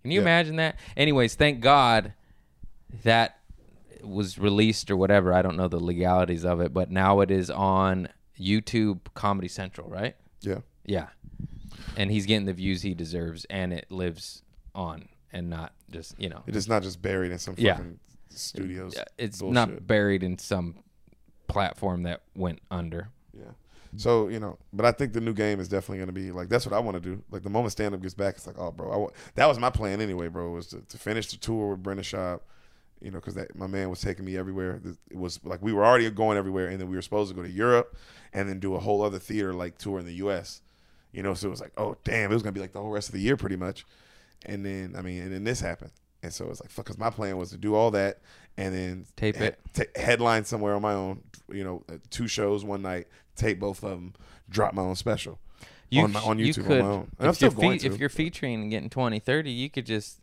[0.00, 0.22] Can you Yeah.
[0.22, 0.76] imagine that?
[0.96, 2.14] Anyways, thank God
[3.04, 3.36] that
[4.02, 5.32] was released or whatever.
[5.32, 8.08] I don't know the legalities of it, but now it is on
[8.38, 10.16] YouTube Comedy Central, right?
[10.40, 10.58] Yeah.
[10.84, 11.08] Yeah.
[11.96, 14.42] And he's getting the views he deserves, and it lives
[14.74, 17.76] on and not just, you know, It is not just buried in some Yeah.
[17.76, 17.98] fucking
[18.28, 18.94] studios.
[19.18, 19.54] it's bullshit.
[19.54, 20.76] not buried in some
[21.48, 23.08] platform that went under.
[23.32, 23.50] Yeah.
[23.96, 26.48] So you know, but I think the new game is definitely going to be like
[26.48, 27.22] that's what I want to do.
[27.30, 29.58] Like the moment stand up gets back, it's like, oh, bro, I wa- that was
[29.58, 30.50] my plan anyway, bro.
[30.50, 32.40] Was to, to finish the tour with Brendan Schaub,
[33.02, 34.80] you know, because that my man was taking me everywhere.
[35.10, 37.42] It was like we were already going everywhere, and then we were supposed to go
[37.42, 37.96] to Europe,
[38.32, 40.62] and then do a whole other theater like tour in the U.S.
[41.12, 42.90] You know, so it was like, oh damn, it was gonna be like the whole
[42.90, 43.84] rest of the year pretty much.
[44.46, 45.92] And then I mean, and then this happened,
[46.22, 48.20] and so it was like, fuck, because my plan was to do all that,
[48.56, 49.58] and then Tape it.
[49.74, 51.22] ta- headline somewhere on my own.
[51.50, 54.14] You know, uh, two shows one night, tape both of them,
[54.48, 55.38] drop my own special
[56.00, 57.10] on, my, on you YouTube could, on my own.
[57.18, 57.86] And I'm still you're going to.
[57.88, 60.20] if you're featuring and getting 20, 30, you could just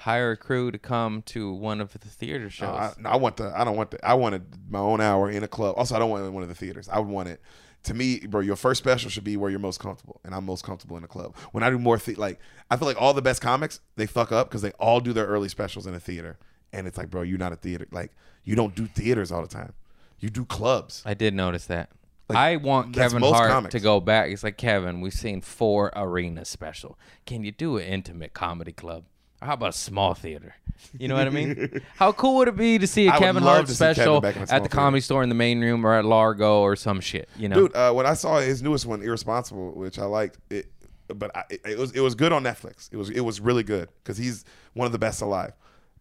[0.00, 2.68] hire a crew to come to one of the theater oh, shows.
[2.68, 3.52] No, I, no, I want the.
[3.54, 4.04] I don't want the.
[4.06, 5.74] I wanted my own hour in a club.
[5.76, 6.88] Also, I don't want one of the theaters.
[6.88, 7.40] I would want it.
[7.84, 10.64] To me, bro, your first special should be where you're most comfortable, and I'm most
[10.64, 11.34] comfortable in a club.
[11.52, 12.38] When I do more, the- like
[12.70, 15.26] I feel like all the best comics they fuck up because they all do their
[15.26, 16.38] early specials in a theater,
[16.72, 17.86] and it's like, bro, you're not a theater.
[17.90, 18.12] Like
[18.44, 19.74] you don't do theaters all the time.
[20.18, 21.02] You do clubs.
[21.06, 21.90] I did notice that.
[22.28, 23.72] Like, I want Kevin Hart comics.
[23.72, 24.30] to go back.
[24.30, 26.98] It's like Kevin, we've seen four arena special.
[27.26, 29.04] Can you do an intimate comedy club?
[29.42, 30.54] How about a small theater?
[30.98, 31.82] You know what I mean?
[31.96, 33.78] How cool would it be to see a I would Kevin love Hart to see
[33.78, 36.04] Kevin special back in a at the comedy store in the main room or at
[36.04, 37.28] Largo or some shit?
[37.36, 40.70] You know, Dude, uh, when I saw his newest one, Irresponsible, which I liked, it,
[41.08, 42.88] but I, it, it was it was good on Netflix.
[42.92, 44.44] It was it was really good because he's
[44.74, 45.52] one of the best alive.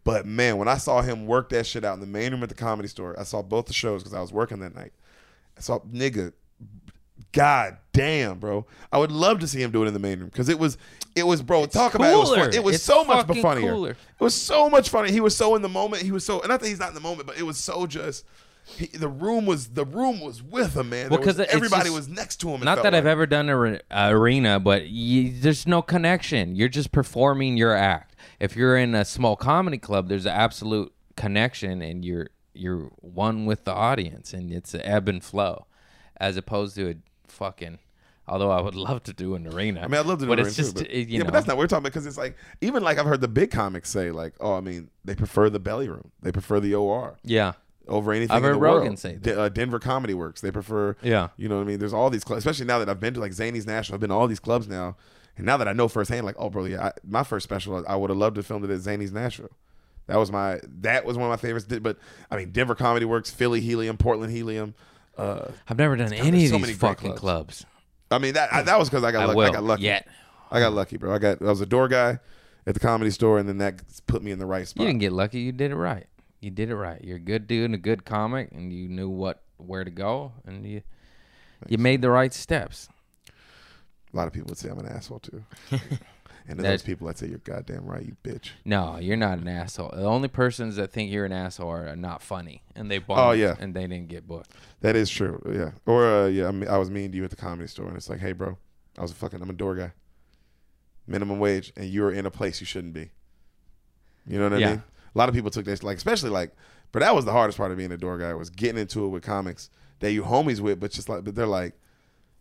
[0.04, 2.50] But man, when I saw him work that shit out in the main room at
[2.50, 4.94] the comedy store, I saw both the shows because I was working that night.
[5.58, 6.34] I saw nigga,
[7.32, 8.66] god damn, bro.
[8.92, 10.78] I would love to see him do it in the main room because it was
[11.16, 11.66] it was bro.
[11.66, 12.54] talk about it, was fun.
[12.54, 13.72] It was It's so much funnier.
[13.72, 13.92] cooler.
[13.92, 15.12] It was so much funnier.
[15.12, 16.04] He was so in the moment.
[16.04, 17.86] He was so and not that he's not in the moment, but it was so
[17.88, 18.26] just.
[18.78, 21.10] He, the room was the room was with him, man.
[21.10, 22.62] Well, 'cause it's everybody just- was next to him.
[22.62, 26.56] Not that I've ever done an arena, but you, there's no connection.
[26.56, 28.16] You're just performing your act.
[28.40, 33.46] If you're in a small comedy club, there's an absolute connection, and you're you're one
[33.48, 35.66] with the audience, and it's an ebb and flow,
[36.18, 36.96] as opposed to a
[37.32, 37.80] fucking.
[38.28, 39.82] Although I would love to do an arena.
[39.82, 41.20] I mean, I'd love to do but it, it's too, just but, it- you yeah,
[41.20, 41.26] know.
[41.26, 43.28] but that's not what we're talking about because it's like even like I've heard the
[43.28, 46.76] big comics say like, oh, I mean, they prefer the belly room, they prefer the
[46.76, 47.54] OR yeah.
[47.88, 48.32] over anything.
[48.32, 49.00] I've in heard the Rogan world.
[49.00, 49.40] say that.
[49.40, 50.96] Uh, Denver Comedy Works, they prefer.
[51.02, 51.30] Yeah.
[51.38, 51.80] you know what I mean.
[51.80, 53.96] There's all these clubs, especially now that I've been to like Zanies Nashville.
[53.96, 54.96] I've been to all these clubs now,
[55.36, 57.96] and now that I know firsthand, like, oh, bro, yeah, I, my first special, I
[57.96, 59.50] would have loved to film it at Zanies Nashville.
[60.06, 61.68] That was my that was one of my favorites.
[61.82, 61.98] But
[62.30, 64.76] I mean, Denver Comedy Works, Philly Helium, Portland Helium.
[65.20, 67.64] Uh, I've never done any there's of so these many great fucking clubs.
[67.64, 67.66] clubs.
[68.12, 69.38] I mean that I, that was because I got I lucky.
[69.38, 69.84] will I got lucky.
[69.84, 70.08] yet.
[70.52, 71.14] I got lucky, bro.
[71.14, 72.20] I got I was a door guy
[72.66, 74.82] at the comedy store, and then that put me in the right spot.
[74.82, 75.40] You didn't get lucky.
[75.42, 76.08] You did it right.
[76.40, 77.04] You did it right.
[77.04, 80.32] You're a good dude and a good comic, and you knew what where to go,
[80.46, 80.82] and you
[81.68, 82.88] you made the right steps.
[84.14, 85.44] a lot of people would say I'm an asshole too,
[86.50, 88.50] and to those people, I'd say you're goddamn right, you bitch.
[88.66, 89.92] No, you're not an asshole.
[89.94, 93.32] The only persons that think you're an asshole are not funny, and they bombed, Oh,
[93.32, 93.56] yeah.
[93.60, 94.52] and they didn't get booked.
[94.82, 95.42] That is true.
[95.50, 95.72] Yeah.
[95.86, 97.96] Or uh, yeah, I, mean, I was mean to you at the comedy store, and
[97.96, 98.58] it's like, hey, bro,
[98.98, 99.92] I was a fucking I'm a door guy,
[101.08, 103.12] minimum wage, and you're in a place you shouldn't be.
[104.28, 104.70] You know what I Yeah.
[104.72, 104.84] mean?
[105.16, 106.52] A lot of people took this like, especially like,
[106.92, 109.10] but that was the hardest part of being a door guy was getting into it
[109.10, 109.70] with comics
[110.00, 111.74] that you homies with, but just like, but they're like,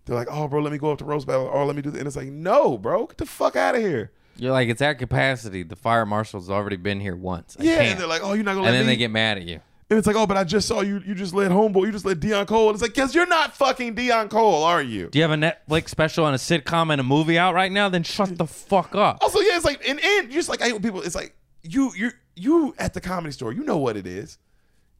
[0.09, 1.91] they're like, oh, bro, let me go up to roast battle, or let me do
[1.91, 4.11] this, and it's like, no, bro, get the fuck out of here.
[4.37, 5.63] You're like, it's at capacity.
[5.65, 7.57] The fire marshal's already been here once.
[7.59, 7.89] I Yeah, can't.
[7.91, 8.93] and they're like, oh, you're not gonna and then me.
[8.93, 9.61] they get mad at you.
[9.91, 11.03] and it's like, oh, but I just saw you.
[11.05, 11.87] You just let homeboy.
[11.87, 12.69] You just let Deon Cole.
[12.69, 15.09] And It's like, cause you're not fucking Deon Cole, are you?
[15.09, 17.89] Do you have a Netflix special and a sitcom and a movie out right now?
[17.89, 19.19] Then shut the fuck up.
[19.23, 22.11] Also, yeah, it's like, and, and just like I hate people, it's like you, you,
[22.37, 23.53] you at the comedy store.
[23.53, 24.39] You know what it is.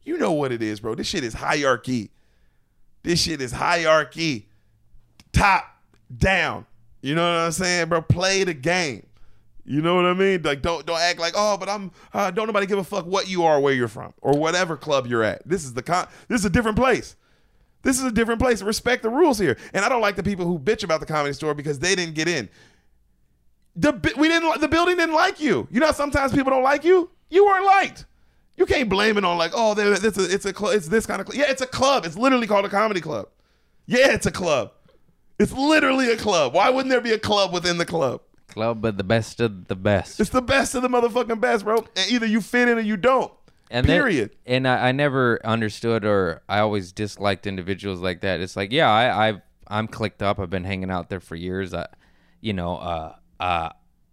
[0.03, 0.95] You know what it is, bro.
[0.95, 2.11] This shit is hierarchy.
[3.03, 4.48] This shit is hierarchy.
[5.31, 5.65] Top
[6.15, 6.65] down.
[7.01, 8.01] You know what I'm saying, bro?
[8.01, 9.05] Play the game.
[9.65, 10.41] You know what I mean?
[10.41, 11.91] Like, don't don't act like, oh, but I'm.
[12.11, 15.05] Uh, don't nobody give a fuck what you are, where you're from, or whatever club
[15.05, 15.47] you're at.
[15.47, 16.07] This is the con.
[16.27, 17.15] This is a different place.
[17.83, 18.61] This is a different place.
[18.61, 19.57] Respect the rules here.
[19.73, 22.15] And I don't like the people who bitch about the comedy store because they didn't
[22.15, 22.49] get in.
[23.75, 24.59] The we didn't.
[24.59, 25.67] The building didn't like you.
[25.71, 27.11] You know, sometimes people don't like you.
[27.29, 28.05] You weren't liked.
[28.57, 31.27] You can't blame it on like, oh, it's a, it's a, it's this kind of,
[31.27, 31.39] cl-.
[31.39, 32.05] yeah, it's a club.
[32.05, 33.29] It's literally called a comedy club.
[33.85, 34.73] Yeah, it's a club.
[35.39, 36.53] It's literally a club.
[36.53, 38.21] Why wouldn't there be a club within the club?
[38.49, 40.19] Club of the best of the best.
[40.19, 41.77] It's the best of the motherfucking best, bro.
[41.95, 43.31] And either you fit in or you don't.
[43.71, 44.35] And then- Period.
[44.45, 48.39] and I, I never understood, or I always disliked individuals like that.
[48.41, 50.39] It's like, yeah, I, I've I'm clicked up.
[50.39, 51.73] I've been hanging out there for years.
[51.75, 51.85] I,
[52.41, 53.69] you know, uh, uh,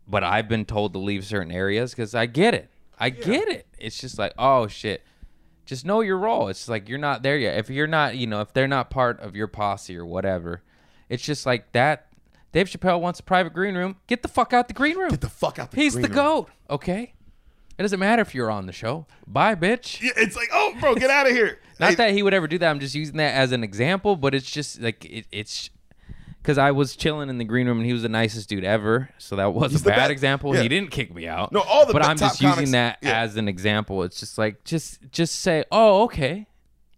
[0.07, 2.70] but I've been told to leave certain areas because I get it.
[2.98, 3.66] I get it.
[3.78, 5.03] It's just like, oh shit.
[5.65, 6.48] Just know your role.
[6.48, 7.57] It's like you're not there yet.
[7.59, 10.62] If you're not, you know, if they're not part of your posse or whatever,
[11.09, 12.07] it's just like that.
[12.53, 13.97] Dave Chappelle wants a private green room.
[14.07, 15.11] Get the fuck out the green room.
[15.11, 16.15] Get the fuck out the He's green the room.
[16.16, 16.51] goat.
[16.70, 17.12] Okay.
[17.78, 19.07] It doesn't matter if you're on the show.
[19.27, 20.01] Bye, bitch.
[20.01, 21.59] Yeah, it's like, oh, bro, get out of here.
[21.81, 22.70] Not Hey, that he would ever do that.
[22.70, 25.69] I'm just using that as an example, but it's just like it, it's
[26.41, 29.11] because I was chilling in the green room and he was the nicest dude ever.
[29.19, 30.11] So that was He's a the bad best.
[30.12, 30.55] example.
[30.55, 30.62] Yeah.
[30.62, 31.53] He didn't kick me out.
[31.53, 33.20] No, all the but be- I'm top just using comics- that yeah.
[33.20, 34.03] as an example.
[34.05, 36.47] It's just like just just say, oh, okay,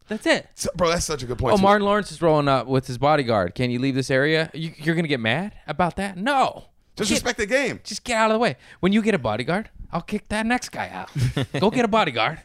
[0.08, 0.48] that's it.
[0.54, 1.54] so- bro, that's such a good point.
[1.54, 1.62] Oh, too.
[1.62, 3.54] Martin Lawrence is rolling up with his bodyguard.
[3.54, 4.50] Can you leave this area?
[4.54, 6.16] You, you're gonna get mad about that?
[6.16, 6.64] No.
[6.96, 7.80] Just Get- respect the game.
[7.84, 8.56] just get out of the way.
[8.80, 11.10] When you get a bodyguard, I'll kick that next guy out.
[11.60, 12.40] Go get a bodyguard,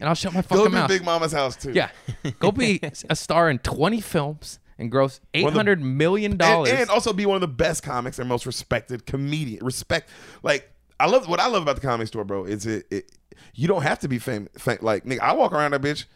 [0.00, 0.88] and I'll shut my Go fucking to mouth.
[0.88, 1.72] Big Mama's house too.
[1.72, 1.90] Yeah,
[2.38, 2.80] go be
[3.10, 6.70] a star in 20 films and gross eight of the- hundred million and, dollars.
[6.70, 9.62] and also be one of the best comics and most respected comedian.
[9.64, 10.08] Respect,
[10.42, 12.44] like I love what I love about the comedy store, bro.
[12.44, 13.12] Is it, it
[13.54, 14.48] you don't have to be famous.
[14.80, 16.06] like nigga, I walk around that bitch,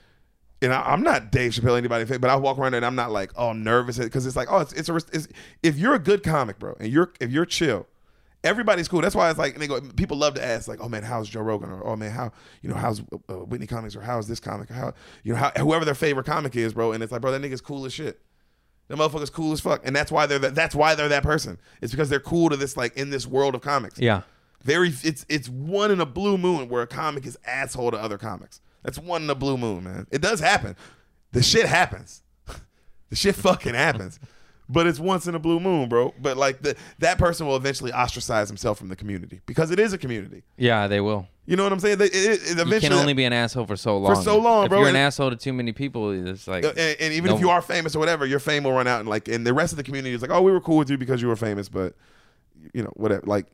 [0.63, 3.11] and I, I'm not Dave Chappelle, anybody, but I walk around there and I'm not
[3.11, 5.29] like oh I'm nervous because it's like oh it's it's a it's,
[5.63, 7.87] if you're a good comic, bro, and you're if you're chill.
[8.43, 9.01] Everybody's cool.
[9.01, 11.71] That's why it's like nigga, people love to ask like, "Oh man, how's Joe Rogan?"
[11.71, 14.75] or "Oh man, how you know how's uh, Whitney Cummings?" or "How's this comic?" or
[14.75, 17.41] "How you know how, whoever their favorite comic is, bro." And it's like, bro, that
[17.41, 18.21] nigga's cool as shit.
[18.89, 20.55] The motherfucker's cool as fuck, and that's why they're that.
[20.55, 21.59] That's why they're that person.
[21.81, 23.99] It's because they're cool to this like in this world of comics.
[23.99, 24.23] yeah,
[24.63, 28.19] Very, it's it's one in a blue moon where a comic is asshole to other
[28.19, 28.61] comics.
[28.85, 30.07] That's one in a blue moon, man.
[30.11, 30.77] It does happen.
[31.33, 32.23] The shit happens.
[33.11, 34.21] the shit fucking happens.
[34.69, 36.15] But it's once in a blue moon, bro.
[36.21, 39.93] But like the that person will eventually ostracize himself from the community because it is
[39.93, 40.43] a community.
[40.57, 41.27] Yeah, they will.
[41.47, 41.99] You know what I'm saying?
[41.99, 44.15] They- It, it, it You can only be an asshole for so long.
[44.15, 44.81] For so long, if bro.
[44.81, 47.51] you're an asshole to too many people, it's like and, and even No- if you
[47.51, 49.77] are famous or whatever, your fame will run out, and like, and the rest of
[49.77, 51.95] the community is like, oh, we were cool with you because you were famous, but
[52.73, 53.23] you know, whatever.
[53.27, 53.47] Like,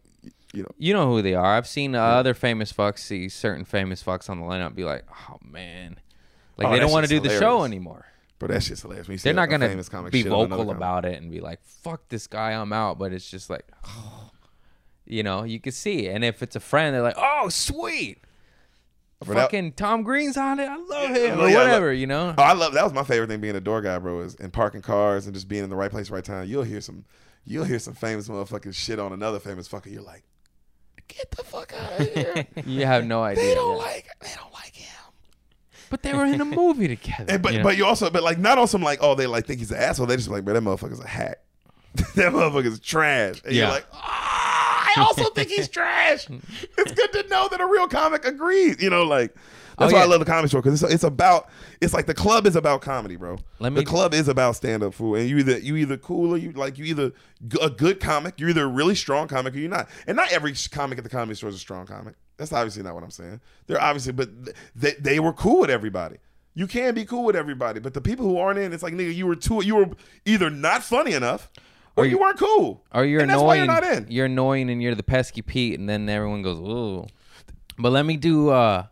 [0.53, 1.57] you know, you know who they are.
[1.57, 5.05] I've seen uh, other famous fucks see certain famous fucks on the lineup be like,
[5.31, 5.99] oh man,
[6.57, 8.07] like Oh, they don't want to do shit's the show anymore.
[8.39, 9.07] bro, that shit's hilarious.
[9.09, 12.27] When They're not gonna famous comic be vocal about it and be like, fuck this
[12.27, 12.99] guy, I'm out.
[12.99, 13.67] But it's just like,
[15.07, 16.07] you know, you can see.
[16.07, 16.15] it.
[16.15, 18.19] And if it's a friend, they're like, oh sweet.
[19.21, 20.67] That- Fucking Tom Green's on it.
[20.69, 22.35] I love him yeah, or whatever, love- you know.
[22.39, 24.21] Oh, I love that was my favorite thing being a door guy, bro.
[24.21, 26.49] Is and parking cars and just being in the right place, right time.
[26.49, 27.05] You'll hear some,
[27.45, 29.93] you'll hear some famous motherfucking shit on another famous fucker.
[29.93, 30.25] You're like,
[31.15, 32.47] get the fuck out of here.
[32.66, 33.45] You have no idea.
[33.45, 33.82] they don't yeah.
[33.85, 35.12] like, they don't like him.
[35.91, 37.27] But they were in a movie together.
[37.35, 37.65] And, but you know?
[37.65, 39.78] but you also but like not on some like oh they like think he's an
[39.78, 40.07] asshole.
[40.07, 41.41] They just like man that motherfucker's a hack.
[41.95, 43.41] that motherfucker's trash.
[43.45, 43.62] And Yeah.
[43.65, 46.28] you're like ah, I also think he's trash.
[46.78, 48.81] It's good to know that a real comic agrees.
[48.81, 49.35] You know like
[49.81, 51.48] that's Oh, why I love the comedy store because it's it's about
[51.81, 53.39] it's like the club is about comedy, bro.
[53.59, 56.32] Let me the club is about stand up fool, and you either you either cool
[56.35, 57.11] or you like you either
[57.48, 59.89] g- a good comic, you're either a really strong comic or you're not.
[60.07, 62.15] And not every comic at the comedy store is a strong comic.
[62.36, 63.40] That's obviously not what I'm saying.
[63.66, 66.16] They're obviously, but th- they they were cool with everybody.
[66.55, 69.15] You can be cool with everybody, but the people who aren't in, it's like nigga,
[69.15, 69.89] you were too, you were
[70.27, 71.48] either not funny enough,
[71.97, 74.07] or, Or you, you- weren't cool, Or you're and that's why you're not in.
[74.11, 77.07] You're annoying and you're the pesky Pete, and then everyone goes, "Ooh."
[77.78, 78.51] But let me do.
[78.51, 78.86] uh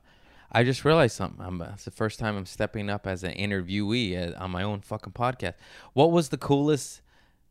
[0.50, 1.44] I just realized something.
[1.44, 4.80] I'm, it's the first time I'm stepping up as an interviewee uh, on my own
[4.80, 5.54] fucking podcast.
[5.92, 7.02] What was the coolest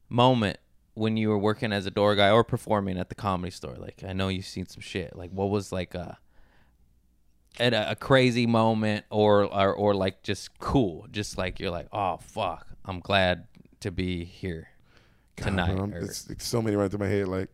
[0.09, 0.57] moment
[0.95, 3.75] when you were working as a door guy or performing at the comedy store?
[3.77, 5.15] Like, I know you've seen some shit.
[5.15, 6.17] Like, what was like a
[7.59, 11.05] at a, a crazy moment or, or or like just cool?
[11.11, 13.45] Just like you're like, oh fuck, I'm glad
[13.81, 14.69] to be here
[15.35, 15.77] tonight.
[15.77, 17.27] I'm- or- it's, it's so many running through my head.
[17.27, 17.49] Like,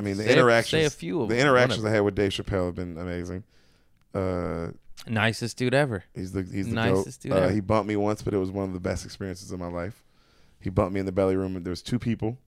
[0.00, 2.00] I mean, the Say a- interactions, say a few of the them, interactions I had
[2.00, 3.44] with Dave Chappelle have been amazing.
[4.14, 4.68] Uh,
[5.06, 6.04] Nicest dude ever.
[6.14, 7.28] He's the he's the Nicest goat.
[7.30, 7.52] dude Uh, ever.
[7.52, 10.02] he bumped me once, but it was one of the best experiences of my life.
[10.60, 12.38] He bumped me in the belly room, and there was two people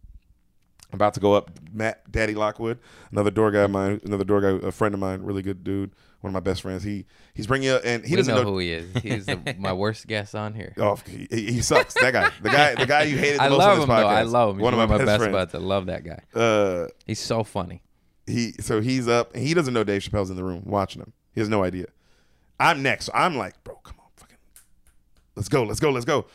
[0.94, 1.52] about to go up.
[1.72, 2.80] Matt Daddy Lockwood,
[3.12, 5.92] another door guy of mine, another door guy, a friend of mine, really good dude,
[6.22, 6.82] one of my best friends.
[6.82, 8.50] He he's bringing up, and he we doesn't know, know.
[8.54, 9.04] who he is.
[9.04, 10.74] He's the, my worst guest on here.
[10.78, 11.94] Oh, he, he sucks.
[11.96, 13.90] That guy, the guy, the guy you hated the I most love on this him
[13.90, 14.08] though.
[14.08, 14.56] I love him.
[14.58, 15.32] He's One of my, best, friends.
[15.32, 15.54] buds.
[15.54, 16.22] I love that guy.
[16.34, 17.84] Uh, He's so funny.
[18.26, 21.14] he so he's up and he doesn't know Dave Chappelle's in the room watching him.
[21.38, 21.86] He has no idea.
[22.60, 23.06] I'm next.
[23.06, 24.38] So I'm like, bro, come on, fucking
[25.36, 26.26] let's go, let's go, let's go.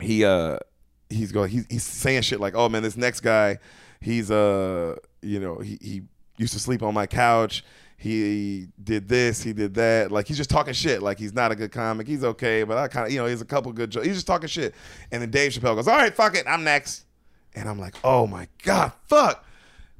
[0.00, 0.58] He uh
[1.08, 3.58] he's going he's he's saying shit like, oh man, this next guy,
[4.00, 6.02] he's uh you know, he he
[6.38, 7.64] used to sleep on my couch.
[7.96, 10.10] He did this, he did that.
[10.10, 11.00] Like he's just talking shit.
[11.00, 12.08] Like he's not a good comic.
[12.08, 14.08] He's okay, but I kind of, you know, he's a couple good jokes.
[14.08, 14.74] He's just talking shit.
[15.12, 17.04] And then Dave Chappelle goes, "All right, fuck it, I'm next."
[17.54, 19.44] And I'm like, "Oh my god, fuck."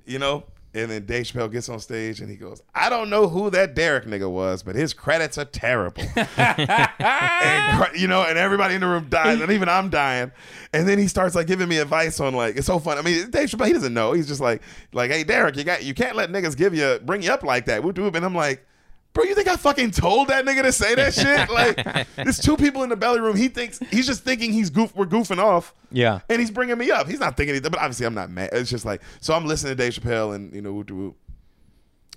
[0.04, 0.42] you know.
[0.74, 3.74] And then Dave Chappelle gets on stage and he goes, I don't know who that
[3.74, 6.02] Derek nigga was, but his credits are terrible.
[6.16, 10.30] and, you know, and everybody in the room dies, and even I'm dying.
[10.74, 12.98] And then he starts like giving me advice on like it's so fun.
[12.98, 14.12] I mean, Dave Chappelle he doesn't know.
[14.12, 14.62] He's just like
[14.92, 17.64] like, hey Derek, you got you can't let niggas give you bring you up like
[17.66, 17.82] that.
[17.82, 18.14] Whoop, whoop.
[18.14, 18.64] And I'm like.
[19.14, 21.48] Bro, you think I fucking told that nigga to say that shit?
[21.50, 23.36] Like, there's two people in the belly room.
[23.36, 24.94] He thinks he's just thinking he's goof.
[24.94, 26.20] We're goofing off Yeah.
[26.28, 27.08] and he's bringing me up.
[27.08, 28.50] He's not thinking anything, but obviously I'm not mad.
[28.52, 31.16] It's just like so I'm listening to Dave Chappelle and you know whoop de whoop,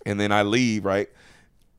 [0.06, 1.10] and then I leave right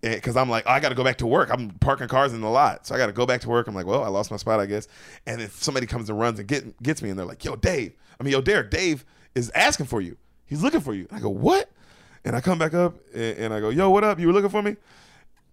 [0.00, 1.50] because I'm like oh, I got to go back to work.
[1.52, 3.68] I'm parking cars in the lot, so I got to go back to work.
[3.68, 4.88] I'm like, well, I lost my spot, I guess.
[5.26, 7.92] And then somebody comes and runs and get, gets me, and they're like, yo, Dave.
[8.18, 8.70] I mean, yo, Derek.
[8.70, 9.04] Dave
[9.36, 10.16] is asking for you.
[10.46, 11.06] He's looking for you.
[11.12, 11.70] I go, what?
[12.24, 14.18] And I come back up and, and I go, yo, what up?
[14.18, 14.76] You were looking for me?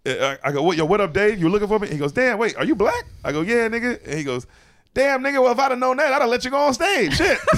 [0.06, 1.40] I I go, what, yo, what up, Dave?
[1.40, 1.88] You were looking for me?
[1.88, 3.06] He goes, damn, wait, are you black?
[3.24, 4.00] I go, yeah, nigga.
[4.06, 4.48] And he goes,
[4.94, 7.16] damn, nigga, well, if I'd have known that, I'd have let you go on stage.
[7.16, 7.38] Shit.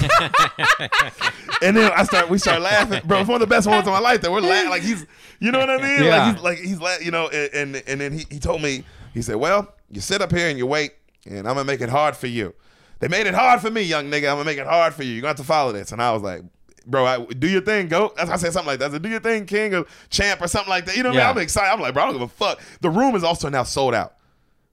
[1.62, 3.20] and then I start, we start laughing, bro.
[3.20, 4.70] It's one of the best moments of my life that we're laughing.
[4.70, 5.06] Like he's,
[5.40, 6.04] you know what I mean?
[6.04, 6.16] Yeah.
[6.16, 8.84] Like he's, like he's, la- you know, and and, and then he, he told me,
[9.14, 10.92] he said, well, you sit up here and you wait,
[11.26, 12.54] and I'm gonna make it hard for you.
[13.00, 14.30] They made it hard for me, young nigga.
[14.30, 15.12] I'm gonna make it hard for you.
[15.12, 15.92] You're gonna have to follow this.
[15.92, 16.42] And I was like,
[16.86, 18.12] bro, I, do your thing, go.
[18.16, 18.90] That's I said something like that.
[18.90, 20.96] I said, do your thing, king or champ or something like that.
[20.96, 21.24] You know what Yeah.
[21.24, 21.38] I mean?
[21.38, 21.72] I'm excited.
[21.72, 22.60] I'm like, bro, I don't give a fuck.
[22.80, 24.14] The room is also now sold out.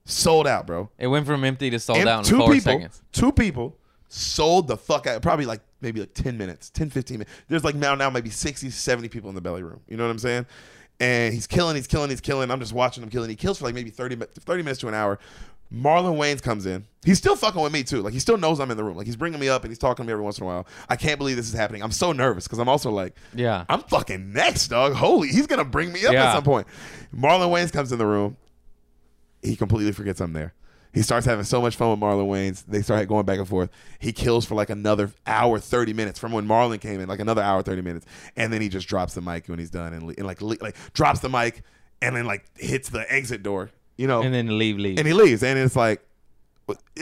[0.04, 0.90] Sold out, bro.
[0.98, 3.02] It went from empty to sold And out in two four people, seconds.
[3.12, 3.76] two people
[4.08, 5.22] sold the fuck out.
[5.22, 7.30] Probably like maybe like 10 minutes, 10, 15 minutes.
[7.48, 9.80] There's like now, now maybe 60, 70 people in the belly room.
[9.88, 10.46] You know what I'm saying?
[11.02, 12.50] and he's killing, he's killing, he's killing.
[12.50, 13.30] I'm just watching him killing.
[13.30, 15.18] He kills for like maybe 30, mi- 30 minutes to an hour.
[15.72, 16.84] Marlon Wayans comes in.
[17.04, 18.02] He's still fucking with me too.
[18.02, 18.96] Like he still knows I'm in the room.
[18.96, 20.66] Like he's bringing me up and he's talking to me every once in a while.
[20.88, 21.82] I can't believe this is happening.
[21.82, 23.64] I'm so nervous because I'm also like, Yeah.
[23.68, 24.94] I'm fucking next, dog.
[24.94, 26.26] Holy, he's gonna bring me up Yeah.
[26.30, 26.66] at some point.
[27.16, 28.36] Marlon Wayans comes in the room.
[29.42, 30.54] He completely forgets I'm there.
[30.92, 32.64] He starts having so much fun with Marlon Wayans.
[32.66, 33.70] They start going back and forth.
[34.00, 37.42] He kills for like another hour, thirty minutes from when Marlon came in, like another
[37.42, 38.06] hour, thirty minutes,
[38.36, 41.20] and then he just drops the mic when he's done, and, and like like drops
[41.20, 41.62] the mic,
[42.02, 44.98] and then like hits the exit door, you know, and then leave, leave.
[44.98, 46.02] and he leaves, and it's like.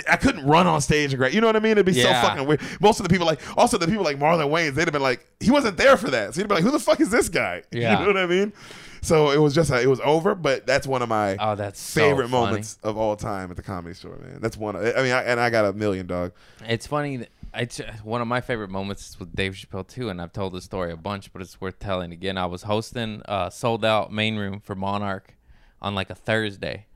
[0.09, 1.35] I couldn't run on stage and great.
[1.35, 1.73] You know what I mean?
[1.73, 2.23] It'd be Yeah.
[2.23, 2.63] so fucking weird.
[2.81, 5.27] Most of the people like, also the people like Marlon Wayans, they'd have been like,
[5.41, 6.33] he wasn't there for that.
[6.33, 7.65] So he'd be like, who the fuck is this guy?
[7.71, 7.99] Yeah.
[8.01, 8.55] You know what I mean?
[9.03, 10.35] So it was just, uh, it was over.
[10.35, 12.47] But that's one of my oh, that's favorite funny.
[12.47, 14.39] moments of all time at the comedy store, man.
[14.41, 14.75] That's one.
[14.75, 16.33] Of, I mean, I, and I got a million, dog.
[16.67, 17.27] It's funny.
[17.53, 20.55] It's uh, one of my favorite moments is with Dave Chappelle too, and I've told
[20.55, 22.39] the story a bunch, but it's worth telling again.
[22.39, 25.35] I was hosting a sold out main room for Monarch
[25.83, 26.87] on like a Thursday,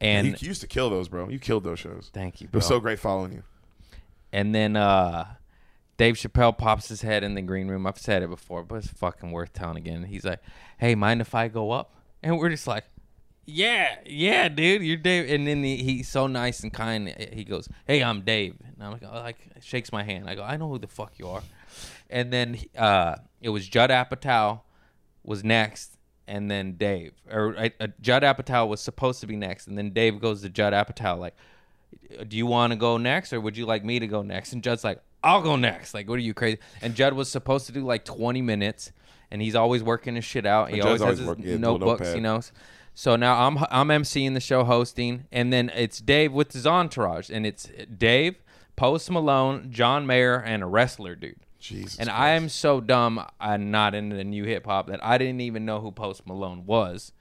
[0.00, 1.28] and you, you used to kill those, bro.
[1.28, 2.10] You killed those shows.
[2.12, 3.42] thank you, It was so great following you.
[4.32, 5.26] and then uh,
[5.96, 7.86] Dave Chappelle pops his head in the green room.
[7.86, 10.04] I've said it before, but it's fucking worth telling again.
[10.04, 10.40] He's like,
[10.78, 12.84] "Hey, mind if I go up?" And we're just like,
[13.46, 17.08] "Yeah, yeah, dude, you're Dave." And then he, he's so nice and kind.
[17.32, 20.28] He goes, "Hey, I'm Dave," and I'm like, oh, like shakes my hand.
[20.28, 21.42] I go, "I know who the fuck you are."
[22.10, 24.60] And then uh, it was Judd Apatow
[25.24, 25.95] was next,
[26.28, 29.90] and then Dave or uh, uh, Judd Apatow was supposed to be next, and then
[29.90, 31.34] Dave goes to Judd Apatow like,
[32.26, 34.62] "Do you want to go next, or would you like me to go next?" And
[34.62, 36.58] Judd's like, "I'll go next." Like, what are you crazy?
[36.82, 38.92] And Judd was supposed to do like 20 minutes,
[39.30, 40.70] and he's always working his shit out.
[40.70, 42.40] He Judd's always has always his notebooks, you know.
[42.94, 47.30] So now I'm I'm emceeing the show, hosting, and then it's Dave with his entourage,
[47.30, 48.36] and it's Dave,
[48.74, 51.36] Post Malone, John Mayer, and a wrestler dude.
[51.66, 51.98] Jesus.
[51.98, 52.20] And Christ.
[52.20, 55.64] I am so dumb, I'm not into the new hip hop that I didn't even
[55.64, 57.12] know who Post Malone was.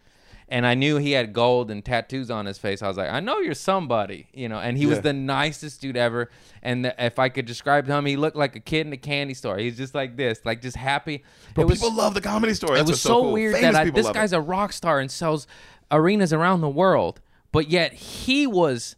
[0.47, 2.83] And I knew he had gold and tattoos on his face.
[2.83, 4.59] I was like, I know you're somebody, you know.
[4.59, 5.01] And he was Yeah.
[5.01, 6.29] the nicest dude ever.
[6.61, 9.33] And the, if I could describe him, he looked like a kid in a candy
[9.33, 9.57] store.
[9.57, 11.23] He's just like this, like just happy.
[11.55, 12.73] Bro, it was people love the comedy store.
[12.75, 13.31] it That's was what's so, cool.
[13.31, 14.19] weird Famous that I, people this love it.
[14.19, 15.47] guy's a rock star and sells
[15.89, 18.97] arenas around the world, but yet he was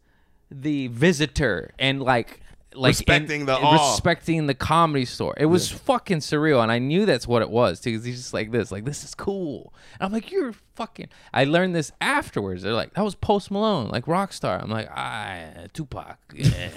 [0.52, 2.42] the visitor and like
[2.78, 3.92] like Respecting in- the awe.
[3.92, 5.34] respecting the comedy store.
[5.38, 7.92] It was fucking surreal, and I knew that's what it was too.
[7.92, 9.74] Because he's just like this, like this is cool.
[10.00, 11.08] And I'm like, you're fucking.
[11.34, 12.64] I learned this afterwards.
[12.64, 14.60] They're like, that was Post Malone, like rock star.
[14.62, 15.40] I'm like, ah,
[15.74, 16.18] Tupac.
[16.34, 16.70] Yeah.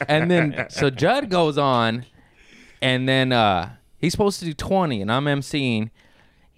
[0.08, 2.06] and then so Judd goes on,
[2.82, 5.90] and then uh he's supposed to do 20, and I'm emceeing,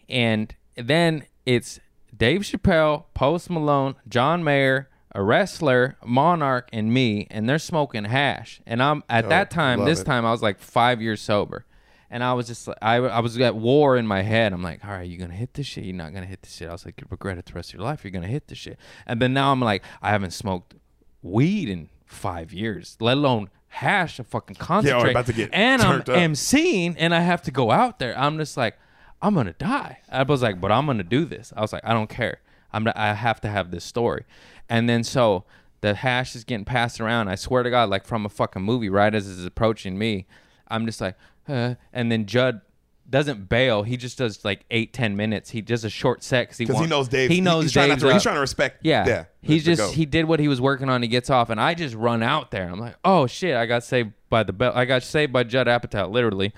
[0.08, 1.80] and then it's
[2.16, 8.60] Dave Chappelle, Post Malone, John Mayer, a wrestler, Monarch, and me, and they're smoking hash.
[8.66, 10.04] And I'm at that oh, time, this it.
[10.04, 11.66] time I was like five years sober.
[12.10, 14.52] And I was just I, I was at war in my head.
[14.52, 15.84] I'm like, all right, you're gonna hit this shit?
[15.84, 16.68] You're not gonna hit this shit.
[16.68, 18.04] I was like, you regret it the rest of your life.
[18.04, 18.78] You're gonna hit this shit.
[19.06, 20.74] And then now I'm like, I haven't smoked
[21.22, 25.12] weed in five years, let alone hash to fucking concentrate.
[25.12, 26.06] about to get and I'm up.
[26.06, 28.18] emceeing, and I have to go out there.
[28.18, 28.76] I'm just like,
[29.22, 30.00] I'm gonna die.
[30.10, 31.50] I was like, but I'm gonna do this.
[31.56, 32.40] I was like, I don't care.
[32.72, 34.24] I'm I have to have this story.
[34.68, 35.44] And then so
[35.80, 37.28] the hash is getting passed around.
[37.28, 40.26] I swear to God, like from a fucking movie, right as it's approaching me,
[40.68, 41.16] I'm just like,
[41.48, 42.60] uh, and then Judd
[43.08, 43.82] doesn't bail.
[43.82, 45.50] He just does like eight, ten minutes.
[45.50, 47.30] He does a short set because he, he knows Dave.
[47.30, 48.78] He knows he's trying, Dave's to, he's trying to respect.
[48.82, 49.06] Yeah.
[49.06, 49.24] yeah.
[49.42, 51.02] He's just he did what he was working on.
[51.02, 52.68] He gets off, and I just run out there.
[52.68, 53.54] I'm like, oh shit!
[53.54, 54.72] I got saved by the bell.
[54.74, 56.10] I got saved by Judd Apatow.
[56.10, 56.52] Literally,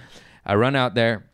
[0.46, 1.24] I run out there.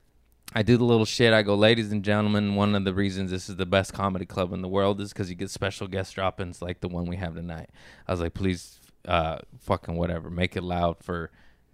[0.53, 1.33] I do the little shit.
[1.33, 2.57] I go, ladies and gentlemen.
[2.57, 5.31] One of the reasons this is the best comedy club in the world is because
[5.31, 7.71] you get special guest drop-ins like the one we have tonight.
[8.09, 11.31] I was like, please, uh, fucking whatever, make it loud for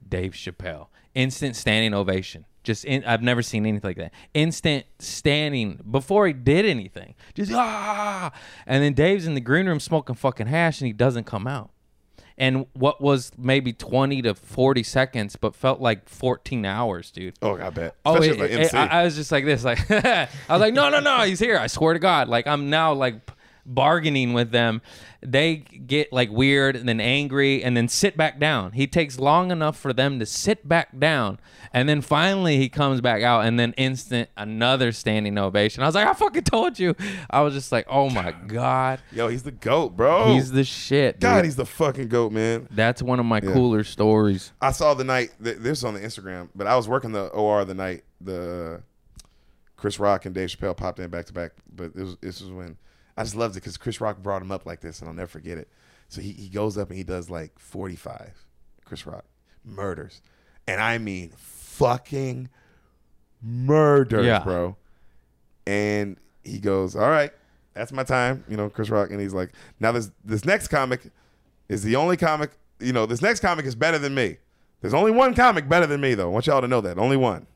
[0.06, 0.88] Dave Chappelle.
[1.14, 2.44] Instant standing ovation.
[2.64, 4.12] Just in, I've never seen anything like that.
[4.34, 7.14] Instant standing before he did anything.
[7.32, 8.32] Just ah,
[8.66, 11.70] and then Dave's in the green room smoking fucking hash, and he doesn't come out.
[12.38, 17.34] And what was maybe twenty to forty seconds, but felt like fourteen hours, dude.
[17.40, 17.94] Oh, I bet.
[18.04, 18.74] Oh, it- it-.
[18.74, 21.58] I, I was just like this, like I was like, no, no, no, he's here.
[21.58, 23.14] I swear to God, like I'm now like
[23.66, 24.80] bargaining with them.
[25.22, 28.72] They get like weird and then angry and then sit back down.
[28.72, 31.38] He takes long enough for them to sit back down,
[31.72, 35.82] and then finally he comes back out, and then instant another standing ovation.
[35.82, 36.94] I was like, I fucking told you.
[37.28, 40.34] I was just like, oh my God, Yo, he's the goat, bro.
[40.34, 41.18] he's the shit.
[41.18, 41.44] God, dude.
[41.46, 42.68] he's the fucking goat, man.
[42.70, 44.52] That's one of my cooler stories.
[44.60, 47.26] I saw the night th- this is on the Instagram, but I was working the
[47.28, 48.82] OR the night the
[49.76, 51.52] Chris Rock and Dave Chappelle popped in back to back.
[51.74, 52.76] But it was this was when
[53.16, 55.26] I just loved it because Chris Rock brought him up like this, and I'll never
[55.28, 55.68] forget it.
[56.08, 58.46] So he, he goes up and he does like forty five.
[58.84, 59.24] Chris Rock
[59.64, 60.20] murders,
[60.68, 62.48] and I mean fucking
[63.42, 64.40] murders, Yeah.
[64.40, 64.76] bro.
[65.66, 67.32] and he goes, "All right,
[67.74, 71.10] that's my time." You know, Chris Rock, and he's like, "Now this this next comic
[71.68, 72.52] is the only comic.
[72.78, 74.36] You know, this next comic is better than me.
[74.80, 76.28] There's only one comic better than me, though.
[76.28, 76.98] I want y'all to know that.
[76.98, 77.46] Only one,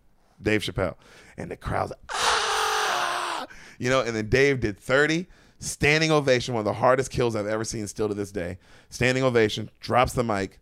[0.42, 0.96] Dave Chappelle."
[1.36, 3.46] And the crowd's like, ah,
[3.78, 5.26] you know, and then Dave did 30
[5.60, 8.58] standing ovation, one of the hardest kills I've ever seen still to this day.
[8.88, 10.58] Standing ovation, drops the mic,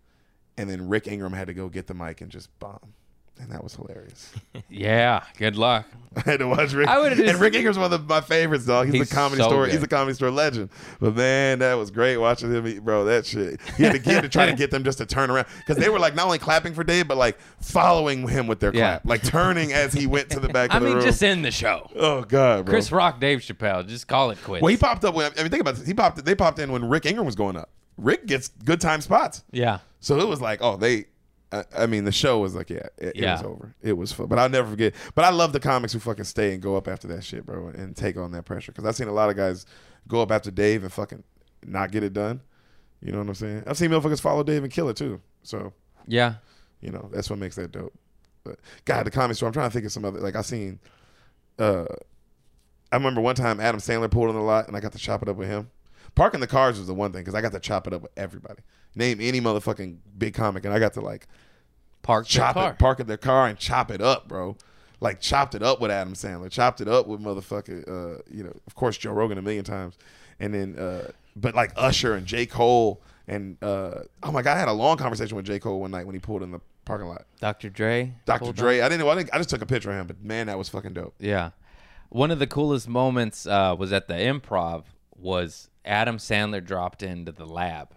[0.56, 2.92] and then Rick Ingram had to go get the mic and just bomb.
[3.40, 4.32] And that was hilarious.
[4.70, 5.24] Yeah.
[5.38, 5.86] Good luck.
[6.16, 6.88] I had to watch Rick.
[6.88, 8.86] I would've and just- Rick Ingram's one of my favorites, dog.
[8.86, 9.64] He's, He's the comedy so store.
[9.66, 9.72] good.
[9.74, 10.68] He's a comedy store legend.
[11.00, 13.04] But man, that was great watching him, eat, bro.
[13.04, 13.60] That shit.
[13.76, 15.76] He had, to, he had to try to get them just to turn around because
[15.82, 18.98] they were like not only clapping for Dave, but like following him with their Yeah.
[18.98, 21.04] clap, like turning as he went to the back I of the mean, room.
[21.06, 21.88] just in the show.
[21.96, 22.72] oh god, bro.
[22.72, 23.86] Chris Rock, Dave Chappelle.
[23.86, 24.62] Just call it quits.
[24.62, 25.86] well, he popped up when I mean, think about this.
[25.86, 26.22] He popped.
[26.24, 27.70] They popped in when Rick Ingram was going up.
[27.96, 29.44] Rick gets good time spots.
[29.50, 29.78] yeah.
[30.00, 31.06] So it was like, oh, they.
[31.50, 33.32] I, I mean, the show was like, yeah, it, it Yeah.
[33.36, 33.74] was over.
[33.82, 34.94] It was fun, but I'll never forget.
[35.14, 37.68] But I love the comics who fucking stay and go up after that shit, bro,
[37.68, 38.72] and take on that pressure.
[38.72, 39.64] Because I've seen a lot of guys
[40.06, 41.22] go up after Dave and fucking
[41.64, 42.40] not get it done.
[43.00, 43.64] You know what I'm saying?
[43.66, 45.20] I've seen motherfuckers follow Dave and kill it too.
[45.42, 45.72] So
[46.06, 46.34] Yeah.
[46.80, 47.94] you know that's what makes that dope.
[48.44, 49.38] But God, the comics.
[49.38, 49.46] store.
[49.48, 50.20] I'm trying to think of some other.
[50.20, 50.80] Like I seen.
[51.58, 51.84] uh
[52.90, 55.22] I remember one time Adam Sandler pulled in the lot and I got to chop
[55.22, 55.70] it up with him.
[56.14, 58.12] Parking the cars was the one thing because I got to chop it up with
[58.16, 58.62] everybody.
[58.98, 61.26] Name any motherfucking big comic and I got to like
[62.02, 62.70] Park chop car.
[62.72, 64.56] it, park in their car and chop it up, bro.
[65.00, 68.52] Like chopped it up with Adam Sandler, chopped it up with motherfucker, uh, you know,
[68.66, 69.96] of course Joe Rogan a million times,
[70.40, 74.58] and then, uh, but like Usher and J Cole and uh, oh my god, I
[74.60, 77.06] had a long conversation with J Cole one night when he pulled in the parking
[77.06, 77.26] lot.
[77.40, 77.68] Dr.
[77.68, 78.14] Dre.
[78.24, 78.52] Dr.
[78.52, 78.80] Dre.
[78.80, 80.58] I didn't, know- I didn't, I just took a picture of him, but man, that
[80.58, 81.14] was fucking dope.
[81.20, 81.50] Yeah.
[82.08, 84.84] One of the coolest moments uh, was at the improv
[85.14, 87.90] was Adam Sandler dropped into the lab.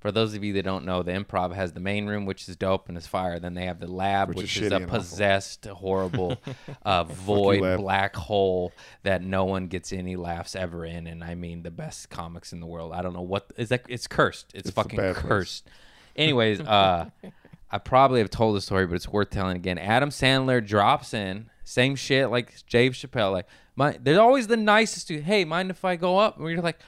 [0.00, 2.54] For those of you that don't know, the improv has the main room, which is
[2.54, 3.40] dope and is fire.
[3.40, 4.98] Then they have the lab, Which which, is is, a and awful.
[4.98, 6.38] possessed, horrible,
[6.84, 8.72] uh, void black hole
[9.02, 11.08] that no one gets any laughs ever in.
[11.08, 12.92] And I mean, the best comics in the world.
[12.92, 13.82] I don't know what is that.
[13.88, 14.52] It's cursed.
[14.54, 15.16] It's, It's fucking place.
[15.16, 15.68] cursed.
[16.14, 17.10] Anyways, uh,
[17.70, 19.78] I probably have told the story, but it's worth telling again.
[19.78, 23.32] Adam Sandler drops in, same shit like Dave Chappelle.
[23.32, 23.46] Like,
[23.76, 25.24] my, they're always the nicest dude.
[25.24, 26.38] Hey, mind if I go up?
[26.38, 26.78] And you're like,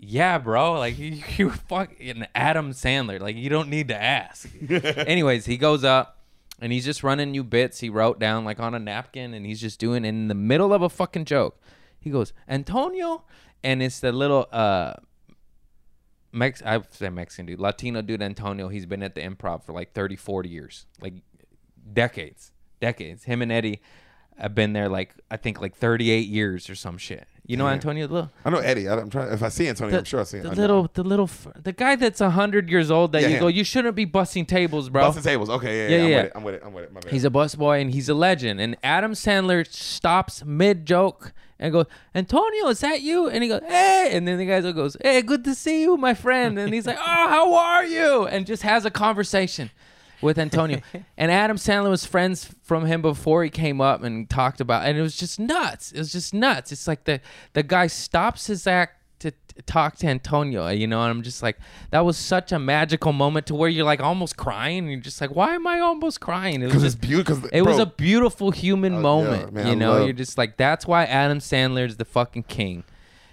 [0.00, 0.72] yeah, bro.
[0.74, 3.20] Like, you, you're fucking Adam Sandler.
[3.20, 4.48] Like, you don't need to ask.
[4.70, 6.18] Anyways, he goes up
[6.60, 9.60] and he's just running new bits he wrote down like on a napkin and he's
[9.60, 11.60] just doing in the middle of a fucking joke.
[11.98, 13.24] He goes, Antonio,
[13.62, 14.94] and it's the little uh
[16.32, 19.92] Mex I say Mexican dude, Latino dude Antonio, he's been at the improv for like
[19.92, 20.86] 30, 40 years.
[21.00, 21.14] Like
[21.92, 22.52] decades.
[22.80, 23.24] Decades.
[23.24, 23.80] Him and Eddie
[24.36, 27.26] have been there like I think like 38 years or some shit.
[27.50, 27.72] You know Damn.
[27.72, 28.88] Antonio the little I know Eddie.
[28.88, 29.32] I, am trying.
[29.32, 30.44] If I see Antonio, the, I'm sure I see him.
[30.44, 31.28] the little the little
[31.60, 33.40] the guy that's 100 years old that Yeah, you him.
[33.40, 35.02] go you shouldn't be busting tables, bro.
[35.02, 35.50] Busting tables.
[35.50, 36.28] Okay, yeah, Yeah, yeah, yeah.
[36.36, 36.62] I'm with it.
[36.64, 36.90] I'm with it.
[36.92, 36.92] I'm with it.
[36.92, 37.10] My bad.
[37.12, 38.60] He's a bus boy and he's a legend.
[38.60, 43.28] And Adam Sandler stops mid joke and goes, Antonio, is that you?
[43.28, 44.10] And he goes, Hey.
[44.12, 46.56] And then the guy goes, Hey, good to see you, my friend.
[46.56, 48.26] And he's like, Oh, how are you?
[48.28, 49.72] And just has a conversation
[50.22, 50.80] with Antonio.
[51.16, 54.96] and Adam Sandler was friends from him before he came up and talked about and
[54.98, 55.92] it was just nuts.
[55.92, 56.72] It was just nuts.
[56.72, 57.20] It's like the
[57.52, 61.42] the guy stops his act to to talk to Antonio, you know, and I'm just
[61.42, 61.58] like,
[61.90, 64.78] that was such a magical moment to where you're like almost crying.
[64.78, 66.62] And you're just like, why am I almost crying?
[66.62, 67.48] It was just beautiful.
[67.52, 69.42] it was a beautiful human Uh, moment.
[69.48, 72.44] yeah, man, you know, love- you're just like that's why Adam Sandler is the fucking
[72.44, 72.84] king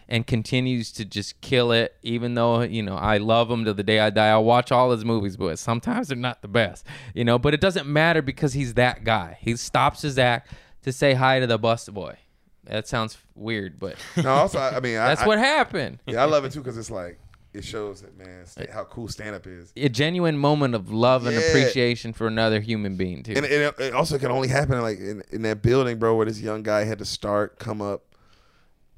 [0.09, 3.83] and continues to just kill it even though, you know, I love him to the
[3.83, 4.29] day I die.
[4.29, 6.85] I'll watch all his movies, but sometimes they're not the best.
[7.13, 9.37] You know, but it doesn't matter because he's that guy.
[9.41, 10.51] He stops his act
[10.83, 12.17] to say hi to the bus boy.
[12.63, 15.99] That sounds weird, but No, also, I mean, I, that's I, what happened.
[16.05, 17.19] Yeah, I love it too because it's like
[17.53, 21.35] it shows that man how cool stand up is, A genuine moment of love and
[21.35, 23.33] appreciation for another human being too.
[23.35, 26.25] and, and it, it also can only happen like in, in that building, bro, where
[26.25, 28.03] this young guy had to start, come up,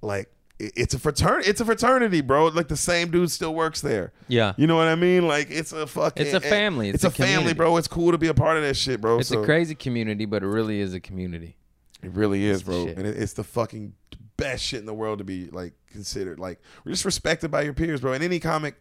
[0.02, 0.30] like
[0.60, 1.50] it's a fraternity.
[1.50, 2.48] It's a fraternity, bro.
[2.48, 4.12] Like the same dude still works there.
[4.28, 4.54] yeah.
[4.58, 5.28] You know what I mean?
[5.28, 6.26] Like it's a fucking.
[6.26, 6.90] It's a family.
[6.90, 7.78] It's, It's a, a family, bro.
[7.78, 9.20] It's cool to be a part of that shit, bro.
[9.20, 11.56] It's So- a crazy community, but it really is a community.
[12.04, 12.86] It really is, bro.
[12.88, 12.98] shit.
[12.98, 13.94] And it, it's the fucking
[14.38, 16.40] best shit in the world to be like considered.
[16.40, 18.14] Like we're just respected by your peers, bro.
[18.14, 18.76] And any comic,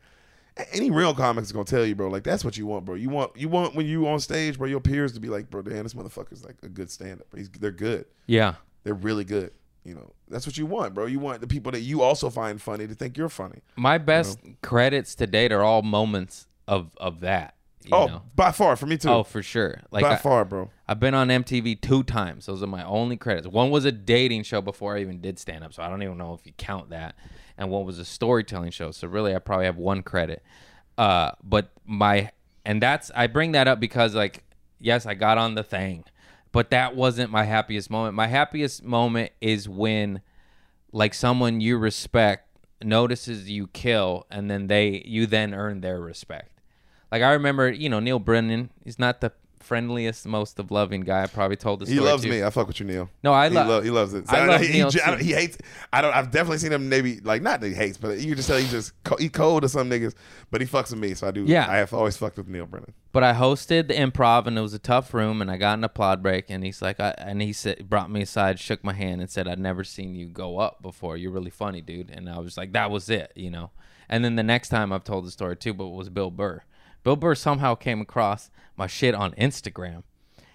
[0.72, 2.08] any real comic is gonna tell you, bro.
[2.08, 2.94] Like that's what you want, bro.
[2.96, 4.66] You want you want when you on stage, bro.
[4.68, 7.26] Your peers to be like, bro, damn, this motherfucker's like a good stand up.
[7.36, 8.04] He's they're good.
[8.26, 8.54] Yeah.
[8.84, 9.50] They're really good.
[9.88, 11.06] You know, that's what you want, bro.
[11.06, 13.60] You want the people that you also find funny to think you're funny.
[13.76, 17.54] My best credits to date are all moments of of that.
[17.84, 18.22] You oh, know?
[18.36, 19.08] by far for me too.
[19.08, 19.80] oh, for sure.
[19.90, 20.70] Like by I, far, bro.
[20.86, 22.44] I've been on MTV two times.
[22.44, 23.46] Those are my only credits.
[23.46, 26.18] One was a dating show before I even did stand up, so I don't even
[26.18, 27.14] know if you count that.
[27.56, 28.90] And one was a storytelling show.
[28.90, 30.42] So really, I probably have one credit.
[30.98, 32.30] Uh, but my
[32.66, 34.44] and that's I bring that up because like
[34.78, 36.04] yes, I got on the thing,
[36.52, 38.14] but that wasn't my happiest moment.
[38.14, 40.22] My happiest moment is when
[40.92, 42.44] like someone you respect
[42.82, 46.60] notices you kill and then they you then earn their respect.
[47.10, 49.32] Like I remember, you know, Neal Brennan, he's not the
[49.68, 51.22] friendliest, most of loving guy.
[51.22, 52.30] I probably told this He loves too.
[52.30, 52.42] me.
[52.42, 53.10] I fuck with you, Neal.
[53.22, 54.24] No, I he, love lo- he loves it.
[54.28, 55.24] I love he, Neal he, I too.
[55.24, 55.58] he hates.
[55.92, 56.14] I don't.
[56.14, 56.88] I've definitely seen him.
[56.88, 59.62] Maybe like not that he hates, but you just tell he's just co- he cold
[59.62, 60.14] to some niggas.
[60.50, 61.44] But he fucks with me, so I do.
[61.44, 61.70] Yeah.
[61.70, 62.94] I have always fucked with Neal Brennan.
[63.12, 65.84] But I hosted the improv and it was a tough room and I got an
[65.84, 69.20] applaud break and he's like I, and he said brought me aside, shook my hand
[69.20, 71.16] and said I'd never seen you go up before.
[71.16, 72.10] You're really funny, dude.
[72.10, 73.70] And I was like that was it, you know.
[74.08, 76.62] And then the next time I've told the story too, but it was Bill Burr.
[77.02, 80.04] Bill Burr somehow came across my shit on Instagram.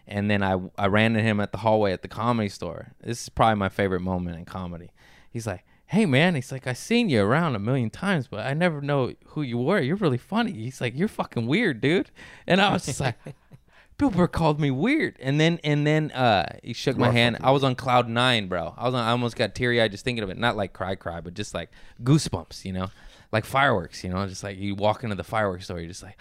[0.08, 2.94] And then I I ran into him at the hallway at the comedy store.
[3.02, 4.92] This is probably my favorite moment in comedy.
[5.30, 8.54] He's like, "Hey man," he's like, "I've seen you around a million times, but I
[8.54, 9.80] never know who you were.
[9.80, 12.12] You're really funny." He's like, "You're fucking weird, dude."
[12.48, 13.16] And I was just like,
[13.98, 17.38] Bill Burr called me weird, and then and then uh, he shook my hand.
[17.42, 18.74] I was on cloud nine, bro.
[18.76, 20.38] I was on, I almost got teary eyed just thinking of it.
[20.38, 21.70] Not like cry, cry, but just like
[22.04, 22.90] goosebumps, you know,
[23.32, 26.18] like fireworks, you know, just like you walk into the fireworks store, you're just like,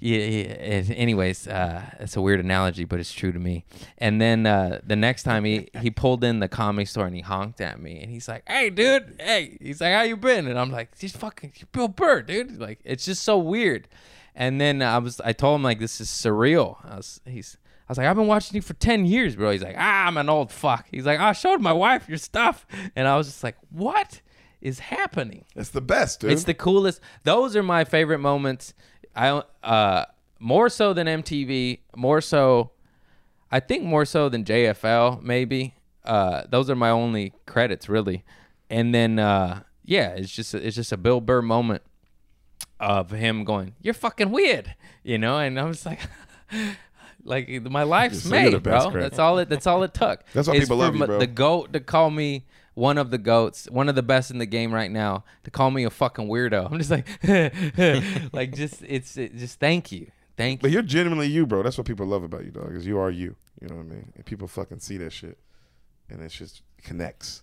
[0.00, 0.18] yeah.
[0.18, 0.94] yeah.
[0.94, 3.64] Anyways, uh, it's a weird analogy, but it's true to me.
[3.98, 7.22] And then uh, the next time he he pulled in the comedy store and he
[7.22, 10.58] honked at me, and he's like, "Hey, dude, hey," he's like, "How you been?" And
[10.58, 13.88] I'm like, "Just fucking Bill Burr, dude." Like it's just so weird.
[14.38, 16.76] And then I was, I told him like, this is surreal.
[16.88, 17.58] I was, he's,
[17.88, 19.50] I was like, I've been watching you for ten years, bro.
[19.50, 20.86] He's like, ah, I'm an old fuck.
[20.92, 22.64] He's like, I showed my wife your stuff,
[22.94, 24.20] and I was just like, what
[24.60, 25.44] is happening?
[25.56, 26.30] It's the best, dude.
[26.30, 27.00] It's the coolest.
[27.24, 28.74] Those are my favorite moments.
[29.18, 30.04] I, uh,
[30.38, 32.70] more so than MTV, more so,
[33.50, 35.74] I think more so than JFL, maybe.
[36.04, 38.24] Uh, those are my only credits, really.
[38.70, 41.82] And then, uh, yeah, it's just, it's just a Bill Burr moment
[42.80, 46.00] of him going, "You're fucking weird," you know, and I was like,
[47.24, 48.90] like my life's So you're the made, bro.
[48.90, 49.02] Craig.
[49.02, 49.48] that's all it.
[49.48, 50.22] That's all it took.
[50.32, 51.18] That's why people love you, bro.
[51.18, 52.44] The goat to call me
[52.78, 55.70] one of the goats, one of the best in the game right now, to call
[55.70, 56.70] me a fucking weirdo.
[56.70, 57.08] I'm just like,
[58.32, 60.74] like just it's it, just thank you, thank But you.
[60.74, 61.62] you're genuinely you, bro.
[61.62, 62.74] That's what people love about you, dog.
[62.74, 63.34] Is you are you.
[63.60, 64.12] You know what I mean?
[64.14, 65.36] And people fucking see that shit,
[66.08, 67.42] and it just connects.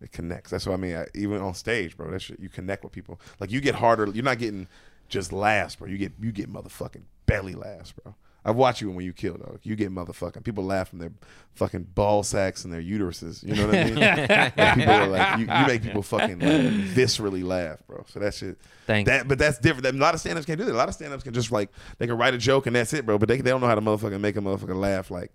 [0.00, 0.50] It connects.
[0.50, 0.96] That's what I mean.
[0.96, 2.10] I, even on stage, bro.
[2.10, 3.20] That shit, you connect with people.
[3.40, 4.06] Like you get harder.
[4.06, 4.66] You're not getting
[5.08, 5.88] just laughs, bro.
[5.88, 8.14] You get you get motherfucking belly laughs, bro.
[8.48, 9.60] I've watched you when you kill, dog.
[9.62, 11.12] You get motherfucking people laugh from their
[11.54, 13.44] fucking ball sacks and their uteruses.
[13.44, 13.94] You know what I mean?
[14.56, 16.60] like people are like you, you make people fucking like
[16.94, 18.06] viscerally laugh, bro.
[18.08, 18.56] So that shit.
[18.86, 19.06] Thanks.
[19.10, 19.86] That, but that's different.
[19.86, 20.72] A lot of stand-ups can't do that.
[20.72, 21.68] A lot of stand-ups can just like
[21.98, 23.18] they can write a joke and that's it, bro.
[23.18, 25.30] But they they don't know how to motherfucking make a motherfucker laugh like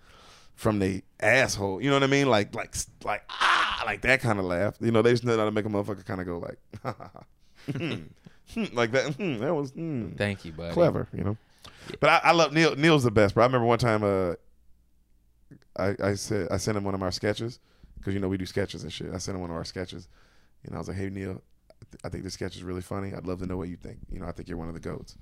[0.55, 1.81] from the asshole.
[1.81, 2.29] You know what I mean?
[2.29, 4.75] Like like like ah like that kind of laugh.
[4.81, 6.95] You know they just know how to make a motherfucker kind of go like ha,
[6.97, 7.23] ha, ha.
[7.71, 7.93] Hmm,
[8.55, 9.13] hmm, like that.
[9.13, 10.73] Hmm, that was hmm, Thank you, buddy.
[10.73, 11.07] clever.
[11.13, 11.37] You know.
[11.99, 12.75] But I, I love Neal.
[12.75, 13.43] Neal's the best, bro.
[13.43, 14.33] I remember one time uh
[15.77, 17.59] I I said I sent him one of our sketches
[17.97, 19.13] because you know we do sketches and shit.
[19.13, 20.07] I sent him one of our sketches,
[20.65, 23.13] and I was like, "Hey Neal, I, th- I think this sketch is really funny.
[23.13, 23.99] I'd love to know what you think.
[24.11, 25.17] You know, I think you're one of the goats,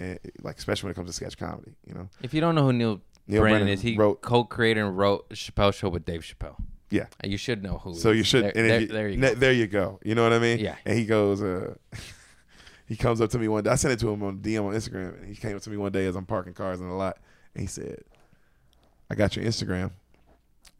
[0.00, 1.72] and like especially when it comes to sketch comedy.
[1.86, 4.80] You know, If you don't know who Neal, Neal Brennan, Brennan is, he wrote- co-created
[4.84, 6.56] and wrote Chappelle Show with Dave Chappelle.
[6.90, 7.06] yeah.
[7.24, 7.94] You should know who.
[7.94, 8.44] So he you should.
[8.44, 9.34] There, and there, you, there you go.
[9.34, 10.00] there you go.
[10.04, 10.58] You know what I mean?
[10.58, 10.76] Yeah.
[10.84, 11.74] And he goes, uh,
[12.92, 13.70] he comes up to me one day.
[13.70, 15.78] I sent it to him on DM on Instagram, and he came up to me
[15.78, 17.16] one day as I'm parking cars in the lot,
[17.54, 18.02] and he said,
[19.10, 19.92] "I got your Instagram.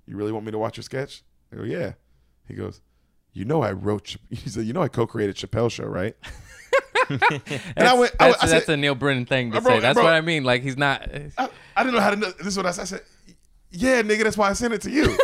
[0.06, 1.94] You really want me to watch your sketch?" I go, "Yeah."
[2.46, 2.82] He goes,
[3.32, 6.14] "You know I wrote." Ch-" He said, "You know I co-created Chappelle Show, right?"
[7.08, 8.12] and I went.
[8.18, 9.80] That's, I that's said, a Neal Brennan thing to Bro, say.
[9.80, 10.04] That's bro.
[10.04, 10.44] what I mean.
[10.44, 11.08] Like he's not.
[11.38, 12.30] I, I didn't know how to know.
[12.32, 12.82] This is what I said.
[12.82, 13.02] I said,
[13.70, 15.06] "Yeah, nigga, that's why I sent it to you."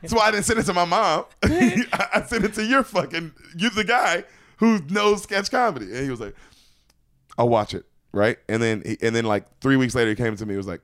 [0.00, 1.26] that's why I didn't send it to my mom.
[1.42, 3.32] I, I sent it to your fucking.
[3.58, 4.24] You're the guy
[4.58, 6.34] who knows sketch comedy, and he was like,
[7.36, 10.34] "I'll watch it." Right, and then he, and then like three weeks later, he came
[10.34, 10.54] to me.
[10.54, 10.80] He was like,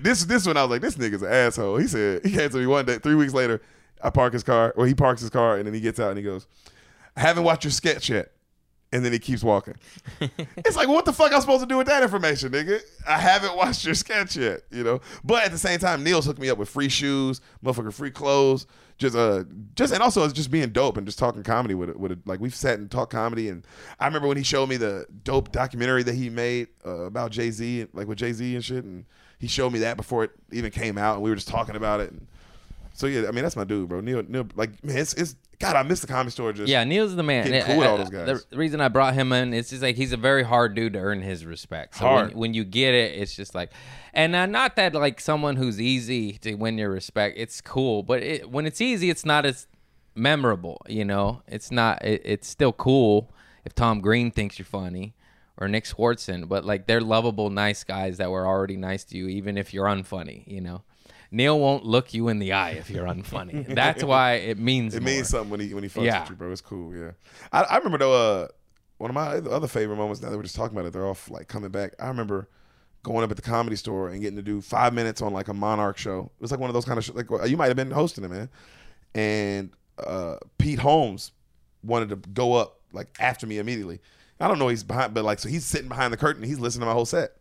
[0.00, 2.56] "This this one." I was like, "This nigga's an asshole." He said he came to
[2.58, 2.98] me one day.
[2.98, 3.60] Three weeks later,
[4.02, 6.18] I park his car, or he parks his car, and then he gets out and
[6.18, 6.46] he goes,
[7.16, 8.32] "I haven't watched your sketch yet."
[8.90, 9.74] And then he keeps walking.
[10.64, 12.80] It's like, what the fuck I'm supposed to do with that information, nigga?
[13.06, 15.00] I haven't watched your sketch yet, you know.
[15.22, 18.66] But at the same time, Neal's hooked me up with free shoes, motherfucker, free clothes,
[18.98, 19.44] just uh,
[19.76, 21.98] just and also it's just being dope and just talking comedy with it.
[21.98, 22.18] With it.
[22.26, 23.64] Like we've sat and talked comedy, and
[23.98, 27.50] I remember when he showed me the dope documentary that he made uh, about Jay
[27.50, 29.04] Z, like with Jay Z and shit, and
[29.38, 32.00] he showed me that before it even came out, and we were just talking about
[32.00, 32.10] it.
[32.10, 32.26] And
[32.92, 34.00] so yeah, I mean that's my dude, bro.
[34.00, 36.52] Neal, Neal, like man, it's, it's God, I miss the comedy store.
[36.52, 37.44] Just Yeah, Neal's the man.
[37.44, 38.44] Getting cool with uh, all those guys.
[38.50, 41.00] The reason I brought him in is just like he's a very hard dude to
[41.00, 41.96] earn his respect.
[41.96, 42.28] So Hard.
[42.30, 43.70] When, when you get it, it's just like,
[44.18, 47.36] and uh, not that like someone who's easy to win your respect.
[47.38, 49.66] It's cool, but it, when it's easy, it's not as
[50.14, 50.82] memorable.
[50.88, 52.04] You know, it's not.
[52.04, 53.32] It, it's still cool
[53.64, 55.14] if Tom Green thinks you're funny,
[55.56, 59.28] or Nick Swardson, but like they're lovable, nice guys that were already nice to you,
[59.28, 60.46] even if you're unfunny.
[60.46, 60.82] You know,
[61.30, 63.66] Neil won't look you in the eye if you're unfunny.
[63.74, 65.12] That's why it means It more.
[65.12, 66.20] means something when he when he fucks Yeah.
[66.22, 66.52] with you, bro.
[66.52, 66.94] It's cool.
[66.94, 67.12] Yeah,
[67.52, 68.42] I, I remember though.
[68.42, 68.48] Uh,
[68.98, 70.20] one of my other favorite moments.
[70.20, 71.94] Now that we're just talking about it, they're all like coming back.
[72.00, 72.48] I remember
[73.08, 75.54] going up at the comedy store and getting to do five minutes on like a
[75.54, 76.30] Monarch show.
[76.38, 78.22] It was like one of those kind of sh- like you might have been hosting
[78.22, 78.50] it, man.
[79.14, 81.32] And uh, Pete Holmes
[81.82, 84.00] wanted to go up like after me immediately.
[84.40, 86.42] I don't know he's behind, but like so he's sitting behind the curtain.
[86.42, 87.32] He's listening to my whole set,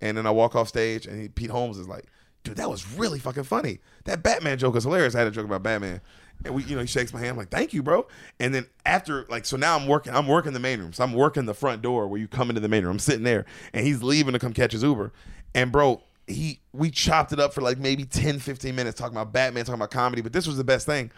[0.00, 2.04] and then I walk off stage and he, Pete Holmes is like,
[2.44, 3.80] "Dude, that was really fucking funny.
[4.04, 6.00] That Batman joke is hilarious." I had a joke about Batman,
[6.44, 8.06] and we, you know, he shakes my hand I'm like, "Thank you, bro."
[8.40, 10.14] And then after like so now I'm working.
[10.14, 10.92] I'm working the main room.
[10.92, 12.92] So I'm working the front door where you come into the main room.
[12.92, 15.12] I'm sitting there, and he's leaving to come catch his Uber,
[15.54, 16.02] and bro.
[16.30, 19.80] He we chopped it up for like maybe 10, 15 minutes talking about Batman, talking
[19.80, 21.10] about comedy, but this was the best thing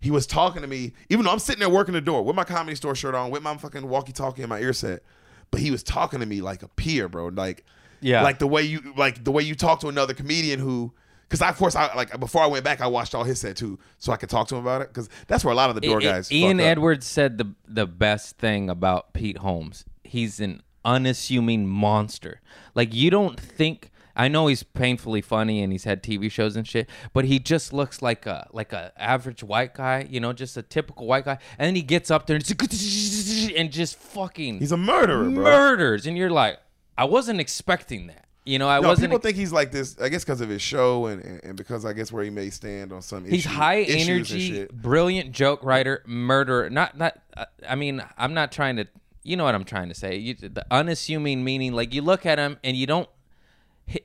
[0.00, 2.44] he was talking to me, even though I'm sitting there working the door with my
[2.44, 5.02] comedy store shirt on, with my fucking walkie-talkie in my ear set.
[5.50, 7.26] But he was talking to me like a peer, bro.
[7.28, 7.64] Like,
[8.00, 8.22] Yeah.
[8.22, 10.92] like the way you like the way you talk to another comedian who,
[11.28, 13.78] because of course I like before I went back, I watched all his set too,
[13.98, 14.88] so I could talk to him about it.
[14.88, 16.32] Because that's where a lot of the door I- I- guys.
[16.32, 16.70] Ian fuck up.
[16.70, 19.84] Edwards said the the best thing about Pete Holmes.
[20.02, 22.40] He's an unassuming monster.
[22.74, 26.68] Like you don't think I know he's painfully funny and he's had TV shows and
[26.68, 30.56] shit, but he just looks like a like a average white guy, you know, just
[30.56, 31.38] a typical white guy.
[31.58, 35.42] And then he gets up there and just, and just fucking He's a murderer, bro.
[35.42, 36.58] murders, and you're like,
[36.96, 38.23] I wasn't expecting that.
[38.46, 39.10] You know, I No, wasn't.
[39.10, 39.96] people think he's like this.
[39.98, 42.50] I guess because of his show and, and, and because I guess where he may
[42.50, 43.20] stand on some.
[43.24, 43.30] Issues.
[43.32, 46.68] He's issue- high energy, brilliant joke writer, murderer.
[46.68, 47.18] Not not.
[47.36, 48.86] uh, I mean, I'm not trying to.
[49.22, 50.16] You know what I'm trying to say.
[50.16, 53.08] You, the unassuming meaning, like you look at him and you don't.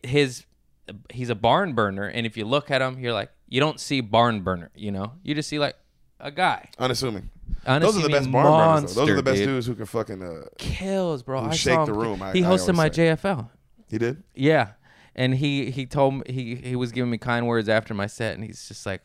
[0.04, 0.46] His,
[1.10, 4.00] he's a barn burner, and if you look at him, you're like, you don't see
[4.02, 4.72] barn burner.
[4.76, 5.76] You know, you just see like
[6.22, 7.30] a guy Unassuming.
[7.66, 8.96] Those are the best barn burners.
[8.96, 9.02] Though.
[9.02, 9.48] Those are the best dude.
[9.48, 10.24] dudes who can fucking.
[10.24, 11.42] Uh, kills, bro.
[11.42, 13.10] I shake saw the room, I- he hosted my say.
[13.16, 13.50] JFL.
[13.90, 14.24] He did.
[14.36, 14.72] Yeah,
[15.16, 18.36] and he he told me he he was giving me kind words after my set,
[18.36, 19.04] and he's just like,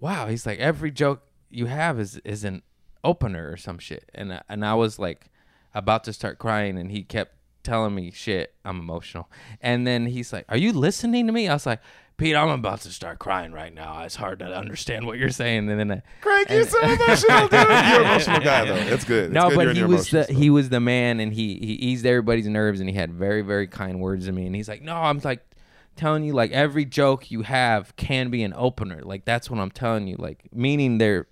[0.00, 2.62] "Wow," he's like, "Every joke you have is is an
[3.04, 5.30] opener or some shit," and and I was like
[5.74, 8.54] about to start crying, and he kept telling me shit.
[8.64, 9.30] I'm emotional,
[9.60, 11.80] and then he's like, "Are you listening to me?" I was like.
[12.18, 14.02] Pete, I'm about to start crying right now.
[14.02, 17.42] It's hard to understand what you're saying, and then uh, I, Craig, you're so emotional,
[17.42, 17.52] dude.
[17.52, 18.74] You're an emotional guy, though.
[18.74, 19.26] It's good.
[19.26, 21.74] It's no, good but he was the emotions, he was the man, and he he
[21.74, 24.46] eased everybody's nerves, and he had very very kind words to me.
[24.46, 25.48] And he's like, "No, I'm like
[25.94, 29.00] telling you, like every joke you have can be an opener.
[29.04, 30.16] Like that's what I'm telling you.
[30.18, 31.28] Like meaning they're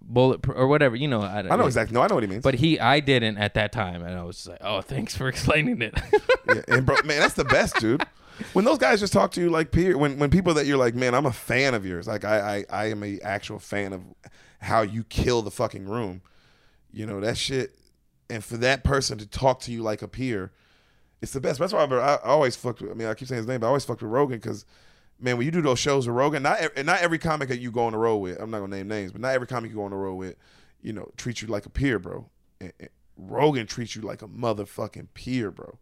[0.00, 0.96] bullet or whatever.
[0.96, 1.50] You know, I, though.
[1.50, 1.94] I know exactly.
[1.94, 2.42] No, I know what he means.
[2.42, 5.28] But he, I didn't at that time, and I was just like, "Oh, thanks for
[5.28, 5.98] explaining it."
[6.48, 8.06] yeah, and bro, man, that's the best, dude.
[8.52, 10.94] When those guys just talk to you like peer, when when people that you're like,
[10.94, 12.06] man, I'm a fan of yours.
[12.06, 14.02] Like I I, I am a actual fan of
[14.60, 16.22] how you kill the fucking room.
[16.90, 17.78] You know that shit,
[18.30, 20.52] and for that person to talk to you like a peer,
[21.20, 21.58] it's the best.
[21.58, 22.90] That's why I, I always fucked with.
[22.90, 24.64] I mean, I keep saying his name, but I always fucked with Rogan because.
[25.20, 27.72] Man, when you do those shows with Rogan, not and not every comic that you
[27.72, 29.76] go on the road with, I'm not gonna name names, but not every comic you
[29.76, 30.36] go on the road with,
[30.80, 32.30] you know, treats you like a peer, bro.
[32.60, 35.76] And, and Rogan treats you like a motherfucking peer, bro.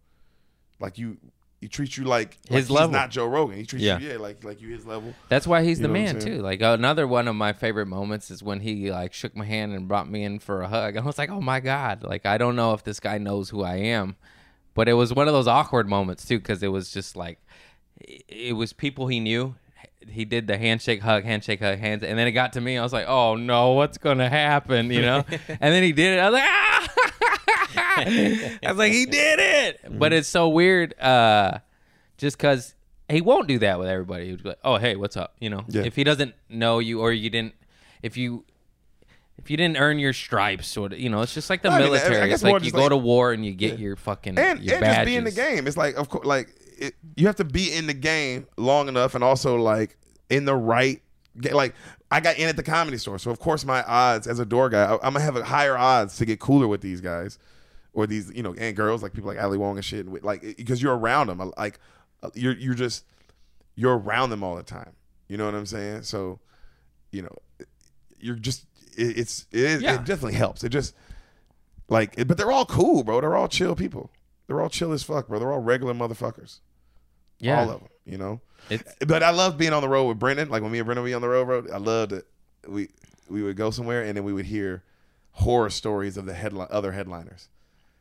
[0.80, 1.18] Like you,
[1.66, 2.92] he treats you like like His he's level.
[2.92, 3.56] not Joe Rogan.
[3.56, 3.98] He treats Yeah.
[3.98, 5.12] you yeah like like you his level.
[5.28, 6.42] That's why he's You the know what I'm man too.
[6.42, 9.88] Like another one of my favorite moments is when he like shook my hand and
[9.88, 10.96] brought me in for a hug.
[10.98, 13.64] I was like, "Oh my god!" Like I don't know if this guy knows who
[13.64, 14.14] I am,
[14.74, 17.40] but it was one of those awkward moments too because it was just like
[18.00, 19.56] it it was people he knew.
[20.08, 22.78] He did the handshake, hug, handshake, hug, hands, and then it got to me.
[22.78, 25.24] I was like, "Oh no, what's gonna happen?" You know.
[25.48, 26.20] and then he did it.
[26.20, 26.92] I was like, "Ah!"
[27.76, 30.98] I was like, "He did it!" But it's so weird.
[31.00, 31.58] uh
[32.18, 32.74] just because
[33.10, 34.30] he won't do that with everybody.
[34.30, 35.82] He'd be like, "Oh, hey, what's up?" You know, Yeah.
[35.82, 37.54] if he doesn't know you or you didn't,
[38.02, 38.44] if you
[39.38, 41.78] if you didn't earn your stripes, sort of, you know, it's just like the I
[41.80, 42.32] mean, military.
[42.32, 44.84] it's like you go like- to war and you get your fucking And your and
[44.84, 45.66] just be in the game.
[45.66, 46.48] It's like of course like
[46.78, 49.96] it, you have to be in the game long enough and also like
[50.30, 51.02] in the right
[51.52, 51.74] like
[52.10, 54.70] I got in at the comedy store, so of course my odds as a door
[54.70, 57.38] guy, I, I'm gonna have a higher odds to get cooler with these guys
[57.96, 60.80] or these you know and girls like people like Ali Wong and shit, like because
[60.82, 61.78] you're around them, uh, like
[62.22, 63.04] uh, you're you're just
[63.74, 64.92] you're around them all the time.
[65.28, 66.02] You know what I'm saying?
[66.02, 66.38] So
[67.10, 67.34] you know
[68.20, 68.66] you're just
[68.96, 69.94] it, it's it is Yeah.
[69.94, 70.62] it definitely helps.
[70.62, 70.94] It just
[71.88, 73.20] like it, but they're all cool, bro.
[73.20, 74.10] They're all chill people.
[74.46, 75.38] They're all chill as fuck, bro.
[75.38, 76.60] They're all regular motherfuckers.
[77.38, 78.40] Yeah, All of them, you know.
[78.70, 80.48] It's- but I love being on the road with Brendan.
[80.48, 81.66] Like when me and Brendan be on the road, bro.
[81.72, 82.26] I loved it.
[82.68, 82.90] We
[83.28, 84.82] we would go somewhere and then we would hear
[85.32, 87.48] horror stories of the headline other headliners,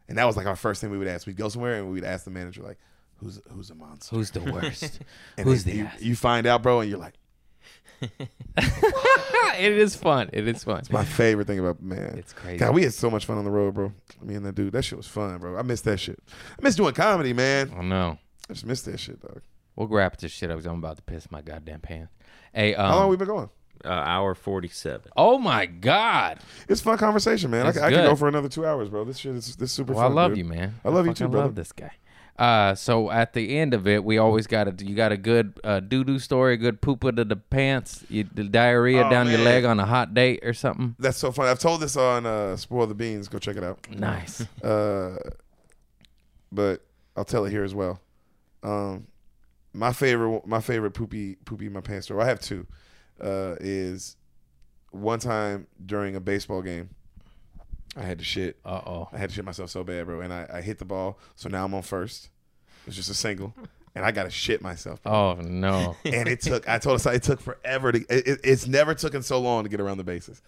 [0.08, 1.26] and that was like our first thing we would ask.
[1.28, 2.78] We'd go somewhere and we'd ask the manager like,
[3.18, 5.00] "Who's who's a monster?" who's the worst?
[5.38, 6.02] And who's the you, ass?
[6.02, 7.16] you find out, bro, and you're like,
[8.58, 10.30] it is fun.
[10.34, 10.80] It is fun.
[10.80, 12.16] It's my favorite thing about man.
[12.18, 12.58] It's crazy.
[12.58, 13.92] God, we had so much fun on the road, bro.
[14.22, 15.58] Me and that dude, that shit was fun, bro.
[15.58, 16.20] I miss that shit.
[16.30, 17.72] I miss doing comedy, man.
[17.78, 18.18] I know.
[18.50, 19.42] I just miss that shit, dog.
[19.76, 22.14] We'll wrap this shit up 'cause I'm about to piss my goddamn pants.
[22.54, 23.50] Hey, um, How long we been going?
[23.86, 25.12] Uh, hour 47.
[25.16, 26.40] oh my god.
[26.68, 27.66] It's fun conversation, man.
[27.66, 29.04] I, It's c- I could go for another two hours, bro.
[29.06, 30.04] This shit is this super fun.
[30.04, 30.40] I love dude.
[30.40, 30.76] you, man.
[30.84, 31.46] I love you too, fucking brother.
[31.48, 31.92] love this guy.
[32.38, 35.58] Uh, so at the end of it, we always got a you got a good
[35.64, 39.30] uh, doo doo story, a good pooper to the pants, you, the diarrhea Oh, down
[39.30, 40.96] your leg on a hot date or something.
[41.00, 41.50] That's so funny.
[41.50, 43.30] I've told this on uh, Spoil the Beans.
[43.30, 43.80] Go check it out.
[43.90, 44.46] Nice.
[44.64, 45.16] Uh,
[46.52, 46.82] but
[47.16, 48.00] I'll tell it here as well.
[48.64, 49.08] Um,
[49.74, 52.22] my favorite, my favorite poopy, poopy in my pants story.
[52.24, 52.66] I have two.
[53.22, 54.18] Uh, is
[54.92, 56.90] one time during a baseball game,
[57.96, 58.58] I had to shit.
[58.66, 59.10] Uh oh.
[59.14, 61.18] I had to shit myself so bad, bro, and I, I hit the ball.
[61.36, 62.30] So now I'm on first.
[62.88, 63.54] It's just a single,
[63.96, 65.02] and I got to shit myself.
[65.02, 65.12] bro.
[65.14, 65.96] Oh no.
[66.06, 66.68] and it took.
[66.68, 68.00] I told us it took forever to.
[68.10, 70.42] It, it- it's never taken so long to get around the bases.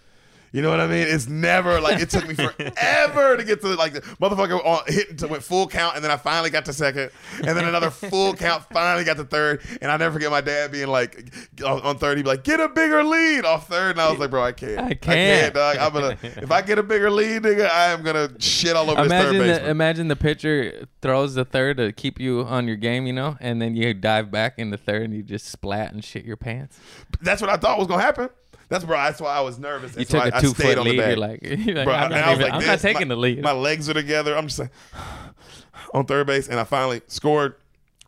[0.52, 1.08] You know what I mean?
[1.08, 5.10] It's never like it took me forever to get to like the motherfucker on, hit
[5.10, 8.34] until went full count, and then I finally got to second, and then another full
[8.34, 11.32] count, finally got to third, and I never forget my dad being like
[11.66, 13.92] on, on third, he'd be like, "Get a bigger lead off third.
[13.92, 15.54] and I was like, "Bro, I can't, I I can't.
[15.54, 15.78] dog.
[15.78, 19.04] I'm gonna if I get a bigger lead, nigga, I am gonna shit all over
[19.04, 22.68] this third Imagine baseman." the imagine the pitcher throws the third to keep you on
[22.68, 25.48] your game, you know, and then you dive back in the third and you just
[25.48, 26.80] splat and shit your pants.
[27.22, 28.30] That's what I thought was gonna happen.
[28.70, 28.98] That's bro.
[28.98, 29.96] That's why I was nervous.
[29.96, 31.08] You so took I, a two foot on the lead.
[31.08, 33.16] You're like, you're like Bro, I'm, not, I was even- like I'm not taking my,
[33.16, 33.42] the lead.
[33.42, 34.36] My legs are together.
[34.38, 34.72] I'm just like
[35.94, 37.56] on third base, and I finally scored.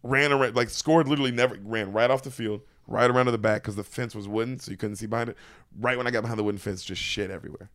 [0.02, 1.08] Ran around, like scored.
[1.08, 4.16] Literally never ran right off the field, right around to the back because the fence
[4.16, 5.38] was wooden, so you couldn't see behind it.
[5.78, 7.70] Right when I got behind the wooden fence, just shit everywhere,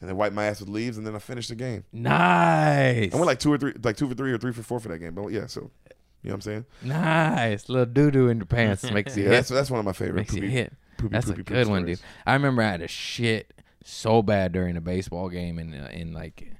[0.00, 1.84] and then wiped my ass with leaves, and then I finished the game.
[1.92, 3.12] nice.
[3.12, 4.88] I went like two or three, like two for three or three for four for
[4.88, 5.14] that game.
[5.14, 5.70] But yeah, so
[6.22, 6.64] you know what I'm saying?
[6.82, 7.68] nice.
[7.68, 9.34] Little doo doo in your pants makes you Yeah, hit.
[9.36, 10.16] that's that's one of my favorite.
[10.16, 10.72] makes you hit.
[10.98, 12.00] Poopy, That's poopy, a good one, dude.
[12.26, 13.54] I remember I had a shit
[13.84, 16.52] so bad during a baseball game, and and like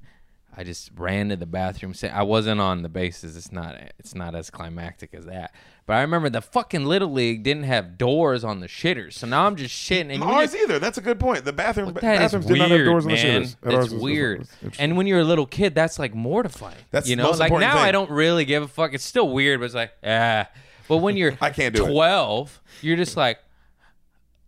[0.56, 1.94] I just ran to the bathroom.
[2.12, 3.36] I wasn't on the bases.
[3.36, 5.54] It's not it's not as climactic as that.
[5.86, 9.46] But I remember the fucking little league didn't have doors on the shitters, so now
[9.46, 10.12] I'm just shitting.
[10.12, 10.78] And Ours you- either.
[10.78, 11.46] That's a good point.
[11.46, 13.42] The bathroom bathrooms did weird, not have doors on the man.
[13.42, 13.56] shitters.
[13.64, 14.48] At ours It's was- was- weird.
[14.78, 16.76] And when you're a little kid, that's like mortifying.
[16.90, 18.92] That's you know, like now I don't really give a fuck.
[18.92, 20.46] It's still weird, but it's like ah.
[20.88, 21.90] But when you're I can't do it.
[21.90, 23.38] twelve, you're just like,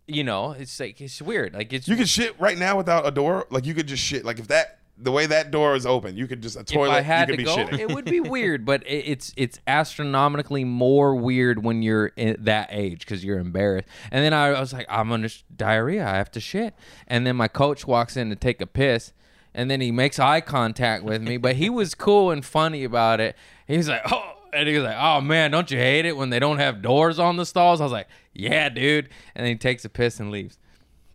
[0.07, 1.53] you know, it's like it's weird.
[1.53, 3.47] Like it's You could shit right now without a door.
[3.49, 4.25] Like you could just shit.
[4.25, 6.91] Like if that the way that door is open, you could just a if toilet.
[6.91, 7.79] I had you to could go, be shitting.
[7.79, 12.69] it would be weird, but it, it's it's astronomically more weird when you're in that
[12.71, 13.87] age because you're embarrassed.
[14.11, 16.05] And then I, I was like, I'm sh- diarrhea.
[16.05, 16.75] I have to shit.
[17.07, 19.13] And then my coach walks in to take a piss,
[19.53, 23.19] and then he makes eye contact with me, but he was cool and funny about
[23.19, 23.35] it.
[23.67, 24.33] He was like, oh.
[24.53, 27.19] And he was like, "Oh man, don't you hate it when they don't have doors
[27.19, 30.31] on the stalls?" I was like, "Yeah, dude." And then he takes a piss and
[30.31, 30.57] leaves.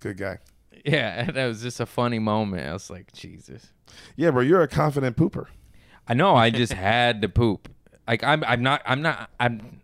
[0.00, 0.38] Good guy.
[0.84, 2.66] Yeah, and that was just a funny moment.
[2.68, 3.72] I was like, "Jesus."
[4.16, 5.46] Yeah, bro, you're a confident pooper.
[6.08, 6.34] I know.
[6.36, 7.68] I just had to poop.
[8.06, 8.44] Like I'm.
[8.44, 8.82] I'm not.
[8.86, 9.30] I'm not.
[9.40, 9.80] I'm.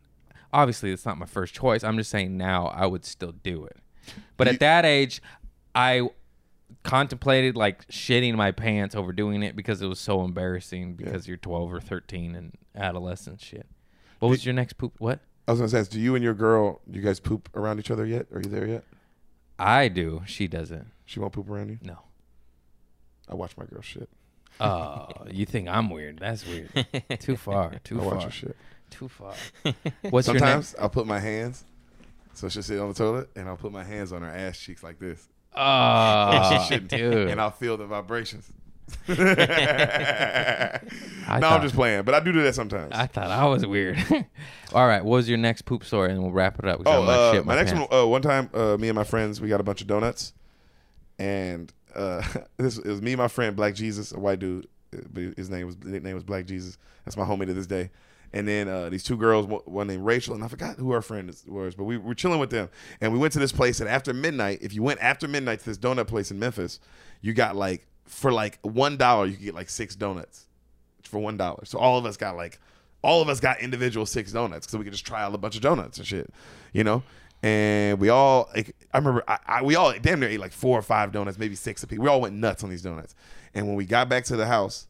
[0.52, 1.82] Obviously, it's not my first choice.
[1.82, 3.76] I'm just saying now I would still do it.
[4.36, 5.22] But You- at that age,
[5.74, 6.08] I
[6.82, 11.36] contemplated like shitting my pants over doing it because it was so embarrassing because you're
[11.36, 13.66] 12 or 13 and adolescent shit.
[14.18, 14.94] What was your next poop?
[14.98, 15.20] What?
[15.46, 18.06] I was gonna say, do you and your girl, you guys poop around each other
[18.06, 18.26] yet?
[18.32, 18.84] Are you there yet?
[19.58, 20.22] I do.
[20.26, 20.86] She doesn't.
[21.04, 21.78] She won't poop around you.
[21.82, 21.98] No.
[23.28, 24.08] I watch my girl shit.
[24.60, 26.18] Oh, you think I'm weird?
[26.18, 26.70] That's weird.
[27.20, 27.74] Too far.
[27.84, 28.24] Too I watch far.
[28.24, 28.56] her shit.
[28.90, 29.34] Too far.
[30.10, 30.74] What's your Sometimes?
[30.78, 31.64] I'll put my hands,
[32.34, 34.82] so she'll sit on the toilet, and I'll put my hands on her ass cheeks
[34.82, 35.28] like this.
[35.54, 37.28] Ah, oh, shitting, dude.
[37.28, 38.50] and I'll feel the vibrations.
[39.08, 39.14] No,
[41.28, 42.92] I I'm just playing, but I do do that sometimes.
[42.92, 43.98] I thought I was weird.
[44.74, 46.12] All right, what was your next poop story?
[46.12, 46.82] And we'll wrap it up.
[46.86, 47.86] Oh, uh, shit my, next one.
[47.92, 50.32] Uh, one time, uh, me and my friends, we got a bunch of donuts,
[51.18, 52.22] and uh,
[52.56, 54.66] this it was me and my friend Black Jesus, a white dude.
[54.90, 56.78] but His name was his name was Black Jesus.
[57.04, 57.90] That's my homie to this day.
[58.34, 61.02] And then uh, these two girls, one- one named Rachel, and I forgot who our
[61.02, 62.70] friend was, but we were chilling with them.
[63.00, 65.64] And we went to this place, and after midnight, if you went after midnight to
[65.66, 66.80] this donut place in Memphis,
[67.20, 70.46] you got like for like one dollar, you could get like six donuts
[71.02, 71.64] for one dollar.
[71.64, 72.58] So all of us got like,
[73.02, 75.56] all of us got individual six donuts so we could just try out a bunch
[75.56, 76.30] of donuts and shit,
[76.72, 77.02] you know.
[77.42, 80.78] And we all, like, I remember, I, I, we all damn near ate like four
[80.78, 81.98] or five donuts, maybe six a piece.
[81.98, 83.16] We all went nuts on these donuts.
[83.52, 84.86] And when we got back to the house,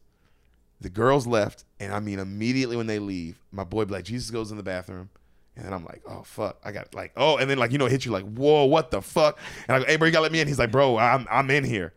[0.79, 4.51] the girls left, and I mean, immediately when they leave, my boy Black Jesus goes
[4.51, 5.09] in the bathroom.
[5.55, 7.85] And then I'm like, oh fuck, I got like, oh, and then like you know,
[7.85, 9.37] it hit you like, whoa, what the fuck?
[9.67, 10.47] And I go, hey bro, you gotta let me in.
[10.47, 11.93] He's like, bro, I'm I'm in here.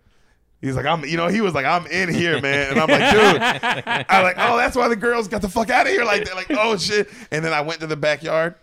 [0.60, 2.70] He's like, I'm, you know, he was like, I'm in here, man.
[2.70, 5.86] And I'm like, dude, I'm like, oh, that's why the girls got the fuck out
[5.86, 6.34] of here like that.
[6.34, 7.08] Like, oh shit.
[7.30, 8.54] And then I went to the backyard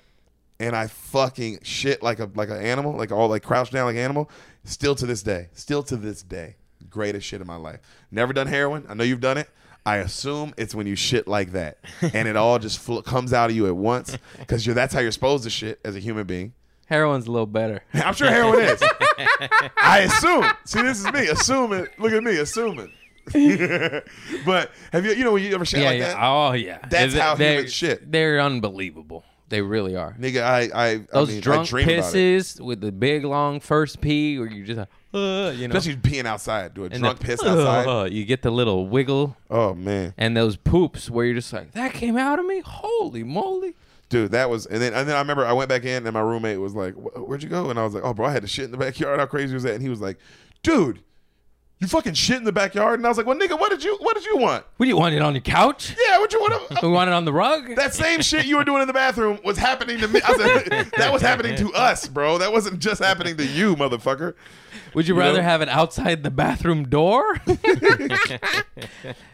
[0.60, 3.96] and I fucking shit like a like an animal, like all like crouched down like
[3.96, 4.30] an animal.
[4.66, 6.56] Still to this day, still to this day,
[6.90, 7.82] greatest shit in my life.
[8.12, 8.86] Never done heroin.
[8.88, 9.50] I know you've done it.
[9.86, 13.50] I assume it's when you shit like that, and it all just fl- comes out
[13.50, 16.26] of you at once because you're that's how you're supposed to shit as a human
[16.26, 16.54] being.
[16.88, 17.84] Heroin's a little better.
[17.94, 18.82] I'm sure heroin is.
[19.78, 20.46] I assume.
[20.66, 21.88] See, this is me assuming.
[22.00, 22.92] Look at me assuming.
[24.46, 26.08] but have you, you know, when you ever shit yeah, like yeah.
[26.14, 26.80] that, Oh yeah.
[26.90, 28.12] That's They- how they're- humans shit.
[28.12, 29.24] They're unbelievable.
[29.50, 30.16] They really are.
[30.20, 30.42] nigga?
[30.42, 32.18] I, I, Those I mean, drunk I dream about it.
[32.18, 36.26] pisses with the big long first pee, where you just uh, you know, Especially peeing
[36.26, 37.86] outside, do a and drunk the- piss outside.
[37.88, 41.72] uh, you get the little wiggle Oh man, and those poops where you're just like,
[41.74, 42.62] that came out of me.
[42.66, 43.76] Holy moly!
[44.14, 44.68] Dude, that was.
[44.68, 46.94] And then, and then I remember I went back in, and my roommate was like,
[46.94, 48.78] "Where'd you go?" And I was like, "Oh, bro, I had to shit in the
[48.78, 49.20] backyard.
[49.20, 50.20] How crazy was that?" And he was like,
[50.62, 51.04] "Dude,
[51.84, 53.96] you fucking shit in the backyard." And I was like, "Well, nigga, what did you,
[54.00, 54.66] what did you want?
[54.78, 55.96] What do you want it on your couch?
[56.10, 56.54] Yeah, what you want?"
[56.84, 57.76] We want it on the rug.
[57.76, 60.20] That same shit you were doing in the bathroom was happening to me.
[60.26, 62.38] I said, that was happening to us, bro.
[62.40, 64.34] That wasn't just happening to you, motherfucker.
[64.96, 65.44] Would you, You rather know?
[65.44, 67.40] have it outside the bathroom door?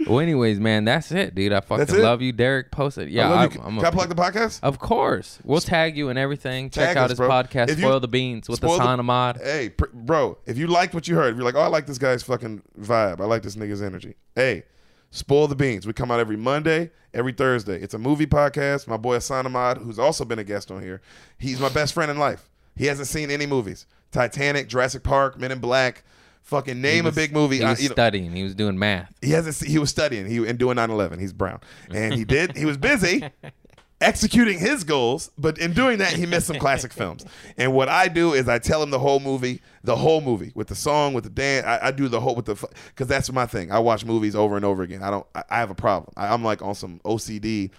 [0.07, 1.51] well, anyways, man, that's it, dude.
[1.53, 2.31] I fucking love you.
[2.31, 3.09] Derek posted.
[3.09, 3.61] Yeah, I love I'm, you.
[3.63, 4.59] I'm Can a- I plug the podcast?
[4.63, 6.69] Of course, we'll tag you and everything.
[6.69, 7.29] Check Tag out his bro.
[7.29, 9.37] podcast, If you- Spoil the Beans with Spoil the the- Sana Mod.
[9.43, 11.87] Hey, pr- bro, if you liked what you heard, if you're like, oh, I like
[11.87, 13.19] this guy's fucking vibe.
[13.21, 14.15] I like this nigga's energy.
[14.35, 14.63] Hey,
[15.11, 15.87] Spoil the Beans.
[15.87, 17.81] We come out every Monday, every Thursday.
[17.81, 18.87] It's a movie podcast.
[18.87, 21.01] My boy Asanamad, who's also been a guest on here,
[21.37, 22.49] he's my best friend in life.
[22.75, 23.85] He hasn't seen any movies.
[24.11, 26.03] Titanic, Jurassic Park, Men in Black.
[26.43, 27.57] Fucking name was- a big movie.
[27.57, 28.31] He I- was know- studying.
[28.33, 29.13] He was doing math.
[29.21, 31.59] he hasn't he was studying he and doing 9-11 he's brown
[31.93, 33.23] and he did he was busy
[34.01, 37.25] executing his goals but in doing that he missed some classic films.
[37.57, 40.67] And what i do is i tell him the whole movie the whole movie with
[40.67, 41.65] the song with the dance.
[41.65, 42.55] I, I do the whole with the
[42.87, 43.71] because that's my thing.
[43.71, 45.03] I watch movies over and over again.
[45.03, 46.13] I don't i, I have a problem.
[46.15, 47.71] I, i'm like on some ocd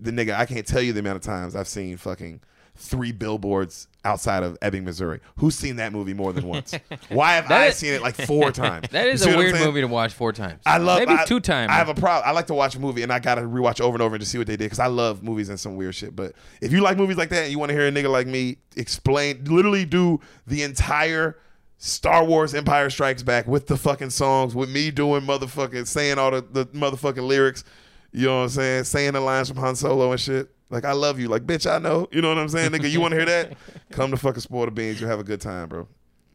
[0.00, 2.40] the nigga i can't tell you the amount of times i've seen fucking
[2.76, 6.74] three billboards outside of ebbing missouri who's seen that movie more than once
[7.08, 9.86] why have i is- seen it like four times That is a weird movie to
[9.86, 10.60] watch four times.
[10.66, 11.70] I love maybe I- two times.
[11.70, 12.28] I have a problem.
[12.28, 14.28] I like to watch a movie and I gotta rewatch over and over and to
[14.28, 16.14] see what they did because I love movies and some weird shit.
[16.16, 18.26] But if you like movies like that and you want to hear a nigga like
[18.26, 21.38] me explain, literally do the entire
[21.78, 26.30] Star Wars Empire Strikes Back with the fucking songs, with me doing motherfucking saying all
[26.30, 27.64] the, the motherfucking lyrics,
[28.12, 30.50] you know what I'm saying, saying the lines from Han Solo and shit.
[30.74, 32.08] Like I love you, like bitch, I know.
[32.10, 32.90] You know what I'm saying, nigga.
[32.90, 33.56] You want to hear that?
[33.92, 35.00] Come to fucking Spoil the Beans.
[35.00, 35.86] You'll have a good time, bro.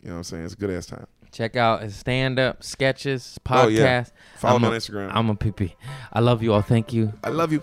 [0.02, 0.46] You know what I'm saying?
[0.46, 1.06] It's a good ass time.
[1.34, 3.66] Check out his stand up sketches, podcast.
[3.66, 4.06] Oh, yeah.
[4.38, 5.12] Follow I'm me a- on Instagram.
[5.14, 5.74] I'm a PP.
[6.14, 6.62] I love you all.
[6.62, 7.12] Thank you.
[7.22, 7.62] I love you.